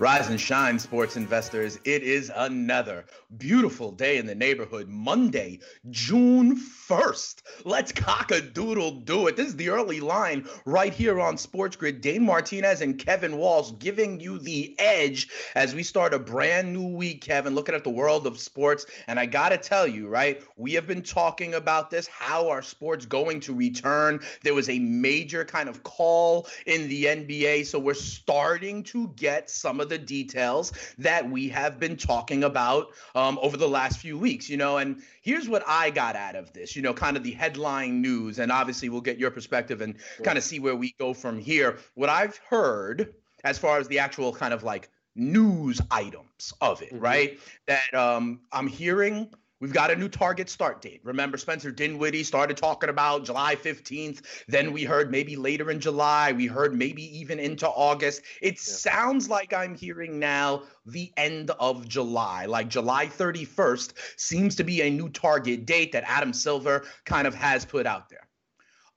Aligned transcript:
Rise 0.00 0.30
and 0.30 0.40
shine, 0.40 0.78
sports 0.78 1.18
investors. 1.18 1.78
It 1.84 2.02
is 2.02 2.32
another 2.34 3.04
beautiful 3.36 3.92
day 3.92 4.16
in 4.16 4.24
the 4.24 4.34
neighborhood. 4.34 4.88
Monday, 4.88 5.60
June 5.90 6.56
1st. 6.56 7.42
Let's 7.66 7.92
cock 7.92 8.30
a 8.30 8.40
doodle 8.40 8.92
do 8.92 9.26
it. 9.26 9.36
This 9.36 9.48
is 9.48 9.56
the 9.56 9.68
early 9.68 10.00
line 10.00 10.48
right 10.64 10.94
here 10.94 11.20
on 11.20 11.36
Sports 11.36 11.76
Grid. 11.76 12.00
Dane 12.00 12.24
Martinez 12.24 12.80
and 12.80 12.98
Kevin 12.98 13.36
Walsh 13.36 13.72
giving 13.78 14.18
you 14.18 14.38
the 14.38 14.74
edge 14.78 15.28
as 15.54 15.74
we 15.74 15.82
start 15.82 16.14
a 16.14 16.18
brand 16.18 16.72
new 16.72 16.96
week, 16.96 17.20
Kevin, 17.20 17.54
looking 17.54 17.74
at 17.74 17.84
the 17.84 17.90
world 17.90 18.26
of 18.26 18.40
sports. 18.40 18.86
And 19.06 19.20
I 19.20 19.26
got 19.26 19.50
to 19.50 19.58
tell 19.58 19.86
you, 19.86 20.08
right, 20.08 20.42
we 20.56 20.72
have 20.72 20.86
been 20.86 21.02
talking 21.02 21.52
about 21.52 21.90
this. 21.90 22.06
How 22.06 22.48
are 22.48 22.62
sports 22.62 23.04
going 23.04 23.40
to 23.40 23.54
return? 23.54 24.20
There 24.42 24.54
was 24.54 24.70
a 24.70 24.78
major 24.78 25.44
kind 25.44 25.68
of 25.68 25.82
call 25.82 26.48
in 26.64 26.88
the 26.88 27.04
NBA. 27.04 27.66
So 27.66 27.78
we're 27.78 27.92
starting 27.92 28.82
to 28.84 29.08
get 29.08 29.50
some 29.50 29.78
of 29.78 29.89
the 29.90 29.98
details 29.98 30.72
that 30.96 31.28
we 31.28 31.50
have 31.50 31.78
been 31.78 31.98
talking 31.98 32.44
about 32.44 32.88
um, 33.14 33.38
over 33.42 33.58
the 33.58 33.68
last 33.68 33.98
few 33.98 34.18
weeks, 34.18 34.48
you 34.48 34.56
know. 34.56 34.78
And 34.78 35.02
here's 35.20 35.50
what 35.50 35.62
I 35.66 35.90
got 35.90 36.16
out 36.16 36.34
of 36.34 36.50
this, 36.54 36.74
you 36.74 36.80
know, 36.80 36.94
kind 36.94 37.18
of 37.18 37.22
the 37.22 37.32
headline 37.32 38.00
news. 38.00 38.38
And 38.38 38.50
obviously, 38.50 38.88
we'll 38.88 39.02
get 39.02 39.18
your 39.18 39.30
perspective 39.30 39.82
and 39.82 39.96
kind 40.22 40.38
of 40.38 40.44
see 40.44 40.58
where 40.58 40.76
we 40.76 40.94
go 40.98 41.12
from 41.12 41.38
here. 41.38 41.76
What 41.94 42.08
I've 42.08 42.38
heard 42.48 43.14
as 43.44 43.58
far 43.58 43.78
as 43.78 43.88
the 43.88 43.98
actual 43.98 44.32
kind 44.32 44.54
of 44.54 44.62
like 44.62 44.88
news 45.14 45.80
items 45.90 46.54
of 46.60 46.82
it, 46.82 46.92
mm-hmm. 46.92 47.04
right? 47.04 47.40
That 47.66 47.92
um, 47.94 48.40
I'm 48.52 48.66
hearing 48.66 49.28
We've 49.60 49.74
got 49.74 49.90
a 49.90 49.96
new 49.96 50.08
target 50.08 50.48
start 50.48 50.80
date. 50.80 51.02
Remember, 51.04 51.36
Spencer 51.36 51.70
Dinwiddie 51.70 52.24
started 52.24 52.56
talking 52.56 52.88
about 52.88 53.26
July 53.26 53.56
15th. 53.56 54.22
Then 54.48 54.72
we 54.72 54.84
heard 54.84 55.10
maybe 55.10 55.36
later 55.36 55.70
in 55.70 55.80
July. 55.80 56.32
We 56.32 56.46
heard 56.46 56.74
maybe 56.74 57.02
even 57.18 57.38
into 57.38 57.68
August. 57.68 58.22
It 58.40 58.54
yeah. 58.54 58.60
sounds 58.60 59.28
like 59.28 59.52
I'm 59.52 59.74
hearing 59.74 60.18
now 60.18 60.62
the 60.86 61.12
end 61.18 61.50
of 61.60 61.86
July. 61.86 62.46
Like 62.46 62.68
July 62.68 63.06
31st 63.06 63.92
seems 64.16 64.56
to 64.56 64.64
be 64.64 64.80
a 64.80 64.90
new 64.90 65.10
target 65.10 65.66
date 65.66 65.92
that 65.92 66.04
Adam 66.06 66.32
Silver 66.32 66.86
kind 67.04 67.26
of 67.26 67.34
has 67.34 67.66
put 67.66 67.86
out 67.86 68.08
there. 68.08 68.28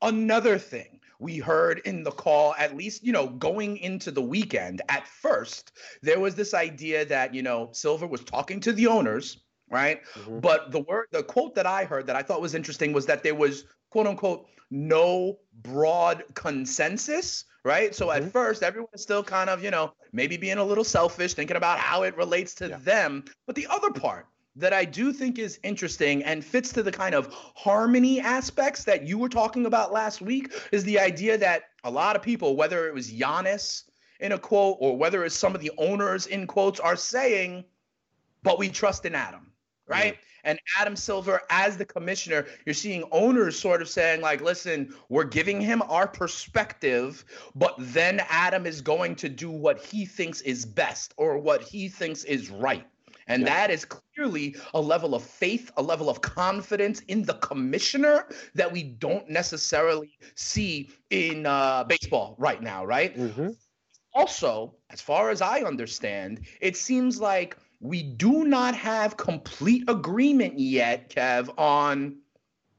Another 0.02 0.58
thing 0.58 1.02
we 1.20 1.40
heard 1.40 1.82
in 1.84 2.04
the 2.04 2.12
call, 2.12 2.56
at 2.58 2.78
least, 2.78 3.04
you 3.04 3.12
know, 3.12 3.28
going 3.28 3.78
into 3.78 4.12
the 4.12 4.22
weekend, 4.22 4.82
at 4.88 5.08
first, 5.08 5.74
there 6.02 6.22
was 6.22 6.36
this 6.36 6.54
idea 6.54 7.04
that, 7.04 7.34
you 7.34 7.44
know, 7.44 7.70
Silver 7.74 8.08
was 8.08 8.24
talking 8.24 8.62
to 8.62 8.72
the 8.72 8.88
owners 8.88 9.43
right? 9.70 10.02
Mm-hmm. 10.16 10.40
But 10.40 10.72
the 10.72 10.82
word, 10.82 11.08
the 11.12 11.24
quote 11.24 11.56
that 11.56 11.66
I 11.66 11.86
heard 11.86 12.08
that 12.08 12.16
I 12.16 12.22
thought 12.22 12.42
was 12.42 12.56
interesting 12.56 12.94
was 12.94 13.06
that 13.08 13.24
there 13.24 13.36
was 13.36 13.66
quote 13.90 14.08
unquote 14.08 14.48
no 14.72 15.38
broad 15.62 16.24
consensus, 16.34 17.46
right? 17.64 17.94
So 17.94 18.08
mm-hmm. 18.08 18.26
at 18.26 18.32
first, 18.32 18.64
everyone 18.64 18.90
is 18.94 19.02
still 19.02 19.24
kind 19.24 19.50
of, 19.50 19.64
you 19.64 19.72
know, 19.72 19.94
maybe 20.12 20.38
being 20.38 20.58
a 20.58 20.64
little 20.64 20.84
selfish, 20.84 21.34
thinking 21.34 21.58
about 21.58 21.80
how 21.80 22.04
it 22.04 22.18
relates 22.18 22.54
to 22.56 22.70
yeah. 22.70 22.78
them. 22.80 23.24
But 23.46 23.56
the 23.56 23.68
other 23.70 23.92
part 23.92 24.28
that 24.56 24.74
I 24.74 24.86
do 24.86 25.12
think 25.12 25.40
is 25.40 25.60
interesting 25.64 26.24
and 26.24 26.44
fits 26.44 26.72
to 26.74 26.84
the 26.84 26.92
kind 26.92 27.16
of 27.16 27.34
harmony 27.56 28.20
aspects 28.20 28.84
that 28.84 29.08
you 29.08 29.18
were 29.18 29.30
talking 29.30 29.66
about 29.66 29.92
last 29.92 30.22
week 30.22 30.54
is 30.72 30.84
the 30.84 31.00
idea 31.00 31.38
that 31.40 31.64
a 31.84 31.90
lot 31.90 32.16
of 32.16 32.22
people, 32.22 32.56
whether 32.56 32.88
it 32.88 32.94
was 32.94 33.12
Giannis 33.12 33.84
in 34.20 34.32
a 34.32 34.38
quote 34.38 34.78
or 34.80 34.96
whether 34.96 35.26
it's 35.26 35.36
some 35.36 35.56
of 35.56 35.62
the 35.62 35.72
owners 35.78 36.28
in 36.28 36.46
quotes, 36.46 36.80
are 36.80 36.96
saying, 36.96 37.64
but 38.44 38.60
we 38.60 38.70
trust 38.70 39.06
in 39.06 39.16
Adam 39.16 39.53
right? 39.88 40.18
And 40.44 40.60
Adam 40.78 40.96
Silver, 40.96 41.42
as 41.50 41.78
the 41.78 41.86
commissioner, 41.86 42.46
you're 42.66 42.74
seeing 42.74 43.04
owners 43.12 43.58
sort 43.58 43.82
of 43.82 43.88
saying, 43.88 44.22
like, 44.22 44.42
listen, 44.42 44.94
we're 45.10 45.24
giving 45.24 45.62
him 45.62 45.82
our 45.84 46.08
perspective, 46.08 47.24
but 47.56 47.76
then 47.78 48.22
Adam 48.30 48.66
is 48.66 48.82
going 48.82 49.16
to 49.16 49.30
do 49.30 49.50
what 49.50 49.80
he 49.84 50.06
thinks 50.06 50.42
is 50.42 50.66
best 50.66 51.14
or 51.18 51.38
what 51.38 51.62
he 51.62 51.88
thinks 51.88 52.24
is 52.26 52.50
right. 52.50 52.86
And 53.28 53.44
yeah. 53.44 53.50
that 53.50 53.72
is 53.72 53.86
clearly 53.86 54.56
a 54.74 54.82
level 54.82 55.16
of 55.16 55.24
faith, 55.24 55.72
a 55.78 55.82
level 55.82 56.10
of 56.10 56.20
confidence 56.20 57.00
in 57.02 57.24
the 57.24 57.36
commissioner 57.36 58.28
that 58.54 58.70
we 58.70 58.84
don't 58.84 59.30
necessarily 59.30 60.18
see 60.36 60.90
in 61.10 61.46
uh, 61.46 61.86
baseball 61.86 62.36
right 62.38 62.62
now, 62.62 62.86
right? 62.86 63.18
Mm-hmm. 63.18 63.50
Also, 64.14 64.76
as 64.90 65.02
far 65.02 65.30
as 65.30 65.42
I 65.42 65.62
understand, 65.62 66.42
it 66.60 66.78
seems 66.78 67.20
like 67.20 67.58
we 67.84 68.02
do 68.02 68.46
not 68.46 68.76
have 68.76 69.18
complete 69.18 69.84
agreement 69.90 70.58
yet, 70.58 71.10
Kev, 71.10 71.54
on 71.60 72.18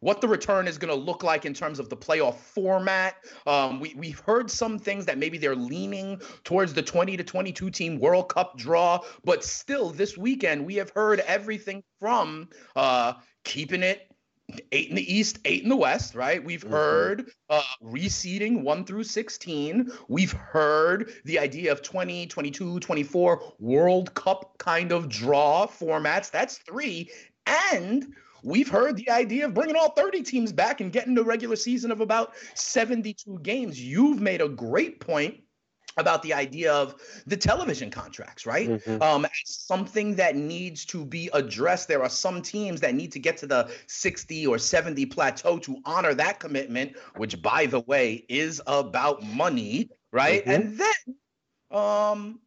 what 0.01 0.23
the 0.23 0.29
return 0.29 0.67
is 0.67 0.79
going 0.79 0.95
to 0.95 0.99
look 0.99 1.23
like 1.23 1.45
in 1.45 1.53
terms 1.53 1.79
of 1.79 1.91
the 1.91 1.97
playoff 1.97 2.37
format. 2.37 3.17
Um, 3.47 3.81
we, 3.81 3.95
we've 3.97 4.19
heard 4.21 4.51
some 4.51 4.79
things 4.79 5.05
that 5.07 5.19
maybe 5.19 5.37
they're 5.37 5.55
leaning 5.55 6.21
towards 6.43 6.73
the 6.73 6.83
20 6.83 7.19
to 7.19 7.25
22 7.25 7.71
team 7.71 7.99
World 7.99 8.31
Cup 8.31 8.57
draw, 8.57 9.01
but 9.25 9.45
still 9.45 9.91
this 9.91 10.17
weekend 10.17 10.65
we 10.65 10.75
have 10.77 10.91
heard 10.91 11.21
everything 11.21 11.83
from 12.01 12.49
uh, 12.75 13.15
keeping 13.45 13.83
it 13.83 14.11
eight 14.73 14.91
in 14.91 14.97
the 14.97 15.15
East, 15.15 15.39
eight 15.45 15.63
in 15.63 15.69
the 15.69 15.77
West, 15.77 16.15
right? 16.15 16.43
We've 16.43 16.61
mm-hmm. 16.61 16.73
heard 16.73 17.31
uh, 17.51 17.63
reseeding 17.83 18.63
one 18.63 18.85
through 18.85 19.05
16. 19.05 19.91
We've 20.09 20.33
heard 20.33 21.13
the 21.25 21.39
idea 21.39 21.73
of 21.73 21.83
20, 21.83 22.27
22, 22.27 22.81
24 22.81 23.55
World 23.59 24.15
Cup 24.15 24.57
kind 24.59 24.93
of 24.93 25.09
draw 25.09 25.67
formats. 25.67 26.31
That's 26.31 26.59
three. 26.59 27.11
And 27.47 28.15
we've 28.43 28.69
heard 28.69 28.97
the 28.97 29.11
idea 29.11 29.47
of 29.47 29.55
bringing 29.55 29.77
all 29.77 29.91
30 29.91 30.23
teams 30.23 30.53
back 30.53 30.81
and 30.81 30.93
getting 30.93 31.15
the 31.15 31.25
regular 31.25 31.57
season 31.57 31.91
of 31.91 32.01
about 32.01 32.35
72 32.55 33.39
games. 33.43 33.81
You've 33.81 34.21
made 34.21 34.41
a 34.41 34.49
great 34.49 35.01
point 35.01 35.44
about 35.97 36.23
the 36.23 36.35
idea 36.35 36.73
of 36.73 36.95
the 37.27 37.37
television 37.37 37.91
contracts, 37.91 38.47
right? 38.47 38.69
Mm-hmm. 38.69 39.03
Um, 39.03 39.27
something 39.45 40.17
that 40.17 40.37
needs 40.37 40.85
to 40.87 41.05
be 41.05 41.31
addressed. 41.33 41.89
There 41.89 42.03
are 42.03 42.09
some 42.09 42.43
teams 42.43 42.81
that 42.81 42.95
need 42.95 43.13
to 43.13 43.19
get 43.19 43.37
to 43.39 43.47
the 43.47 43.71
60 43.87 44.47
or 44.47 44.59
70 44.59 45.07
plateau 45.07 45.59
to 45.59 45.77
honor 45.85 46.15
that 46.15 46.41
commitment, 46.41 46.97
which, 47.17 47.41
by 47.41 47.67
the 47.67 47.81
way, 47.81 48.25
is 48.29 48.61
about 48.67 49.23
money, 49.23 49.91
right? 50.13 50.43
Mm-hmm. 50.43 50.51
And 50.51 50.79
then, 50.79 51.79
um, 51.79 52.41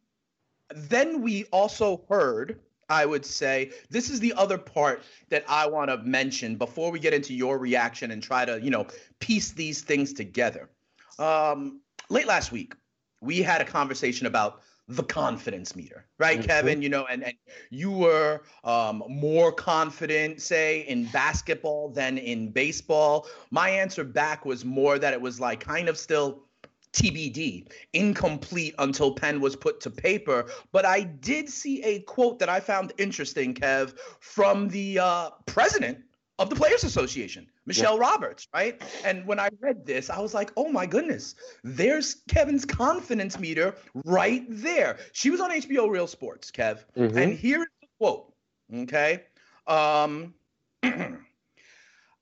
then 0.74 1.22
we 1.22 1.44
also 1.46 2.04
heard. 2.08 2.60
I 2.90 3.04
would 3.04 3.26
say 3.26 3.72
this 3.90 4.08
is 4.08 4.18
the 4.18 4.32
other 4.32 4.56
part 4.56 5.02
that 5.28 5.44
I 5.46 5.66
want 5.66 5.90
to 5.90 5.98
mention 5.98 6.56
before 6.56 6.90
we 6.90 6.98
get 6.98 7.12
into 7.12 7.34
your 7.34 7.58
reaction 7.58 8.12
and 8.12 8.22
try 8.22 8.46
to, 8.46 8.58
you 8.62 8.70
know, 8.70 8.86
piece 9.20 9.52
these 9.52 9.82
things 9.82 10.14
together. 10.14 10.70
Um, 11.18 11.82
late 12.08 12.26
last 12.26 12.50
week, 12.50 12.74
we 13.20 13.42
had 13.42 13.60
a 13.60 13.64
conversation 13.64 14.26
about 14.26 14.60
the 14.88 15.02
confidence 15.02 15.76
meter, 15.76 16.06
right, 16.18 16.38
mm-hmm. 16.38 16.46
Kevin? 16.46 16.82
You 16.82 16.88
know, 16.88 17.04
and, 17.06 17.22
and 17.22 17.34
you 17.70 17.90
were 17.90 18.42
um, 18.64 19.02
more 19.06 19.52
confident, 19.52 20.40
say, 20.40 20.80
in 20.80 21.04
basketball 21.06 21.90
than 21.90 22.16
in 22.16 22.50
baseball. 22.50 23.26
My 23.50 23.68
answer 23.68 24.02
back 24.02 24.46
was 24.46 24.64
more 24.64 24.98
that 24.98 25.12
it 25.12 25.20
was 25.20 25.40
like 25.40 25.60
kind 25.60 25.88
of 25.90 25.98
still 25.98 26.44
TBD, 26.92 27.70
incomplete 27.92 28.74
until 28.78 29.12
pen 29.12 29.40
was 29.40 29.54
put 29.54 29.80
to 29.82 29.90
paper. 29.90 30.50
But 30.72 30.86
I 30.86 31.02
did 31.02 31.50
see 31.50 31.82
a 31.82 32.00
quote 32.00 32.38
that 32.38 32.48
I 32.48 32.60
found 32.60 32.92
interesting, 32.96 33.54
Kev, 33.54 33.94
from 34.20 34.68
the 34.68 34.98
uh, 34.98 35.30
president 35.44 35.98
of 36.38 36.50
the 36.50 36.56
Players 36.56 36.84
Association, 36.84 37.48
Michelle 37.66 37.96
yeah. 37.96 38.10
Roberts, 38.10 38.46
right? 38.54 38.80
And 39.04 39.26
when 39.26 39.40
I 39.40 39.48
read 39.60 39.84
this, 39.84 40.08
I 40.08 40.20
was 40.20 40.34
like, 40.34 40.52
oh 40.56 40.68
my 40.70 40.86
goodness, 40.86 41.34
there's 41.64 42.22
Kevin's 42.28 42.64
confidence 42.64 43.38
meter 43.38 43.74
right 44.04 44.44
there. 44.48 44.98
She 45.12 45.30
was 45.30 45.40
on 45.40 45.50
HBO 45.50 45.90
Real 45.90 46.06
Sports, 46.06 46.50
Kev. 46.50 46.84
Mm-hmm. 46.96 47.18
And 47.18 47.32
here's 47.32 47.66
the 47.80 47.88
quote, 47.98 48.32
okay? 48.72 49.24
Um, 49.66 50.34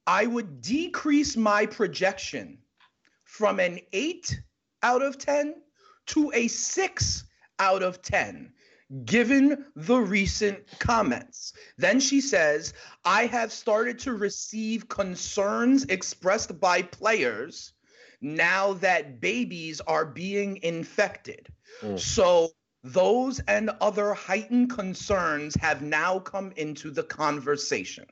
I 0.07 0.27
would 0.27 0.63
decrease 0.63 1.37
my 1.37 1.67
projection 1.67 2.59
from 3.25 3.61
an 3.61 3.81
eight 3.93 4.41
out 4.83 5.03
of 5.03 5.19
10 5.19 5.57
to 6.07 6.33
a 6.35 6.49
six 6.49 7.25
out 7.59 7.83
of 7.83 8.01
10 8.03 8.53
given 9.05 9.65
the 9.75 9.99
recent 9.99 10.59
comments. 10.79 11.53
Then 11.77 12.01
she 12.01 12.21
says, 12.21 12.73
I 13.05 13.27
have 13.27 13.53
started 13.53 13.99
to 14.01 14.15
receive 14.15 14.89
concerns 14.89 15.85
expressed 15.85 16.61
by 16.61 16.83
players 16.83 17.73
now 18.21 18.75
that 18.75 19.21
babies 19.21 19.81
are 19.81 20.07
being 20.07 20.59
infected. 20.63 21.49
Mm. 21.83 21.99
So 21.99 22.51
those 22.83 23.41
and 23.41 23.71
other 23.81 24.15
heightened 24.15 24.71
concerns 24.71 25.55
have 25.57 25.83
now 25.83 26.21
come 26.21 26.53
into 26.57 26.91
the 26.91 27.03
conversation. 27.03 28.07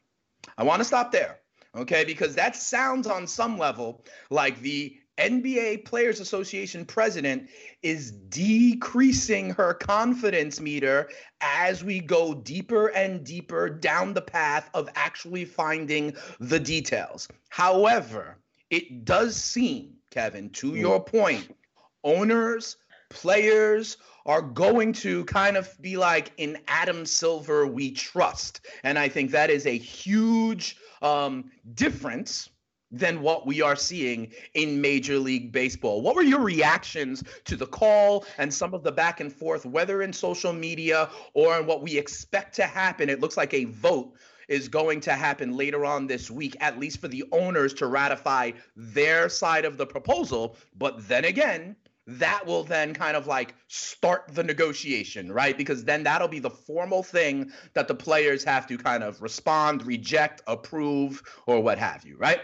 I 0.58 0.64
want 0.64 0.80
to 0.80 0.84
stop 0.84 1.12
there, 1.12 1.38
okay? 1.76 2.04
Because 2.04 2.34
that 2.34 2.56
sounds 2.56 3.06
on 3.06 3.26
some 3.26 3.56
level 3.56 4.04
like 4.30 4.60
the 4.60 4.98
NBA 5.18 5.84
Players 5.84 6.20
Association 6.20 6.84
president 6.84 7.48
is 7.82 8.10
decreasing 8.10 9.50
her 9.50 9.74
confidence 9.74 10.60
meter 10.60 11.08
as 11.40 11.84
we 11.84 12.00
go 12.00 12.34
deeper 12.34 12.88
and 12.88 13.24
deeper 13.24 13.68
down 13.68 14.12
the 14.12 14.22
path 14.22 14.68
of 14.74 14.88
actually 14.96 15.44
finding 15.44 16.14
the 16.40 16.58
details. 16.58 17.28
However, 17.48 18.38
it 18.70 19.04
does 19.04 19.36
seem, 19.36 19.94
Kevin, 20.10 20.50
to 20.50 20.72
mm. 20.72 20.80
your 20.80 21.02
point, 21.02 21.54
owners, 22.02 22.76
players 23.10 23.96
are 24.26 24.42
going 24.42 24.92
to 24.92 25.24
kind 25.26 25.56
of 25.56 25.70
be 25.80 25.96
like 25.96 26.32
in 26.38 26.58
Adam 26.66 27.06
Silver 27.06 27.66
we 27.66 27.92
trust. 27.92 28.66
And 28.82 28.98
I 28.98 29.08
think 29.08 29.30
that 29.30 29.50
is 29.50 29.66
a 29.66 29.78
huge 29.78 30.76
um, 31.02 31.50
difference 31.74 32.48
than 32.94 33.20
what 33.20 33.46
we 33.46 33.60
are 33.60 33.76
seeing 33.76 34.32
in 34.54 34.80
Major 34.80 35.18
League 35.18 35.50
Baseball. 35.50 36.00
What 36.00 36.14
were 36.14 36.22
your 36.22 36.40
reactions 36.40 37.24
to 37.44 37.56
the 37.56 37.66
call 37.66 38.24
and 38.38 38.52
some 38.52 38.72
of 38.72 38.82
the 38.82 38.92
back 38.92 39.20
and 39.20 39.32
forth, 39.32 39.66
whether 39.66 40.02
in 40.02 40.12
social 40.12 40.52
media 40.52 41.10
or 41.34 41.58
in 41.58 41.66
what 41.66 41.82
we 41.82 41.98
expect 41.98 42.54
to 42.56 42.66
happen? 42.66 43.08
It 43.08 43.20
looks 43.20 43.36
like 43.36 43.52
a 43.52 43.64
vote 43.64 44.14
is 44.46 44.68
going 44.68 45.00
to 45.00 45.12
happen 45.12 45.56
later 45.56 45.84
on 45.84 46.06
this 46.06 46.30
week, 46.30 46.56
at 46.60 46.78
least 46.78 47.00
for 47.00 47.08
the 47.08 47.24
owners 47.32 47.74
to 47.74 47.86
ratify 47.86 48.52
their 48.76 49.28
side 49.28 49.64
of 49.64 49.76
the 49.76 49.86
proposal. 49.86 50.56
But 50.76 51.08
then 51.08 51.24
again, 51.24 51.76
that 52.06 52.44
will 52.46 52.64
then 52.64 52.92
kind 52.92 53.16
of 53.16 53.26
like 53.26 53.54
start 53.68 54.24
the 54.32 54.44
negotiation, 54.44 55.32
right? 55.32 55.56
Because 55.56 55.84
then 55.84 56.02
that'll 56.02 56.28
be 56.28 56.38
the 56.38 56.50
formal 56.50 57.02
thing 57.02 57.50
that 57.72 57.88
the 57.88 57.94
players 57.94 58.44
have 58.44 58.66
to 58.66 58.76
kind 58.76 59.02
of 59.02 59.22
respond, 59.22 59.86
reject, 59.86 60.42
approve, 60.46 61.22
or 61.46 61.60
what 61.60 61.78
have 61.78 62.04
you, 62.04 62.16
right? 62.18 62.40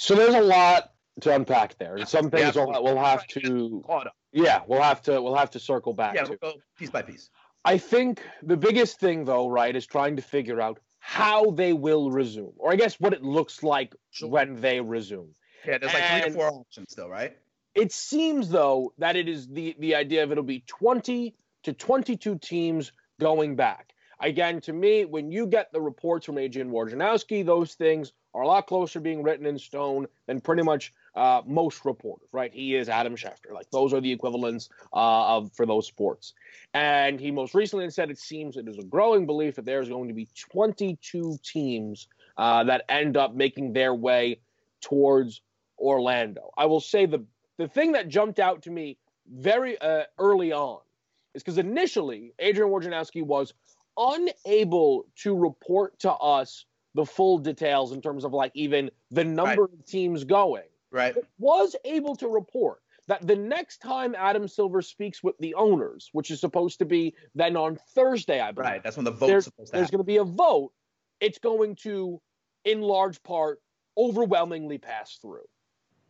So 0.00 0.14
there's 0.14 0.36
a 0.36 0.40
lot 0.40 0.92
to 1.22 1.34
unpack 1.34 1.76
there, 1.76 1.96
and 1.96 2.06
some 2.08 2.30
things 2.30 2.54
yeah, 2.54 2.64
we'll, 2.64 2.84
we'll 2.84 2.98
have 2.98 3.26
to. 3.26 3.84
Yeah, 4.32 4.60
we'll 4.68 4.80
have 4.80 5.02
to 5.02 5.20
we'll 5.20 5.34
have 5.34 5.50
to 5.50 5.58
circle 5.58 5.92
back. 5.92 6.14
Yeah, 6.14 6.22
we'll 6.28 6.38
go 6.38 6.52
piece 6.78 6.90
by 6.90 7.02
piece. 7.02 7.30
I 7.64 7.78
think 7.78 8.22
the 8.44 8.56
biggest 8.56 9.00
thing, 9.00 9.24
though, 9.24 9.48
right, 9.48 9.74
is 9.74 9.88
trying 9.88 10.14
to 10.14 10.22
figure 10.22 10.60
out 10.60 10.78
how 11.00 11.50
they 11.50 11.72
will 11.72 12.12
resume, 12.12 12.52
or 12.58 12.72
I 12.72 12.76
guess 12.76 12.94
what 13.00 13.12
it 13.12 13.24
looks 13.24 13.64
like 13.64 13.92
sure. 14.12 14.28
when 14.28 14.60
they 14.60 14.80
resume. 14.80 15.34
Yeah, 15.66 15.78
there's 15.78 15.92
like 15.92 16.02
and, 16.04 16.22
three 16.22 16.44
or 16.44 16.50
four 16.50 16.60
options 16.60 16.92
still, 16.92 17.08
right? 17.08 17.36
It 17.74 17.90
seems 17.90 18.50
though 18.50 18.92
that 18.98 19.16
it 19.16 19.28
is 19.28 19.48
the 19.48 19.74
the 19.80 19.96
idea 19.96 20.22
of 20.22 20.30
it'll 20.30 20.44
be 20.44 20.62
20 20.68 21.34
to 21.64 21.72
22 21.72 22.38
teams 22.38 22.92
going 23.18 23.56
back. 23.56 23.92
Again, 24.20 24.60
to 24.62 24.72
me, 24.72 25.04
when 25.04 25.30
you 25.30 25.46
get 25.46 25.72
the 25.72 25.80
reports 25.80 26.26
from 26.26 26.38
Adrian 26.38 26.70
Wojnarowski, 26.70 27.46
those 27.46 27.74
things 27.74 28.12
are 28.34 28.42
a 28.42 28.46
lot 28.46 28.66
closer 28.66 28.98
being 28.98 29.22
written 29.22 29.46
in 29.46 29.58
stone 29.58 30.06
than 30.26 30.40
pretty 30.40 30.62
much 30.62 30.92
uh, 31.14 31.42
most 31.46 31.84
reporters, 31.84 32.28
right? 32.32 32.52
He 32.52 32.74
is 32.74 32.88
Adam 32.88 33.14
Schefter. 33.14 33.52
Like 33.52 33.70
those 33.70 33.92
are 33.92 34.00
the 34.00 34.10
equivalents 34.10 34.70
uh, 34.92 35.36
of 35.36 35.52
for 35.52 35.66
those 35.66 35.86
sports. 35.86 36.34
And 36.74 37.20
he 37.20 37.30
most 37.30 37.54
recently 37.54 37.88
said 37.90 38.10
it 38.10 38.18
seems 38.18 38.56
it 38.56 38.68
is 38.68 38.78
a 38.78 38.84
growing 38.84 39.24
belief 39.24 39.54
that 39.56 39.64
there's 39.64 39.88
going 39.88 40.08
to 40.08 40.14
be 40.14 40.28
22 40.50 41.38
teams 41.44 42.08
uh, 42.36 42.64
that 42.64 42.84
end 42.88 43.16
up 43.16 43.34
making 43.34 43.72
their 43.72 43.94
way 43.94 44.40
towards 44.80 45.42
Orlando. 45.78 46.50
I 46.56 46.66
will 46.66 46.80
say 46.80 47.06
the 47.06 47.24
the 47.56 47.68
thing 47.68 47.92
that 47.92 48.08
jumped 48.08 48.38
out 48.38 48.62
to 48.62 48.70
me 48.70 48.98
very 49.28 49.80
uh, 49.80 50.04
early 50.18 50.52
on 50.52 50.78
is 51.34 51.42
because 51.42 51.58
initially 51.58 52.32
Adrian 52.38 52.70
Wojnarowski 52.70 53.24
was 53.24 53.52
unable 53.98 55.06
to 55.16 55.36
report 55.36 55.98
to 56.00 56.12
us 56.12 56.64
the 56.94 57.04
full 57.04 57.38
details 57.38 57.92
in 57.92 58.00
terms 58.00 58.24
of 58.24 58.32
like 58.32 58.52
even 58.54 58.90
the 59.10 59.24
number 59.24 59.62
right. 59.62 59.72
of 59.72 59.86
teams 59.86 60.24
going. 60.24 60.64
Right. 60.90 61.14
Was 61.38 61.76
able 61.84 62.16
to 62.16 62.28
report 62.28 62.80
that 63.08 63.26
the 63.26 63.36
next 63.36 63.78
time 63.78 64.14
Adam 64.16 64.48
Silver 64.48 64.82
speaks 64.82 65.22
with 65.22 65.36
the 65.38 65.54
owners, 65.54 66.08
which 66.12 66.30
is 66.30 66.40
supposed 66.40 66.78
to 66.78 66.84
be 66.84 67.14
then 67.34 67.56
on 67.56 67.78
Thursday, 67.94 68.40
I 68.40 68.52
believe. 68.52 68.70
Right. 68.70 68.82
That's 68.82 68.96
when 68.96 69.04
the 69.04 69.10
vote's 69.10 69.46
supposed 69.46 69.72
to 69.72 69.78
There's 69.78 69.90
going 69.90 69.98
to 69.98 70.04
be 70.04 70.18
a 70.18 70.24
vote. 70.24 70.72
It's 71.20 71.38
going 71.38 71.76
to, 71.76 72.20
in 72.64 72.80
large 72.80 73.22
part, 73.22 73.60
overwhelmingly 73.96 74.78
pass 74.78 75.18
through. 75.20 75.46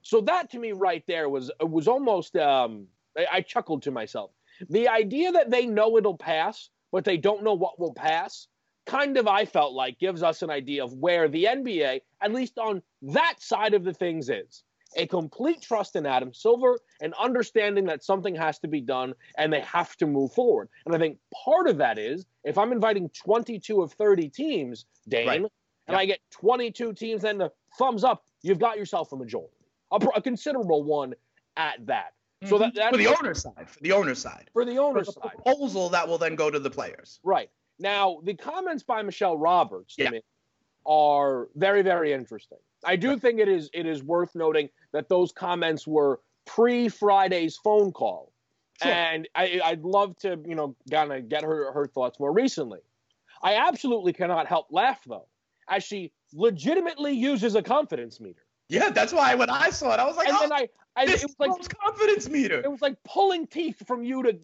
So 0.02 0.20
that 0.22 0.50
to 0.50 0.58
me 0.58 0.72
right 0.72 1.02
there 1.06 1.28
was 1.28 1.50
was 1.60 1.88
almost 1.88 2.36
um, 2.36 2.86
I, 3.16 3.26
I 3.32 3.40
chuckled 3.40 3.82
to 3.82 3.90
myself. 3.90 4.30
The 4.70 4.88
idea 4.88 5.32
that 5.32 5.50
they 5.50 5.66
know 5.66 5.96
it'll 5.96 6.16
pass, 6.16 6.70
but 6.92 7.04
they 7.04 7.16
don't 7.16 7.44
know 7.44 7.54
what 7.54 7.78
will 7.78 7.94
pass, 7.94 8.48
kind 8.86 9.16
of 9.16 9.26
I 9.26 9.44
felt 9.44 9.74
like 9.74 9.98
gives 9.98 10.22
us 10.22 10.42
an 10.42 10.50
idea 10.50 10.84
of 10.84 10.92
where 10.94 11.28
the 11.28 11.44
NBA, 11.44 12.00
at 12.20 12.32
least 12.32 12.58
on 12.58 12.82
that 13.02 13.34
side 13.38 13.74
of 13.74 13.84
the 13.84 13.92
things, 13.92 14.30
is. 14.30 14.64
A 14.96 15.06
complete 15.06 15.60
trust 15.60 15.96
in 15.96 16.06
Adam 16.06 16.32
Silver 16.32 16.78
and 17.02 17.12
understanding 17.20 17.84
that 17.86 18.02
something 18.02 18.34
has 18.34 18.58
to 18.60 18.68
be 18.68 18.80
done 18.80 19.12
and 19.36 19.52
they 19.52 19.60
have 19.60 19.96
to 19.98 20.06
move 20.06 20.32
forward. 20.32 20.70
And 20.86 20.94
I 20.94 20.98
think 20.98 21.18
part 21.44 21.68
of 21.68 21.76
that 21.76 21.98
is 21.98 22.24
if 22.44 22.56
I'm 22.56 22.72
inviting 22.72 23.10
22 23.10 23.82
of 23.82 23.92
30 23.92 24.30
teams, 24.30 24.86
Dane, 25.06 25.28
right. 25.28 25.40
and 25.40 25.50
yep. 25.88 25.98
I 25.98 26.06
get 26.06 26.20
22 26.30 26.94
teams, 26.94 27.20
then 27.20 27.36
the 27.36 27.52
thumbs 27.78 28.02
up, 28.02 28.24
you've 28.40 28.58
got 28.58 28.78
yourself 28.78 29.12
a 29.12 29.16
majority 29.16 29.58
a, 29.92 29.96
a 30.16 30.22
considerable 30.22 30.82
one 30.82 31.14
at 31.56 31.84
that. 31.86 32.12
So 32.44 32.54
mm-hmm. 32.54 32.62
that 32.64 32.74
that's 32.74 32.90
for 32.90 32.96
the 32.96 33.08
owner 33.08 33.34
side, 33.34 33.68
for 33.68 33.80
the 33.80 33.92
owner 33.92 34.14
side, 34.14 34.50
for 34.52 34.64
the 34.64 34.78
owner 34.78 35.04
side, 35.04 35.14
proposal 35.20 35.88
that 35.88 36.06
will 36.06 36.18
then 36.18 36.36
go 36.36 36.50
to 36.50 36.60
the 36.60 36.70
players. 36.70 37.18
Right 37.24 37.50
now, 37.80 38.20
the 38.22 38.34
comments 38.34 38.84
by 38.84 39.02
Michelle 39.02 39.36
Roberts 39.36 39.96
yeah. 39.98 40.10
me, 40.10 40.22
are 40.86 41.48
very, 41.56 41.82
very 41.82 42.12
interesting. 42.12 42.58
I 42.84 42.96
do 42.96 43.10
right. 43.10 43.20
think 43.20 43.40
it 43.40 43.48
is 43.48 43.70
it 43.74 43.86
is 43.86 44.04
worth 44.04 44.34
noting 44.36 44.68
that 44.92 45.08
those 45.08 45.32
comments 45.32 45.86
were 45.86 46.20
pre 46.46 46.88
Friday's 46.88 47.56
phone 47.56 47.90
call, 47.90 48.32
sure. 48.80 48.92
and 48.92 49.28
I, 49.34 49.60
I'd 49.64 49.82
love 49.82 50.16
to 50.18 50.38
you 50.46 50.54
know 50.54 50.76
kind 50.90 51.12
of 51.12 51.28
get 51.28 51.42
her 51.42 51.72
her 51.72 51.88
thoughts 51.88 52.20
more 52.20 52.32
recently. 52.32 52.80
I 53.42 53.54
absolutely 53.54 54.12
cannot 54.12 54.46
help 54.46 54.68
laugh 54.70 55.00
though, 55.06 55.26
as 55.68 55.82
she 55.82 56.12
legitimately 56.32 57.14
uses 57.14 57.56
a 57.56 57.62
confidence 57.62 58.20
meter. 58.20 58.42
Yeah, 58.68 58.90
that's 58.90 59.12
why 59.12 59.34
when 59.34 59.48
I 59.50 59.70
saw 59.70 59.94
it, 59.94 60.00
I 60.00 60.04
was 60.04 60.16
like, 60.16 60.28
and 60.28 60.36
oh, 60.36 60.40
then 60.40 60.52
I, 60.52 60.68
I 60.94 61.06
this 61.06 61.22
it 61.22 61.30
was 61.38 61.48
like 61.58 61.78
confidence 61.78 62.28
meter. 62.28 62.60
It 62.60 62.70
was 62.70 62.82
like 62.82 62.96
pulling 63.04 63.46
teeth 63.46 63.86
from 63.86 64.02
you 64.02 64.22
to 64.24 64.38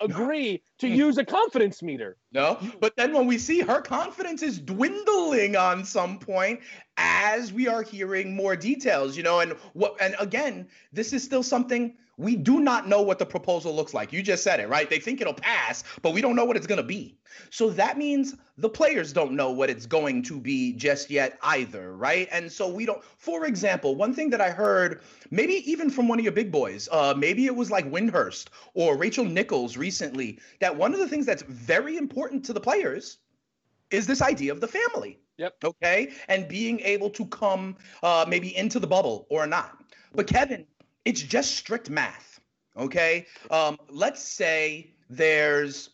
agree 0.00 0.62
to 0.78 0.88
use 0.88 1.16
a 1.18 1.24
confidence 1.24 1.82
meter. 1.82 2.16
No, 2.32 2.58
but 2.80 2.94
then 2.96 3.12
when 3.14 3.26
we 3.26 3.38
see 3.38 3.60
her 3.60 3.80
confidence 3.80 4.42
is 4.42 4.58
dwindling 4.58 5.56
on 5.56 5.84
some 5.84 6.18
point 6.18 6.60
as 6.98 7.52
we 7.52 7.68
are 7.68 7.82
hearing 7.82 8.36
more 8.36 8.54
details, 8.54 9.16
you 9.16 9.22
know, 9.22 9.40
and 9.40 9.52
what, 9.72 9.96
and 10.00 10.14
again, 10.18 10.68
this 10.92 11.12
is 11.12 11.24
still 11.24 11.42
something 11.42 11.94
we 12.20 12.36
do 12.36 12.60
not 12.60 12.86
know 12.86 13.00
what 13.00 13.18
the 13.18 13.26
proposal 13.26 13.74
looks 13.74 13.94
like. 13.94 14.12
You 14.12 14.22
just 14.22 14.44
said 14.44 14.60
it, 14.60 14.68
right? 14.68 14.88
They 14.88 14.98
think 14.98 15.20
it'll 15.20 15.32
pass, 15.32 15.82
but 16.02 16.12
we 16.12 16.20
don't 16.20 16.36
know 16.36 16.44
what 16.44 16.56
it's 16.56 16.66
going 16.66 16.80
to 16.80 16.86
be. 16.86 17.16
So 17.48 17.70
that 17.70 17.96
means 17.96 18.36
the 18.58 18.68
players 18.68 19.12
don't 19.12 19.32
know 19.32 19.50
what 19.50 19.70
it's 19.70 19.86
going 19.86 20.22
to 20.24 20.38
be 20.38 20.74
just 20.74 21.10
yet 21.10 21.38
either, 21.42 21.96
right? 21.96 22.28
And 22.30 22.52
so 22.52 22.68
we 22.68 22.84
don't. 22.84 23.02
For 23.16 23.46
example, 23.46 23.96
one 23.96 24.12
thing 24.12 24.28
that 24.30 24.40
I 24.40 24.50
heard, 24.50 25.00
maybe 25.30 25.54
even 25.70 25.88
from 25.88 26.08
one 26.08 26.18
of 26.18 26.24
your 26.24 26.32
big 26.32 26.52
boys, 26.52 26.88
uh, 26.92 27.14
maybe 27.16 27.46
it 27.46 27.56
was 27.56 27.70
like 27.70 27.90
Windhorst 27.90 28.48
or 28.74 28.96
Rachel 28.96 29.24
Nichols 29.24 29.78
recently, 29.78 30.38
that 30.60 30.76
one 30.76 30.92
of 30.92 31.00
the 31.00 31.08
things 31.08 31.24
that's 31.24 31.42
very 31.44 31.96
important 31.96 32.44
to 32.44 32.52
the 32.52 32.60
players 32.60 33.18
is 33.90 34.06
this 34.06 34.20
idea 34.20 34.52
of 34.52 34.60
the 34.60 34.68
family. 34.68 35.18
Yep. 35.38 35.54
Okay. 35.64 36.12
And 36.28 36.46
being 36.48 36.80
able 36.80 37.08
to 37.10 37.24
come 37.26 37.76
uh, 38.02 38.26
maybe 38.28 38.54
into 38.54 38.78
the 38.78 38.86
bubble 38.86 39.26
or 39.30 39.46
not. 39.46 39.82
But 40.14 40.26
Kevin, 40.26 40.66
it's 41.04 41.22
just 41.22 41.56
strict 41.56 41.90
math. 41.90 42.40
Okay. 42.76 43.26
Um, 43.50 43.78
let's 43.88 44.22
say 44.22 44.92
there's 45.08 45.90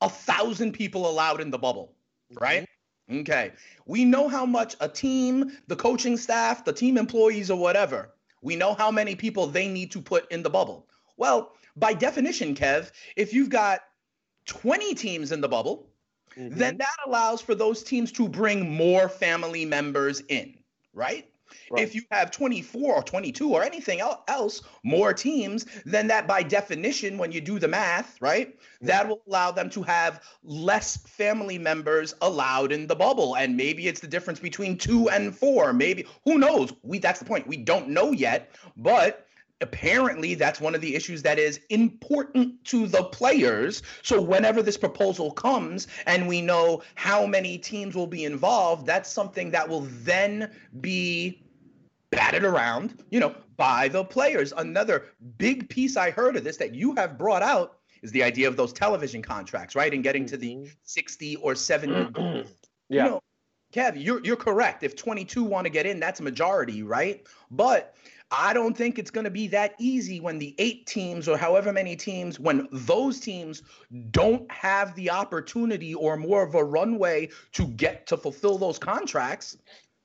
a 0.00 0.08
thousand 0.08 0.72
people 0.72 1.08
allowed 1.08 1.40
in 1.40 1.50
the 1.50 1.58
bubble, 1.58 1.94
mm-hmm. 2.32 2.42
right? 2.42 2.68
Mm-hmm. 3.10 3.20
Okay. 3.20 3.52
We 3.86 4.04
know 4.04 4.28
how 4.28 4.44
much 4.44 4.76
a 4.80 4.88
team, 4.88 5.52
the 5.66 5.76
coaching 5.76 6.16
staff, 6.16 6.64
the 6.64 6.72
team 6.72 6.98
employees, 6.98 7.50
or 7.50 7.58
whatever, 7.58 8.14
we 8.42 8.56
know 8.56 8.74
how 8.74 8.90
many 8.90 9.14
people 9.14 9.46
they 9.46 9.68
need 9.68 9.90
to 9.92 10.00
put 10.00 10.30
in 10.30 10.42
the 10.42 10.50
bubble. 10.50 10.86
Well, 11.16 11.52
by 11.76 11.94
definition, 11.94 12.54
Kev, 12.54 12.90
if 13.16 13.32
you've 13.32 13.50
got 13.50 13.80
20 14.46 14.94
teams 14.94 15.32
in 15.32 15.40
the 15.40 15.48
bubble, 15.48 15.88
mm-hmm. 16.36 16.56
then 16.56 16.76
that 16.78 16.96
allows 17.06 17.40
for 17.40 17.54
those 17.54 17.82
teams 17.82 18.12
to 18.12 18.28
bring 18.28 18.70
more 18.70 19.08
family 19.08 19.64
members 19.64 20.22
in, 20.28 20.54
right? 20.92 21.27
Right. 21.70 21.82
If 21.82 21.94
you 21.94 22.02
have 22.10 22.30
24 22.30 22.94
or 22.94 23.02
22 23.02 23.52
or 23.52 23.62
anything 23.62 24.00
else, 24.00 24.62
more 24.82 25.12
teams, 25.12 25.66
then 25.84 26.06
that 26.08 26.26
by 26.26 26.42
definition, 26.42 27.18
when 27.18 27.32
you 27.32 27.40
do 27.40 27.58
the 27.58 27.68
math, 27.68 28.20
right, 28.20 28.54
mm-hmm. 28.54 28.86
that 28.86 29.08
will 29.08 29.22
allow 29.28 29.50
them 29.50 29.68
to 29.70 29.82
have 29.82 30.22
less 30.42 30.96
family 30.96 31.58
members 31.58 32.14
allowed 32.22 32.72
in 32.72 32.86
the 32.86 32.96
bubble. 32.96 33.36
And 33.36 33.56
maybe 33.56 33.86
it's 33.86 34.00
the 34.00 34.06
difference 34.06 34.40
between 34.40 34.78
two 34.78 35.08
and 35.10 35.36
four. 35.36 35.72
Maybe, 35.72 36.06
who 36.24 36.38
knows? 36.38 36.72
We 36.82 36.98
That's 36.98 37.18
the 37.18 37.24
point. 37.24 37.46
We 37.46 37.56
don't 37.56 37.88
know 37.88 38.12
yet. 38.12 38.50
But 38.76 39.26
apparently 39.60 40.34
that's 40.34 40.60
one 40.60 40.74
of 40.74 40.80
the 40.80 40.94
issues 40.94 41.22
that 41.22 41.38
is 41.38 41.60
important 41.70 42.64
to 42.64 42.86
the 42.86 43.04
players. 43.04 43.82
So 44.02 44.20
whenever 44.20 44.62
this 44.62 44.76
proposal 44.76 45.32
comes 45.32 45.88
and 46.06 46.28
we 46.28 46.40
know 46.40 46.82
how 46.94 47.26
many 47.26 47.58
teams 47.58 47.94
will 47.94 48.06
be 48.06 48.24
involved, 48.24 48.86
that's 48.86 49.10
something 49.10 49.50
that 49.50 49.68
will 49.68 49.86
then 50.02 50.52
be 50.80 51.42
batted 52.10 52.44
around, 52.44 53.02
you 53.10 53.20
know, 53.20 53.34
by 53.56 53.88
the 53.88 54.04
players. 54.04 54.52
Another 54.56 55.06
big 55.36 55.68
piece 55.68 55.96
I 55.96 56.10
heard 56.10 56.36
of 56.36 56.44
this 56.44 56.56
that 56.58 56.74
you 56.74 56.94
have 56.94 57.18
brought 57.18 57.42
out 57.42 57.78
is 58.02 58.12
the 58.12 58.22
idea 58.22 58.48
of 58.48 58.56
those 58.56 58.72
television 58.72 59.22
contracts, 59.22 59.74
right? 59.74 59.92
And 59.92 60.02
getting 60.02 60.26
to 60.26 60.36
the 60.36 60.48
Mm-hmm. 60.48 60.72
60 60.84 61.36
or 61.36 61.54
70 61.54 62.54
yeah. 62.88 63.04
you 63.04 63.10
know, 63.10 63.20
Kev, 63.72 64.02
you're 64.02 64.24
you're 64.24 64.36
correct. 64.36 64.82
If 64.82 64.96
22 64.96 65.44
want 65.44 65.66
to 65.66 65.70
get 65.70 65.84
in, 65.84 66.00
that's 66.00 66.20
a 66.20 66.22
majority, 66.22 66.82
right? 66.82 67.26
But 67.50 67.94
I 68.30 68.52
don't 68.52 68.76
think 68.76 68.98
it's 68.98 69.10
going 69.10 69.24
to 69.24 69.30
be 69.30 69.46
that 69.48 69.74
easy 69.78 70.20
when 70.20 70.38
the 70.38 70.54
eight 70.58 70.86
teams 70.86 71.28
or 71.28 71.36
however 71.36 71.72
many 71.72 71.96
teams, 71.96 72.38
when 72.38 72.68
those 72.72 73.20
teams 73.20 73.62
don't 74.10 74.50
have 74.50 74.94
the 74.94 75.10
opportunity 75.10 75.94
or 75.94 76.16
more 76.16 76.42
of 76.42 76.54
a 76.54 76.64
runway 76.64 77.28
to 77.52 77.66
get 77.68 78.06
to 78.06 78.16
fulfill 78.16 78.58
those 78.58 78.78
contracts. 78.78 79.58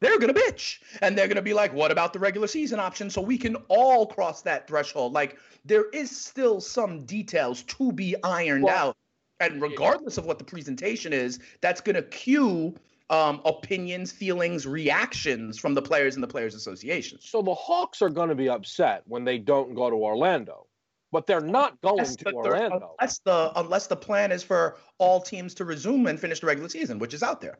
They're 0.03 0.19
going 0.19 0.33
to 0.33 0.39
bitch 0.39 0.79
and 1.01 1.17
they're 1.17 1.27
going 1.27 1.37
to 1.37 1.41
be 1.41 1.53
like, 1.53 1.73
what 1.73 1.89
about 1.89 2.11
the 2.11 2.19
regular 2.19 2.47
season 2.47 2.77
option? 2.77 3.09
So 3.09 3.21
we 3.21 3.37
can 3.37 3.55
all 3.69 4.05
cross 4.05 4.41
that 4.41 4.67
threshold. 4.67 5.13
Like, 5.13 5.37
there 5.63 5.89
is 5.91 6.11
still 6.11 6.59
some 6.59 7.05
details 7.05 7.63
to 7.63 7.93
be 7.93 8.13
ironed 8.21 8.65
Well, 8.65 8.89
out. 8.89 8.97
And 9.39 9.61
regardless 9.61 10.17
of 10.17 10.25
what 10.25 10.39
the 10.39 10.43
presentation 10.43 11.13
is, 11.13 11.39
that's 11.61 11.79
going 11.79 11.95
to 11.95 12.01
cue 12.01 12.75
um, 13.09 13.41
opinions, 13.45 14.11
feelings, 14.11 14.67
reactions 14.67 15.57
from 15.57 15.73
the 15.73 15.81
players 15.81 16.15
and 16.15 16.23
the 16.23 16.27
players' 16.27 16.53
associations. 16.53 17.23
So 17.23 17.41
the 17.41 17.53
Hawks 17.53 18.01
are 18.01 18.09
going 18.09 18.29
to 18.29 18.35
be 18.35 18.49
upset 18.49 19.03
when 19.05 19.23
they 19.23 19.37
don't 19.37 19.73
go 19.73 19.89
to 19.89 19.95
Orlando, 19.95 20.67
but 21.13 21.27
they're 21.27 21.39
not 21.39 21.79
going 21.81 21.99
Unless 21.99 22.17
to 22.17 22.23
the, 22.25 22.33
Orlando. 22.33 22.95
unless 22.99 23.19
the 23.19 23.51
unless 23.55 23.87
the 23.87 23.95
plan 23.95 24.33
is 24.33 24.43
for 24.43 24.77
all 24.97 25.21
teams 25.21 25.53
to 25.55 25.65
resume 25.65 26.07
and 26.07 26.19
finish 26.19 26.41
the 26.41 26.47
regular 26.47 26.67
season, 26.67 26.99
which 26.99 27.13
is 27.13 27.23
out 27.23 27.39
there. 27.39 27.57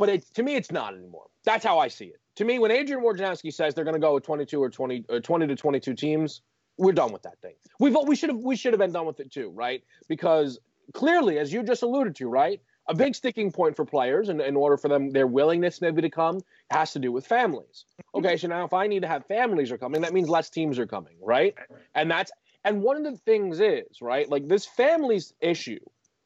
But 0.00 0.08
it, 0.08 0.34
to 0.36 0.42
me, 0.42 0.56
it's 0.56 0.72
not 0.72 0.94
anymore. 0.94 1.26
That's 1.44 1.62
how 1.62 1.78
I 1.78 1.88
see 1.88 2.06
it. 2.06 2.20
To 2.36 2.46
me, 2.46 2.58
when 2.58 2.70
Adrian 2.70 3.04
Wojnarowski 3.04 3.52
says 3.52 3.74
they're 3.74 3.84
going 3.84 3.94
to 3.94 4.00
go 4.00 4.14
with 4.14 4.24
22 4.24 4.60
or 4.60 4.70
20, 4.70 5.04
uh, 5.10 5.20
20 5.20 5.46
to 5.46 5.54
22 5.54 5.92
teams, 5.92 6.40
we're 6.78 6.92
done 6.92 7.12
with 7.12 7.22
that 7.24 7.38
thing. 7.42 7.52
We've 7.78 7.94
we 8.06 8.16
should 8.16 8.30
have 8.30 8.38
we 8.38 8.56
should 8.56 8.72
have 8.72 8.80
been 8.80 8.92
done 8.92 9.04
with 9.04 9.20
it 9.20 9.30
too, 9.30 9.50
right? 9.50 9.84
Because 10.08 10.58
clearly, 10.94 11.38
as 11.38 11.52
you 11.52 11.62
just 11.62 11.82
alluded 11.82 12.16
to, 12.16 12.28
right, 12.28 12.62
a 12.88 12.94
big 12.94 13.14
sticking 13.14 13.52
point 13.52 13.76
for 13.76 13.84
players, 13.84 14.30
and 14.30 14.40
in 14.40 14.56
order 14.56 14.78
for 14.78 14.88
them 14.88 15.10
their 15.10 15.26
willingness 15.26 15.82
maybe 15.82 16.00
to 16.00 16.08
come, 16.08 16.40
has 16.70 16.94
to 16.94 16.98
do 16.98 17.12
with 17.12 17.26
families. 17.26 17.84
Okay, 18.14 18.38
so 18.38 18.48
now 18.48 18.64
if 18.64 18.72
I 18.72 18.86
need 18.86 19.02
to 19.02 19.08
have 19.08 19.26
families 19.26 19.70
are 19.70 19.76
coming, 19.76 20.00
that 20.00 20.14
means 20.14 20.30
less 20.30 20.48
teams 20.48 20.78
are 20.78 20.86
coming, 20.86 21.16
right? 21.20 21.54
And 21.94 22.10
that's 22.10 22.32
and 22.64 22.80
one 22.80 22.96
of 22.96 23.04
the 23.04 23.18
things 23.18 23.60
is 23.60 24.00
right, 24.00 24.26
like 24.30 24.48
this 24.48 24.64
families 24.64 25.34
issue 25.42 25.80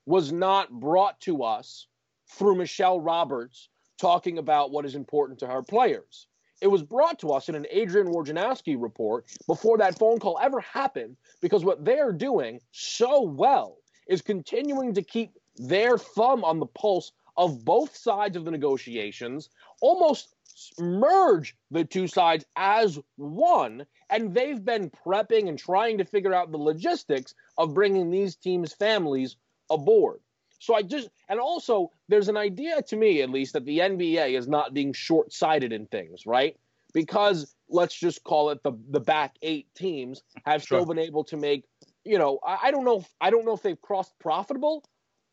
was 0.07 0.33
not 0.33 0.71
brought 0.71 1.19
to 1.23 1.43
us 1.43 1.89
through 2.35 2.57
Michelle 2.57 3.01
Roberts 3.01 3.69
talking 3.99 4.39
about 4.39 4.71
what 4.71 4.85
is 4.85 4.95
important 4.95 5.39
to 5.41 5.47
her 5.47 5.63
players. 5.63 6.27
It 6.61 6.69
was 6.69 6.83
brought 6.83 7.19
to 7.21 7.33
us 7.33 7.49
in 7.49 7.55
an 7.55 7.67
Adrian 7.71 8.09
Wojnarowski 8.09 8.81
report 8.81 9.27
before 9.47 9.79
that 9.79 9.99
phone 9.99 10.19
call 10.19 10.39
ever 10.41 10.61
happened 10.61 11.17
because 11.41 11.65
what 11.65 11.85
they're 11.85 12.13
doing 12.13 12.61
so 12.73 13.23
well 13.23 13.77
is 14.09 14.23
continuing 14.23 14.95
to 14.95 15.03
keep 15.03 15.33
their 15.57 15.99
thumb 15.99 16.45
on 16.45 16.61
the 16.61 16.67
pulse 16.67 17.13
of 17.37 17.65
both 17.65 17.97
sides 17.97 18.37
of 18.37 18.45
the 18.45 18.51
negotiations, 18.51 19.51
almost 19.81 20.35
merge 20.79 21.57
the 21.71 21.85
two 21.85 22.07
sides 22.07 22.45
as 22.57 22.99
one, 23.17 23.85
and 24.11 24.33
they've 24.33 24.65
been 24.65 24.91
prepping 24.91 25.49
and 25.49 25.59
trying 25.59 25.99
to 25.99 26.05
figure 26.05 26.33
out 26.33 26.53
the 26.53 26.59
logistics 26.59 27.35
of 27.59 27.75
bringing 27.75 28.11
these 28.11 28.37
teams' 28.37 28.73
families 28.73 29.37
aboard. 29.71 30.21
So 30.65 30.75
I 30.75 30.81
just, 30.81 31.11
and 31.29 31.39
also 31.39 31.91
there's 32.09 32.29
an 32.29 32.39
idea 32.39 32.81
to 32.81 32.97
me, 32.97 33.21
at 33.21 33.29
least, 33.29 33.53
that 33.53 33.67
the 33.67 33.81
NBA 33.81 34.39
is 34.39 34.49
not 34.49 34.73
being 34.73 34.95
short 34.95 35.31
sighted 35.31 35.75
in 35.75 35.85
things, 35.87 36.25
right? 36.25 36.57
Because 36.95 37.55
let's 37.69 37.95
just 37.95 38.25
call 38.25 38.49
it 38.49 38.63
the 38.63 38.73
the 38.89 39.01
back 39.01 39.37
eight 39.43 39.67
teams 39.75 40.23
have 40.47 40.63
still 40.63 40.87
been 40.87 40.99
able 40.99 41.25
to 41.25 41.37
make, 41.37 41.65
you 42.05 42.19
know, 42.19 42.39
I, 42.47 42.59
I 42.65 42.71
don't 42.71 42.85
know, 42.87 43.01
if, 43.01 43.15
I 43.21 43.29
don't 43.29 43.45
know 43.45 43.53
if 43.53 43.61
they've 43.61 43.81
crossed 43.83 44.19
profitable. 44.19 44.85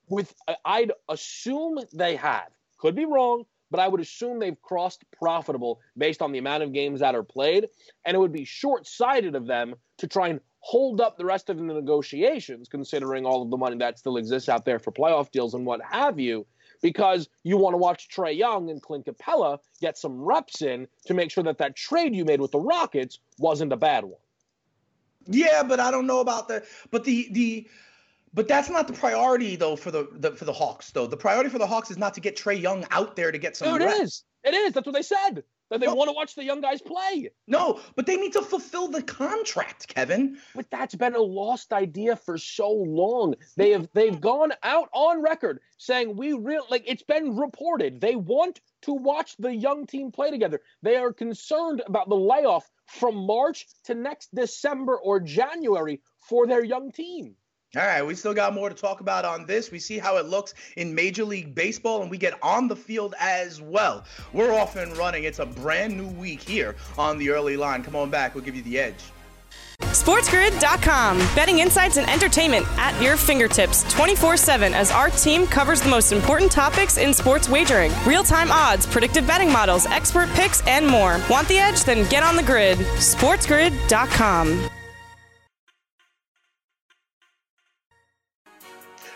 With 0.10 0.34
I'd 0.66 0.92
assume 1.08 1.80
they 1.94 2.18
have. 2.18 2.50
Could 2.78 2.96
be 2.96 3.06
wrong, 3.06 3.46
but 3.70 3.80
I 3.80 3.88
would 3.88 4.02
assume 4.02 4.40
they've 4.40 4.62
crossed 4.62 5.06
profitable 5.18 5.80
based 5.96 6.22
on 6.22 6.34
the 6.34 6.40
amount 6.40 6.64
of 6.64 6.74
games 6.74 7.00
that 7.00 7.16
are 7.16 7.24
played, 7.24 7.68
and 8.04 8.16
it 8.16 8.20
would 8.20 8.34
be 8.34 8.44
short 8.44 8.86
sighted 8.86 9.36
of 9.36 9.48
them 9.48 9.76
to 10.00 10.08
try 10.08 10.28
and 10.28 10.42
hold 10.62 11.02
up 11.02 11.18
the 11.18 11.26
rest 11.26 11.50
of 11.50 11.58
the 11.58 11.64
negotiations, 11.64 12.70
considering 12.70 13.26
all 13.26 13.42
of 13.42 13.50
the 13.50 13.58
money 13.58 13.78
that 13.78 14.00
still 14.00 14.18
exists 14.18 14.48
out 14.48 14.64
there 14.64 14.80
for 14.80 14.92
playoff 14.92 15.32
deals 15.32 15.54
and 15.54 15.66
what 15.66 15.82
have 15.82 16.20
you, 16.20 16.46
because 16.82 17.28
you 17.44 17.58
want 17.58 17.74
to 17.74 17.78
watch 17.78 18.08
Trae 18.10 18.38
Young 18.38 18.70
and 18.70 18.82
Clint 18.82 19.06
Capela 19.06 19.60
get 19.82 19.98
some 19.98 20.22
reps 20.22 20.62
in 20.62 20.88
to 21.06 21.14
make 21.14 21.32
sure 21.32 21.44
that 21.44 21.58
that 21.58 21.76
trade 21.76 22.16
you 22.16 22.24
made 22.26 22.40
with 22.40 22.52
the 22.52 22.60
Rockets 22.60 23.20
wasn't 23.38 23.74
a 23.74 23.78
bad 23.78 24.04
one. 24.04 24.20
Yeah, 25.28 25.64
but 25.64 25.80
I 25.80 25.92
don't 25.92 26.08
know 26.08 26.20
about 26.20 26.48
the 26.48 26.64
but 26.90 27.04
the 27.04 27.28
the 27.32 27.68
but 28.34 28.48
that's 28.48 28.70
not 28.70 28.88
the 28.88 28.94
priority 28.94 29.56
though 29.56 29.76
for 29.76 29.92
the, 29.92 30.08
the 30.14 30.32
for 30.32 30.46
the 30.46 30.54
Hawks 30.54 30.92
though. 30.92 31.06
The 31.06 31.18
priority 31.18 31.50
for 31.50 31.60
the 31.60 31.68
Hawks 31.68 31.92
is 31.92 31.98
not 31.98 32.14
to 32.16 32.22
get 32.22 32.36
Trae 32.38 32.60
Young 32.60 32.86
out 32.92 33.16
there 33.16 33.32
to 33.32 33.38
get 33.38 33.56
some 33.56 33.68
No, 33.70 33.76
it 33.76 33.86
reps. 33.88 34.00
is. 34.00 34.24
It 34.44 34.54
is. 34.54 34.74
That's 34.74 34.86
what 34.86 34.96
they 34.96 35.02
said. 35.02 35.44
That 35.72 35.80
they 35.80 35.88
No. 35.88 35.96
want 35.96 36.10
to 36.10 36.14
watch 36.14 36.36
the 36.36 36.44
young 36.44 36.60
guys 36.60 36.82
play. 36.82 37.32
No, 37.48 37.80
but 37.96 38.06
they 38.06 38.18
need 38.18 38.34
to 38.34 38.42
fulfill 38.42 38.90
the 38.90 39.02
contract, 39.02 39.88
Kevin. 39.88 40.38
But 40.54 40.70
that's 40.70 40.94
been 40.96 41.16
a 41.16 41.22
lost 41.22 41.72
idea 41.72 42.18
for 42.18 42.38
so 42.38 42.70
long. 42.70 43.36
They 43.56 43.72
have 43.72 43.88
they've 43.94 44.20
gone 44.20 44.52
out 44.64 44.90
on 44.92 45.22
record 45.22 45.62
saying 45.78 46.18
we 46.18 46.34
real 46.34 46.66
like 46.70 46.84
it's 46.86 47.04
been 47.04 47.38
reported 47.38 48.02
they 48.02 48.18
want 48.18 48.60
to 48.82 48.92
watch 48.94 49.38
the 49.38 49.56
young 49.56 49.88
team 49.88 50.12
play 50.12 50.30
together. 50.30 50.62
They 50.82 50.98
are 50.98 51.14
concerned 51.14 51.82
about 51.88 52.10
the 52.10 52.18
layoff 52.18 52.70
from 52.88 53.16
March 53.26 53.66
to 53.86 53.96
next 53.96 54.36
December 54.36 54.98
or 54.98 55.22
January 55.22 56.02
for 56.28 56.48
their 56.48 56.66
young 56.66 56.92
team. 56.92 57.38
All 57.78 57.86
right, 57.86 58.06
we 58.06 58.16
still 58.16 58.34
got 58.34 58.54
more 58.54 58.68
to 58.68 58.76
talk 58.76 59.00
about 59.00 59.24
on 59.24 59.46
this. 59.46 59.72
We 59.72 59.80
see 59.80 59.98
how 59.98 60.18
it 60.18 60.26
looks 60.26 60.54
in 60.76 60.94
Major 60.94 61.24
League 61.24 61.56
Baseball, 61.56 62.02
and 62.02 62.12
we 62.12 62.18
get 62.18 62.38
on 62.44 62.68
the 62.68 62.76
field 62.76 63.16
as 63.18 63.62
well. 63.62 64.04
We're 64.34 64.52
off 64.54 64.76
and 64.76 64.96
running. 64.98 65.24
It's 65.24 65.40
a 65.40 65.46
brand 65.46 65.96
new 65.96 66.08
week 66.08 66.42
here 66.42 66.76
on 66.98 67.18
the 67.18 67.30
early 67.30 67.56
line. 67.56 67.82
Come 67.82 67.96
on 67.96 68.10
back, 68.10 68.36
we'll 68.36 68.44
give 68.44 68.58
you 68.58 68.62
the 68.64 68.78
edge. 68.78 69.02
SportsGrid.com. 69.80 71.18
Betting 71.34 71.60
insights 71.60 71.96
and 71.96 72.10
entertainment 72.10 72.66
at 72.78 73.02
your 73.02 73.16
fingertips 73.16 73.90
24 73.94 74.36
7 74.36 74.74
as 74.74 74.92
our 74.92 75.10
team 75.10 75.48
covers 75.48 75.82
the 75.82 75.90
most 75.90 76.12
important 76.12 76.52
topics 76.52 76.98
in 76.98 77.14
sports 77.14 77.48
wagering 77.48 77.94
real 78.06 78.24
time 78.24 78.52
odds, 78.52 78.86
predictive 78.86 79.26
betting 79.26 79.52
models, 79.52 79.86
expert 79.86 80.28
picks, 80.32 80.66
and 80.68 80.86
more. 80.86 81.22
Want 81.30 81.48
the 81.48 81.58
edge? 81.58 81.86
Then 81.86 82.08
get 82.10 82.22
on 82.22 82.36
the 82.36 82.44
grid. 82.44 82.80
SportsGrid.com. 82.80 84.70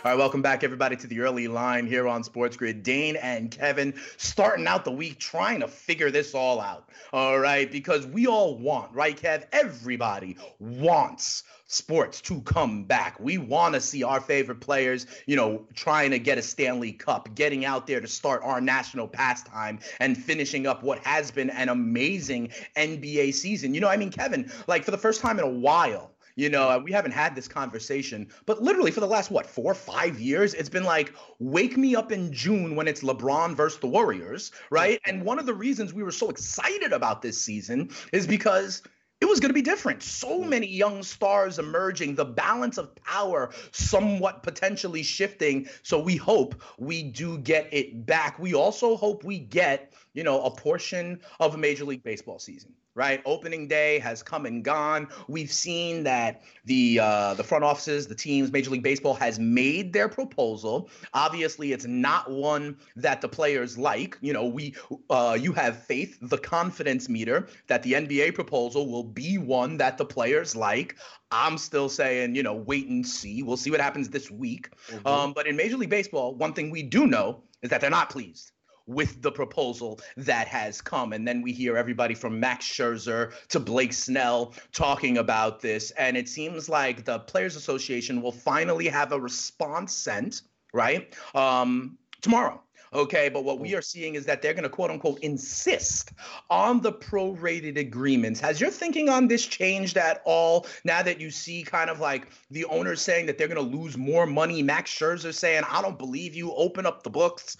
All 0.05 0.11
right, 0.11 0.19
welcome 0.19 0.43
back, 0.43 0.63
everybody, 0.63 0.95
to 0.97 1.07
the 1.07 1.21
early 1.21 1.47
line 1.47 1.87
here 1.87 2.07
on 2.07 2.23
Sports 2.23 2.55
Grid. 2.55 2.83
Dane 2.83 3.15
and 3.15 3.49
Kevin 3.49 3.91
starting 4.17 4.67
out 4.67 4.85
the 4.85 4.91
week 4.91 5.17
trying 5.17 5.61
to 5.61 5.67
figure 5.67 6.11
this 6.11 6.35
all 6.35 6.61
out. 6.61 6.89
All 7.11 7.39
right, 7.39 7.71
because 7.71 8.05
we 8.05 8.27
all 8.27 8.55
want, 8.59 8.93
right, 8.93 9.19
Kev? 9.19 9.45
Everybody 9.51 10.37
wants 10.59 11.41
sports 11.65 12.21
to 12.21 12.39
come 12.41 12.83
back. 12.83 13.19
We 13.19 13.39
want 13.39 13.73
to 13.73 13.81
see 13.81 14.03
our 14.03 14.21
favorite 14.21 14.61
players, 14.61 15.07
you 15.25 15.35
know, 15.35 15.65
trying 15.73 16.11
to 16.11 16.19
get 16.19 16.37
a 16.37 16.43
Stanley 16.43 16.91
Cup, 16.91 17.33
getting 17.33 17.65
out 17.65 17.87
there 17.87 17.99
to 17.99 18.07
start 18.07 18.43
our 18.43 18.61
national 18.61 19.07
pastime 19.07 19.79
and 19.99 20.15
finishing 20.15 20.67
up 20.67 20.83
what 20.83 20.99
has 20.99 21.31
been 21.31 21.49
an 21.49 21.69
amazing 21.69 22.49
NBA 22.77 23.33
season. 23.33 23.73
You 23.73 23.81
know, 23.81 23.89
I 23.89 23.97
mean, 23.97 24.11
Kevin, 24.11 24.51
like 24.67 24.83
for 24.83 24.91
the 24.91 24.99
first 24.99 25.19
time 25.19 25.39
in 25.39 25.45
a 25.45 25.49
while, 25.49 26.11
you 26.35 26.49
know, 26.49 26.79
we 26.79 26.91
haven't 26.91 27.11
had 27.11 27.35
this 27.35 27.47
conversation, 27.47 28.27
but 28.45 28.61
literally 28.61 28.91
for 28.91 28.99
the 28.99 29.07
last, 29.07 29.31
what, 29.31 29.45
four, 29.45 29.73
five 29.73 30.19
years, 30.19 30.53
it's 30.53 30.69
been 30.69 30.83
like, 30.83 31.13
wake 31.39 31.77
me 31.77 31.95
up 31.95 32.11
in 32.11 32.31
June 32.33 32.75
when 32.75 32.87
it's 32.87 33.01
LeBron 33.01 33.55
versus 33.55 33.79
the 33.79 33.87
Warriors, 33.87 34.51
right? 34.69 34.99
Mm-hmm. 35.01 35.17
And 35.17 35.25
one 35.25 35.39
of 35.39 35.45
the 35.45 35.53
reasons 35.53 35.93
we 35.93 36.03
were 36.03 36.11
so 36.11 36.29
excited 36.29 36.91
about 36.91 37.21
this 37.21 37.41
season 37.41 37.89
is 38.11 38.27
because 38.27 38.83
it 39.21 39.25
was 39.25 39.39
going 39.39 39.49
to 39.49 39.53
be 39.53 39.61
different. 39.61 40.03
So 40.03 40.41
mm-hmm. 40.41 40.49
many 40.49 40.67
young 40.67 41.01
stars 41.01 41.57
emerging, 41.57 42.15
the 42.15 42.25
balance 42.25 42.77
of 42.77 42.93
power 42.95 43.51
somewhat 43.71 44.43
potentially 44.43 45.03
shifting. 45.03 45.69
So 45.83 45.99
we 45.99 46.17
hope 46.17 46.61
we 46.77 47.01
do 47.01 47.37
get 47.37 47.69
it 47.71 48.05
back. 48.05 48.37
We 48.39 48.53
also 48.53 48.97
hope 48.97 49.23
we 49.23 49.39
get, 49.39 49.93
you 50.15 50.23
know, 50.23 50.41
a 50.41 50.49
portion 50.49 51.19
of 51.39 51.53
a 51.53 51.57
Major 51.57 51.85
League 51.85 52.03
Baseball 52.03 52.39
season. 52.39 52.73
Right, 52.97 53.21
opening 53.25 53.67
day 53.67 53.99
has 53.99 54.23
come 54.23 54.45
and 54.45 54.63
gone. 54.63 55.09
We've 55.27 55.51
seen 55.51 56.05
that 56.05 56.43
the 56.63 57.01
uh, 57.01 57.33
the 57.33 57.43
front 57.43 57.65
offices, 57.65 58.07
the 58.07 58.15
teams, 58.15 58.53
Major 58.53 58.69
League 58.69 58.83
Baseball 58.83 59.13
has 59.15 59.37
made 59.37 59.91
their 59.91 60.07
proposal. 60.07 60.89
Obviously, 61.13 61.73
it's 61.73 61.85
not 61.85 62.31
one 62.31 62.77
that 62.95 63.19
the 63.19 63.27
players 63.27 63.77
like. 63.77 64.17
You 64.21 64.31
know, 64.31 64.45
we 64.45 64.75
uh, 65.09 65.37
you 65.37 65.51
have 65.51 65.83
faith, 65.83 66.17
the 66.21 66.37
confidence 66.37 67.09
meter 67.09 67.49
that 67.67 67.83
the 67.83 67.93
NBA 67.93 68.33
proposal 68.33 68.89
will 68.89 69.03
be 69.03 69.37
one 69.37 69.75
that 69.75 69.97
the 69.97 70.05
players 70.05 70.55
like. 70.55 70.95
I'm 71.31 71.57
still 71.57 71.89
saying, 71.89 72.33
you 72.33 72.43
know, 72.43 72.53
wait 72.53 72.87
and 72.87 73.05
see. 73.05 73.43
We'll 73.43 73.57
see 73.57 73.71
what 73.71 73.81
happens 73.81 74.07
this 74.07 74.31
week. 74.31 74.69
Um, 75.05 75.33
but 75.33 75.47
in 75.47 75.57
Major 75.57 75.75
League 75.75 75.89
Baseball, 75.89 76.33
one 76.33 76.53
thing 76.53 76.69
we 76.69 76.81
do 76.81 77.07
know 77.07 77.43
is 77.61 77.69
that 77.71 77.81
they're 77.81 77.89
not 77.89 78.09
pleased 78.09 78.53
with 78.87 79.21
the 79.21 79.31
proposal 79.31 79.99
that 80.17 80.47
has 80.47 80.81
come. 80.81 81.13
And 81.13 81.27
then 81.27 81.41
we 81.41 81.51
hear 81.51 81.77
everybody 81.77 82.13
from 82.13 82.39
Max 82.39 82.65
Scherzer 82.65 83.33
to 83.49 83.59
Blake 83.59 83.93
Snell 83.93 84.53
talking 84.71 85.17
about 85.17 85.61
this. 85.61 85.91
And 85.91 86.15
it 86.17 86.29
seems 86.29 86.69
like 86.69 87.05
the 87.05 87.19
Players 87.19 87.55
Association 87.55 88.21
will 88.21 88.31
finally 88.31 88.87
have 88.87 89.11
a 89.11 89.19
response 89.19 89.93
sent, 89.93 90.41
right? 90.73 91.13
Um, 91.33 91.97
tomorrow. 92.21 92.61
Okay, 92.95 93.27
but 93.27 93.43
what 93.43 93.59
we 93.59 93.71
mm. 93.71 93.77
are 93.77 93.81
seeing 93.81 94.15
is 94.15 94.25
that 94.25 94.41
they're 94.41 94.53
going 94.53 94.63
to 94.63 94.69
quote 94.69 94.89
unquote 94.89 95.19
insist 95.19 96.13
on 96.49 96.79
the 96.79 96.93
prorated 96.93 97.77
agreements. 97.77 98.39
Has 98.39 98.61
your 98.61 98.71
thinking 98.71 99.09
on 99.09 99.27
this 99.27 99.45
changed 99.45 99.97
at 99.97 100.21
all 100.23 100.65
now 100.85 101.03
that 101.03 101.19
you 101.19 101.29
see 101.29 101.61
kind 101.63 101.89
of 101.89 101.99
like 101.99 102.29
the 102.49 102.63
owners 102.65 103.01
saying 103.01 103.25
that 103.25 103.37
they're 103.37 103.49
going 103.49 103.69
to 103.69 103.77
lose 103.77 103.97
more 103.97 104.25
money? 104.25 104.63
Max 104.63 104.91
Scherzer 104.91 105.33
saying, 105.33 105.63
I 105.69 105.81
don't 105.81 105.99
believe 105.99 106.35
you, 106.35 106.53
open 106.53 106.85
up 106.85 107.03
the 107.03 107.09
books. 107.09 107.57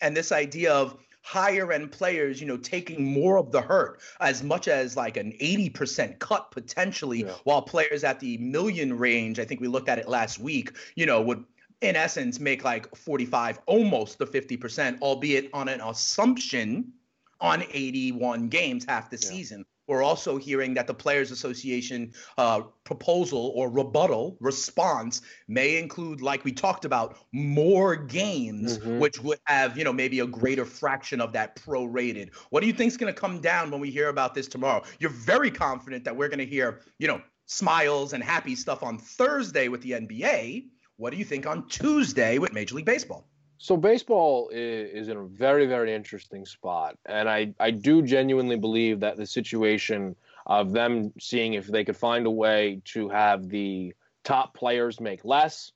And 0.00 0.16
this 0.16 0.30
idea 0.30 0.72
of 0.72 0.96
higher 1.22 1.72
end 1.72 1.90
players, 1.90 2.40
you 2.40 2.46
know, 2.46 2.56
taking 2.56 3.04
more 3.04 3.36
of 3.36 3.50
the 3.50 3.60
hurt 3.60 4.00
as 4.20 4.44
much 4.44 4.68
as 4.68 4.96
like 4.96 5.16
an 5.16 5.32
80% 5.42 6.20
cut 6.20 6.52
potentially, 6.52 7.24
yeah. 7.24 7.32
while 7.42 7.62
players 7.62 8.04
at 8.04 8.20
the 8.20 8.38
million 8.38 8.96
range, 8.96 9.40
I 9.40 9.44
think 9.44 9.60
we 9.60 9.66
looked 9.66 9.88
at 9.88 9.98
it 9.98 10.08
last 10.08 10.38
week, 10.38 10.70
you 10.94 11.04
know, 11.04 11.20
would 11.22 11.44
in 11.80 11.96
essence 11.96 12.40
make 12.40 12.64
like 12.64 12.94
45 12.94 13.60
almost 13.66 14.18
the 14.18 14.26
50% 14.26 15.00
albeit 15.00 15.50
on 15.52 15.68
an 15.68 15.80
assumption 15.80 16.92
on 17.40 17.62
81 17.72 18.48
games 18.48 18.84
half 18.86 19.10
the 19.10 19.16
yeah. 19.16 19.28
season 19.28 19.64
we're 19.86 20.02
also 20.02 20.36
hearing 20.36 20.74
that 20.74 20.86
the 20.86 20.94
players 20.94 21.30
association 21.30 22.12
uh, 22.38 22.62
proposal 22.84 23.52
or 23.54 23.70
rebuttal 23.70 24.36
response 24.40 25.22
may 25.48 25.78
include 25.78 26.20
like 26.20 26.44
we 26.44 26.52
talked 26.52 26.84
about 26.84 27.18
more 27.32 27.94
games 27.94 28.78
mm-hmm. 28.78 28.98
which 28.98 29.22
would 29.22 29.38
have 29.44 29.76
you 29.76 29.84
know 29.84 29.92
maybe 29.92 30.20
a 30.20 30.26
greater 30.26 30.64
fraction 30.64 31.20
of 31.20 31.32
that 31.32 31.56
prorated 31.56 32.34
what 32.50 32.60
do 32.60 32.66
you 32.66 32.72
think 32.72 32.88
is 32.88 32.96
going 32.96 33.12
to 33.12 33.18
come 33.18 33.40
down 33.40 33.70
when 33.70 33.80
we 33.80 33.90
hear 33.90 34.08
about 34.08 34.34
this 34.34 34.48
tomorrow 34.48 34.82
you're 34.98 35.10
very 35.10 35.50
confident 35.50 36.04
that 36.04 36.16
we're 36.16 36.28
going 36.28 36.38
to 36.38 36.46
hear 36.46 36.80
you 36.98 37.06
know 37.06 37.20
smiles 37.46 38.12
and 38.12 38.24
happy 38.24 38.54
stuff 38.54 38.82
on 38.82 38.98
thursday 38.98 39.68
with 39.68 39.82
the 39.82 39.92
nba 39.92 40.64
what 40.96 41.10
do 41.12 41.18
you 41.18 41.24
think 41.24 41.46
on 41.46 41.68
Tuesday 41.68 42.38
with 42.38 42.52
Major 42.52 42.74
League 42.74 42.84
Baseball? 42.84 43.26
So 43.58 43.76
baseball 43.76 44.50
is, 44.52 45.08
in 45.08 45.16
a 45.16 45.24
very, 45.24 45.66
very 45.66 45.94
interesting 45.94 46.44
spot, 46.44 46.98
and 47.06 47.28
I, 47.28 47.54
I 47.58 47.70
do 47.70 48.02
genuinely 48.02 48.56
believe 48.56 49.00
that 49.00 49.16
the 49.16 49.26
situation 49.26 50.14
of 50.46 50.72
them 50.72 51.12
seeing 51.18 51.54
if 51.54 51.66
they 51.66 51.84
could 51.84 51.96
find 51.96 52.26
a 52.26 52.30
way 52.30 52.82
to 52.84 53.08
have 53.08 53.48
the 53.48 53.94
top 54.24 54.54
players 54.54 55.00
make 55.00 55.24
less 55.24 55.72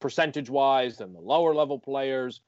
percentage 0.00 0.50
wise 0.50 0.96
than 0.96 1.12
the 1.12 1.20
lower 1.20 1.54
level 1.54 1.78
players. 1.78 2.40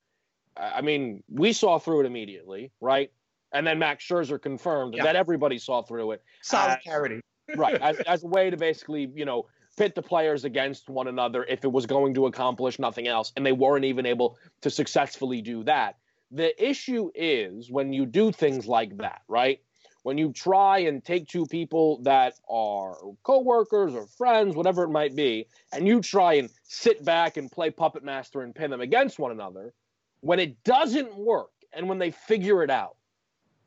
I 0.56 0.83
mean, 0.83 1.23
we 1.28 1.52
saw 1.52 1.78
through 1.78 2.00
it 2.00 2.06
immediately, 2.06 2.73
right? 2.80 3.11
And 3.52 3.66
then 3.66 3.78
Max 3.78 4.04
Scherzer 4.04 4.42
confirmed 4.42 4.94
yeah. 4.94 5.04
that 5.04 5.16
everybody 5.16 5.59
saw 5.59 5.83
through 5.83 6.12
it. 6.12 6.23
Solidarity. 6.42 7.21
right. 7.56 7.75
As, 7.80 7.99
as 8.00 8.25
a 8.25 8.26
way 8.26 8.50
to 8.50 8.56
basically, 8.56 9.09
you 9.14 9.25
know, 9.25 9.47
pit 9.76 9.95
the 9.95 10.02
players 10.02 10.45
against 10.45 10.88
one 10.88 11.09
another 11.09 11.45
if 11.45 11.64
it 11.64 11.73
was 11.73 11.87
going 11.87 12.14
to 12.14 12.26
accomplish 12.26 12.78
nothing 12.78 13.07
else. 13.07 13.33
And 13.37 13.45
they 13.45 13.52
weren't 13.52 13.85
even 13.85 14.07
able 14.07 14.38
to 14.62 14.71
successfully 14.71 15.43
do 15.43 15.64
that. 15.64 15.97
The 16.31 16.52
issue 16.62 17.11
is 17.14 17.71
when 17.71 17.93
you 17.93 18.07
do 18.07 18.33
things 18.33 18.66
like 18.66 18.97
that, 18.99 19.23
right? 19.28 19.61
When 20.02 20.19
you 20.19 20.33
try 20.33 20.81
and 20.81 21.02
take 21.02 21.28
two 21.28 21.47
people 21.47 22.02
that 22.02 22.35
are 22.49 22.97
coworkers 23.23 23.95
or 23.95 24.07
friends, 24.07 24.54
whatever 24.54 24.83
it 24.83 24.90
might 24.90 25.16
be, 25.16 25.47
and 25.73 25.87
you 25.87 26.00
try 26.00 26.35
and 26.35 26.50
sit 26.64 27.04
back 27.04 27.37
and 27.37 27.50
play 27.50 27.71
puppet 27.71 28.04
master 28.04 28.43
and 28.43 28.54
pin 28.54 28.71
them 28.71 28.81
against 28.81 29.19
one 29.19 29.33
another, 29.33 29.73
when 30.21 30.40
it 30.40 30.62
doesn't 30.64 31.16
work 31.16 31.50
and 31.73 31.88
when 31.88 31.99
they 31.99 32.11
figure 32.11 32.62
it 32.62 32.71
out, 32.71 32.97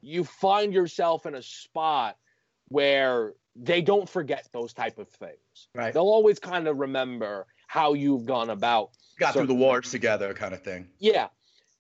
you 0.02 0.24
find 0.24 0.74
yourself 0.74 1.26
in 1.26 1.36
a 1.36 1.42
spot 1.42 2.18
where 2.68 3.34
they 3.56 3.82
don't 3.82 4.08
forget 4.08 4.48
those 4.52 4.74
type 4.74 4.98
of 4.98 5.10
things. 5.10 5.68
Right. 5.74 5.94
They'll 5.94 6.04
always 6.04 6.40
kind 6.40 6.68
of 6.68 6.78
remember 6.78 7.48
how 7.68 7.94
you've 7.94 8.26
gone 8.26 8.50
about. 8.50 8.92
Got 9.20 9.34
through 9.34 9.48
the 9.48 9.56
wars 9.56 9.90
together, 9.90 10.34
kind 10.34 10.54
of 10.54 10.62
thing. 10.62 10.88
Yeah, 11.00 11.28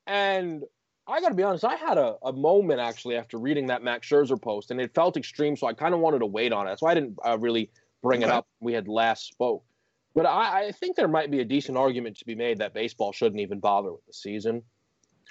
and 0.08 0.63
I 1.08 1.21
got 1.21 1.30
to 1.30 1.36
be 1.36 1.43
honest. 1.43 1.63
I 1.63 1.76
had 1.76 1.97
a, 1.97 2.15
a 2.23 2.34
moment 2.34 2.80
actually 2.80 3.15
after 3.15 3.38
reading 3.38 3.67
that 3.67 3.84
Max 3.84 4.08
Scherzer 4.08 4.41
post, 4.41 4.71
and 4.71 4.82
it 4.82 4.93
felt 4.95 5.17
extreme, 5.17 5.56
so 5.56 5.67
I 5.67 5.73
kind 5.73 5.93
of 5.93 6.00
wanted 6.00 6.19
to 6.19 6.26
wait 6.26 6.52
on 6.52 6.67
it. 6.67 6.80
So 6.80 6.88
I 6.88 6.93
didn't 6.93 7.17
uh, 7.23 7.38
really 7.38 7.69
bring 8.02 8.23
okay. 8.23 8.32
it 8.32 8.36
up. 8.36 8.47
We 8.60 8.73
had 8.73 8.88
last 8.88 9.28
spoke, 9.28 9.63
but 10.15 10.26
I, 10.26 10.67
I, 10.67 10.71
think 10.71 10.95
there 10.95 11.08
might 11.08 11.30
be 11.30 11.39
a 11.39 11.45
decent 11.45 11.78
argument 11.78 12.17
to 12.17 12.26
be 12.26 12.36
made 12.36 12.58
that 12.58 12.73
baseball 12.73 13.13
shouldn't 13.13 13.39
even 13.39 13.60
bother 13.60 13.91
with 13.91 14.06
the 14.06 14.13
season. 14.13 14.63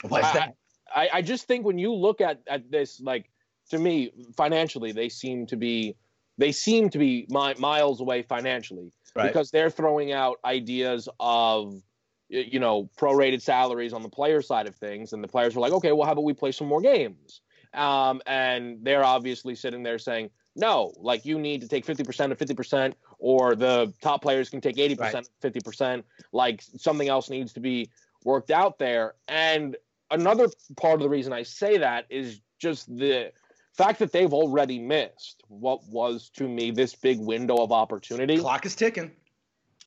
Why 0.03 0.21
is 0.21 0.33
that? 0.33 0.55
I, 0.95 1.09
I 1.14 1.23
just 1.23 1.47
think 1.47 1.66
when 1.66 1.79
you 1.79 1.92
look 1.92 2.21
at 2.21 2.40
at 2.47 2.71
this, 2.71 3.01
like 3.01 3.29
to 3.71 3.79
me, 3.79 4.13
financially, 4.37 4.93
they 4.93 5.09
seem 5.09 5.47
to 5.47 5.57
be 5.57 5.97
they 6.39 6.53
seem 6.53 6.91
to 6.91 6.99
be 6.99 7.27
mi- 7.31 7.55
miles 7.59 8.01
away 8.01 8.23
financially 8.23 8.93
right. 9.15 9.27
because 9.27 9.51
they're 9.51 9.71
throwing 9.71 10.13
out 10.13 10.39
ideas 10.45 11.09
of 11.21 11.81
you 12.29 12.59
know 12.59 12.91
prorated 12.99 13.41
salaries 13.41 13.93
on 13.93 14.03
the 14.03 14.09
player 14.09 14.43
side 14.43 14.67
of 14.67 14.75
things 14.75 15.13
and 15.13 15.23
the 15.23 15.29
players 15.29 15.57
are 15.57 15.61
like 15.61 15.73
okay 15.73 15.93
well 15.93 16.05
how 16.05 16.13
about 16.13 16.25
we 16.25 16.33
play 16.33 16.51
some 16.51 16.67
more 16.67 16.81
games 16.81 17.41
um, 17.75 18.21
and 18.27 18.79
they're 18.83 19.05
obviously 19.05 19.55
sitting 19.55 19.83
there 19.83 19.99
saying 19.99 20.29
no 20.57 20.93
like 20.99 21.25
you 21.25 21.39
need 21.39 21.61
to 21.61 21.69
take 21.69 21.87
50% 21.87 22.33
of 22.33 22.39
50% 22.39 22.95
or 23.19 23.55
the 23.55 23.93
top 24.01 24.23
players 24.23 24.49
can 24.49 24.61
take 24.61 24.77
80% 24.77 24.99
right. 24.99 25.29
50% 25.41 26.03
like 26.33 26.63
something 26.77 27.09
else 27.09 27.31
needs 27.31 27.53
to 27.53 27.61
be 27.61 27.91
worked 28.25 28.51
out 28.51 28.79
there 28.79 29.15
and 29.29 29.77
another 30.11 30.49
part 30.77 30.95
of 30.95 31.01
the 31.01 31.09
reason 31.09 31.33
i 31.33 31.45
say 31.45 31.79
that 31.79 32.07
is 32.11 32.41
just 32.59 32.89
the 32.97 33.31
fact 33.77 33.99
that 33.99 34.12
they've 34.12 34.33
already 34.33 34.79
missed 34.79 35.43
what 35.49 35.87
was 35.89 36.31
to 36.31 36.49
me 36.49 36.71
this 36.71 36.95
big 36.95 37.19
window 37.19 37.57
of 37.57 37.73
opportunity. 37.73 38.39
Clock 38.39 38.67
is 38.67 38.75
ticking. 38.75 39.12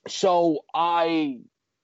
So 0.07 0.59
I 0.73 1.39